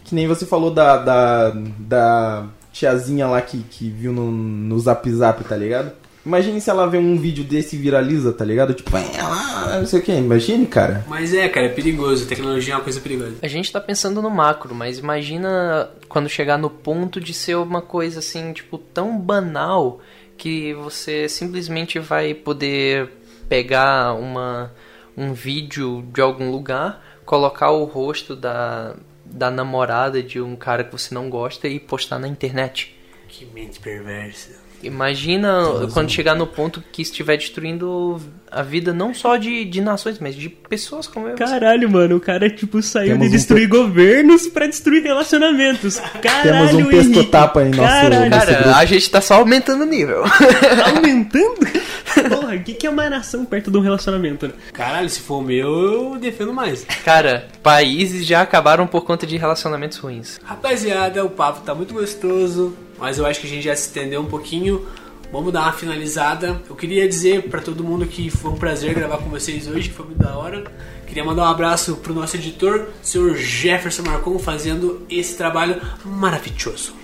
que 0.04 0.14
nem 0.14 0.26
você 0.26 0.44
falou 0.46 0.70
da, 0.70 0.96
da, 0.98 1.50
da 1.78 2.46
tiazinha 2.72 3.26
lá 3.26 3.40
que, 3.42 3.58
que 3.58 3.88
viu 3.90 4.12
no, 4.12 4.30
no 4.30 4.78
zap 4.78 5.11
zap, 5.11 5.42
tá 5.44 5.56
ligado? 5.56 5.92
Imagine 6.24 6.61
se 6.61 6.68
ela 6.68 6.86
vê 6.86 6.98
um 6.98 7.16
vídeo 7.16 7.42
desse 7.42 7.76
e 7.76 7.78
viraliza, 7.78 8.30
tá 8.30 8.44
ligado? 8.44 8.74
Tipo, 8.74 8.94
é 8.94 9.22
lá, 9.22 9.78
não 9.78 9.86
sei 9.86 10.00
o 10.00 10.02
que. 10.02 10.12
Imagine, 10.12 10.66
cara. 10.66 11.02
Mas 11.08 11.32
é, 11.32 11.48
cara, 11.48 11.64
é 11.66 11.70
perigoso. 11.70 12.24
A 12.24 12.28
tecnologia 12.28 12.74
é 12.74 12.76
uma 12.76 12.82
coisa 12.84 13.00
perigosa. 13.00 13.36
A 13.42 13.48
gente 13.48 13.72
tá 13.72 13.80
pensando 13.80 14.20
no 14.20 14.28
macro, 14.28 14.74
mas 14.74 14.98
imagina 14.98 15.88
quando 16.11 16.28
chegar 16.28 16.58
no 16.58 16.68
ponto 16.68 17.18
de 17.22 17.32
ser 17.32 17.54
uma 17.56 17.80
coisa 17.80 18.18
assim, 18.18 18.52
tipo, 18.52 18.76
tão 18.76 19.18
banal 19.18 19.98
que 20.41 20.72
você 20.72 21.28
simplesmente 21.28 21.99
vai 21.99 22.32
poder 22.32 23.11
pegar 23.47 24.14
uma, 24.14 24.72
um 25.14 25.34
vídeo 25.34 26.03
de 26.14 26.22
algum 26.22 26.51
lugar, 26.51 27.20
colocar 27.26 27.70
o 27.72 27.84
rosto 27.84 28.34
da, 28.34 28.97
da 29.22 29.51
namorada 29.51 30.22
de 30.22 30.41
um 30.41 30.57
cara 30.57 30.82
que 30.82 30.93
você 30.93 31.14
não 31.14 31.28
gosta 31.28 31.68
e 31.68 31.78
postar 31.78 32.18
na 32.18 32.26
internet. 32.26 32.99
Que 33.28 33.45
mente 33.45 33.80
perversa. 33.80 34.59
Imagina 34.83 35.62
quando 35.93 36.11
chegar 36.11 36.35
no 36.35 36.47
ponto 36.47 36.83
que 36.93 37.03
estiver 37.03 37.37
destruindo 37.37 38.20
a 38.51 38.62
vida 38.62 38.93
não 38.93 39.14
só 39.14 39.37
de, 39.37 39.64
de 39.64 39.81
nações, 39.81 40.18
mas 40.18 40.35
de 40.35 40.49
pessoas 40.49 41.07
como 41.07 41.28
eu. 41.28 41.37
Caralho, 41.37 41.89
mano, 41.91 42.16
o 42.16 42.20
cara, 42.20 42.49
tipo, 42.51 42.83
saiu 42.83 43.09
Temos 43.12 43.22
de 43.24 43.28
um 43.28 43.31
destruir 43.37 43.68
governos 43.68 44.47
pra 44.49 44.66
destruir 44.66 45.03
relacionamentos. 45.03 46.01
Caralho, 46.22 46.43
Temos 46.43 46.74
um 46.74 46.91
Henrique. 46.93 47.14
pesco-tapa 47.14 47.62
em 47.62 47.70
nosso- 47.70 47.89
Caralho, 47.89 48.31
nesse 48.31 48.47
Cara, 48.47 48.53
grupo. 48.62 48.78
a 48.78 48.85
gente 48.85 49.11
tá 49.11 49.20
só 49.20 49.35
aumentando 49.35 49.83
o 49.83 49.87
nível. 49.87 50.22
tá 50.24 50.91
aumentando? 50.97 51.81
Porra, 52.28 52.57
o 52.57 52.61
que, 52.62 52.74
que 52.74 52.87
é 52.87 52.91
uma 52.91 53.09
nação 53.09 53.45
perto 53.45 53.70
de 53.70 53.78
um 53.78 53.81
relacionamento, 53.81 54.47
né? 54.49 54.53
Caralho, 54.72 55.09
se 55.09 55.20
for 55.20 55.37
o 55.39 55.43
meu, 55.43 55.68
eu 56.12 56.18
defendo 56.18 56.53
mais. 56.53 56.85
Cara, 57.05 57.47
países 57.62 58.26
já 58.26 58.41
acabaram 58.43 58.87
por 58.87 59.05
conta 59.05 59.26
de 59.26 59.37
relacionamentos 59.37 59.99
ruins. 59.99 60.41
Rapaziada, 60.43 61.24
o 61.24 61.31
papo 61.31 61.61
tá 61.61 61.72
muito 61.74 61.95
gostoso, 61.95 62.76
mas 63.01 63.18
eu 63.18 63.26
acho 63.26 63.40
que 63.40 63.46
a 63.46 63.51
gente 63.51 63.64
já 63.64 63.74
se 63.74 63.86
estendeu 63.88 64.20
um 64.20 64.26
pouquinho. 64.26 64.86
Vamos 65.32 65.53
dar 65.53 65.62
uma 65.62 65.72
finalizada. 65.72 66.61
Eu 66.68 66.74
queria 66.76 67.09
dizer 67.09 67.48
pra 67.48 67.61
todo 67.61 67.82
mundo 67.84 68.05
que 68.07 68.28
foi 68.30 68.51
um 68.51 68.57
prazer 68.57 68.92
gravar 68.94 69.18
com 69.18 69.30
vocês 69.30 69.66
hoje, 69.68 69.88
que 69.88 69.94
foi 69.94 70.07
muito 70.07 70.18
da 70.22 70.36
hora. 70.36 70.64
Queria 71.07 71.24
mandar 71.24 71.42
um 71.42 71.51
abraço 71.51 71.96
pro 71.96 72.12
nosso 72.14 72.36
editor, 72.36 72.88
o 73.03 73.07
senhor 73.07 73.34
Jefferson 73.36 74.03
Marcon, 74.03 74.38
fazendo 74.38 75.05
esse 75.09 75.36
trabalho 75.36 75.80
maravilhoso. 76.05 76.94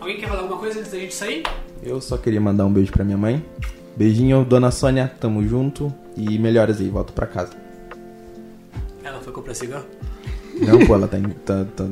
Alguém 0.00 0.16
quer 0.18 0.28
falar 0.28 0.40
alguma 0.42 0.58
coisa 0.60 0.78
antes 0.80 0.90
da 0.92 0.98
gente 0.98 1.14
sair? 1.14 1.42
Eu 1.82 2.00
só 2.00 2.16
queria 2.16 2.40
mandar 2.40 2.64
um 2.64 2.72
beijo 2.72 2.90
pra 2.92 3.04
minha 3.04 3.16
mãe. 3.18 3.44
Beijinho, 3.96 4.44
dona 4.44 4.70
Sônia, 4.70 5.12
tamo 5.20 5.46
junto. 5.46 5.92
E 6.16 6.38
melhoras 6.38 6.80
aí, 6.80 6.88
volto 6.88 7.12
pra 7.12 7.26
casa. 7.26 7.52
Ela 9.02 9.20
foi 9.20 9.32
comprar 9.32 9.54
cigarro? 9.54 9.84
Não, 10.60 10.84
pô, 10.86 10.94
ela 10.94 11.06
tá, 11.08 11.18
em- 11.18 11.28
tá, 11.30 11.64
tá- 11.76 11.86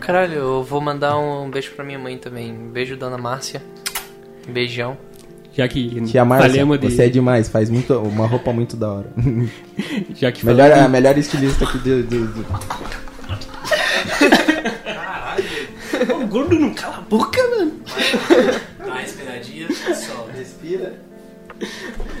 Caralho, 0.00 0.34
eu 0.34 0.62
vou 0.64 0.80
mandar 0.80 1.18
um 1.18 1.50
beijo 1.50 1.72
pra 1.72 1.84
minha 1.84 1.98
mãe 1.98 2.16
também. 2.18 2.52
Beijo, 2.72 2.96
dona 2.96 3.18
Márcia. 3.18 3.62
Beijão. 4.48 4.96
Já 5.52 5.66
que 5.66 6.00
Tia 6.02 6.24
Márcia, 6.24 6.48
falemos 6.48 6.78
de... 6.80 6.90
você 6.90 7.02
é 7.04 7.08
demais, 7.08 7.48
faz 7.48 7.68
muito, 7.68 7.92
uma 7.98 8.26
roupa 8.26 8.52
muito 8.52 8.76
da 8.76 8.92
hora. 8.92 9.12
Já 10.14 10.30
que 10.30 10.46
melhor, 10.46 10.68
falamos 10.68 10.86
a 10.86 10.88
melhor 10.88 11.18
estilista 11.18 11.64
aqui 11.64 11.78
do, 11.78 12.02
do- 12.04 12.26
do- 12.28 12.44
de... 16.04 16.12
O 16.12 16.26
gordo 16.26 16.58
não 16.58 16.72
cala 16.72 16.98
a 16.98 17.00
boca, 17.00 17.40
mano. 17.50 17.72
Dá 18.78 18.86
uma 18.86 18.98
respiradinha, 19.00 19.66
só. 19.94 20.26
Respira. 20.36 20.94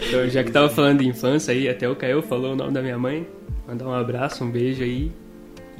Então, 0.06 0.28
já 0.28 0.42
que 0.44 0.50
tava 0.50 0.68
falando 0.68 0.98
de 1.00 1.08
infância 1.08 1.52
aí, 1.52 1.68
até 1.68 1.88
o 1.88 1.94
Caio 1.96 2.20
falou 2.22 2.52
o 2.52 2.56
nome 2.56 2.72
da 2.72 2.82
minha 2.82 2.98
mãe. 2.98 3.26
Mandar 3.66 3.86
um 3.86 3.94
abraço, 3.94 4.44
um 4.44 4.50
beijo 4.50 4.82
aí. 4.82 5.12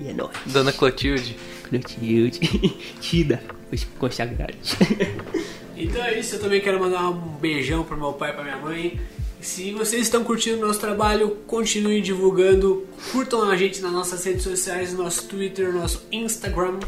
E 0.01 0.09
é 0.09 0.13
nóis. 0.13 0.31
Dona 0.47 0.73
Clotilde. 0.73 1.37
Clotilde. 1.69 2.41
Tida. 3.01 3.43
Os 3.73 3.85
consagrados. 3.99 4.77
Então 5.83 6.05
é 6.05 6.19
isso, 6.19 6.35
eu 6.37 6.41
também 6.41 6.61
quero 6.61 6.79
mandar 6.79 7.09
um 7.09 7.19
beijão 7.39 7.83
pro 7.83 7.97
meu 7.97 8.13
pai 8.13 8.31
e 8.31 8.33
pra 8.35 8.45
minha 8.45 8.59
mãe. 8.59 9.01
Se 9.41 9.73
vocês 9.73 10.03
estão 10.03 10.23
curtindo 10.23 10.59
o 10.59 10.67
nosso 10.67 10.79
trabalho, 10.79 11.39
continuem 11.47 12.03
divulgando, 12.03 12.87
curtam 13.11 13.49
a 13.51 13.57
gente 13.57 13.81
nas 13.81 13.91
nossas 13.91 14.23
redes 14.23 14.43
sociais, 14.43 14.93
nosso 14.93 15.27
Twitter, 15.27 15.73
nosso 15.73 16.07
Instagram. 16.13 16.79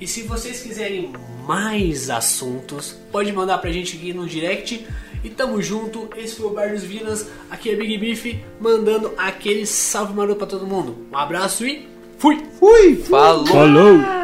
E 0.00 0.08
se 0.08 0.22
vocês 0.22 0.60
quiserem 0.60 1.12
mais 1.46 2.10
assuntos, 2.10 2.96
pode 3.12 3.32
mandar 3.32 3.58
pra 3.58 3.70
gente 3.70 3.96
aqui 3.96 4.12
no 4.12 4.26
direct. 4.26 4.84
E 5.22 5.30
tamo 5.30 5.62
junto, 5.62 6.10
esse 6.16 6.34
foi 6.34 6.46
o 6.46 6.50
Bar 6.50 6.72
dos 6.72 6.82
Vinas, 6.82 7.28
aqui 7.48 7.70
é 7.70 7.76
Big 7.76 7.96
Beef, 7.96 8.42
mandando 8.60 9.14
aquele 9.16 9.64
salve 9.64 10.12
maroto 10.12 10.38
pra 10.38 10.48
todo 10.48 10.66
mundo. 10.66 11.06
Um 11.12 11.16
abraço 11.16 11.64
e 11.64 11.91
fui! 12.22 12.40
Fui! 12.60 12.94
Falou! 12.94 13.46
Falou! 13.46 14.21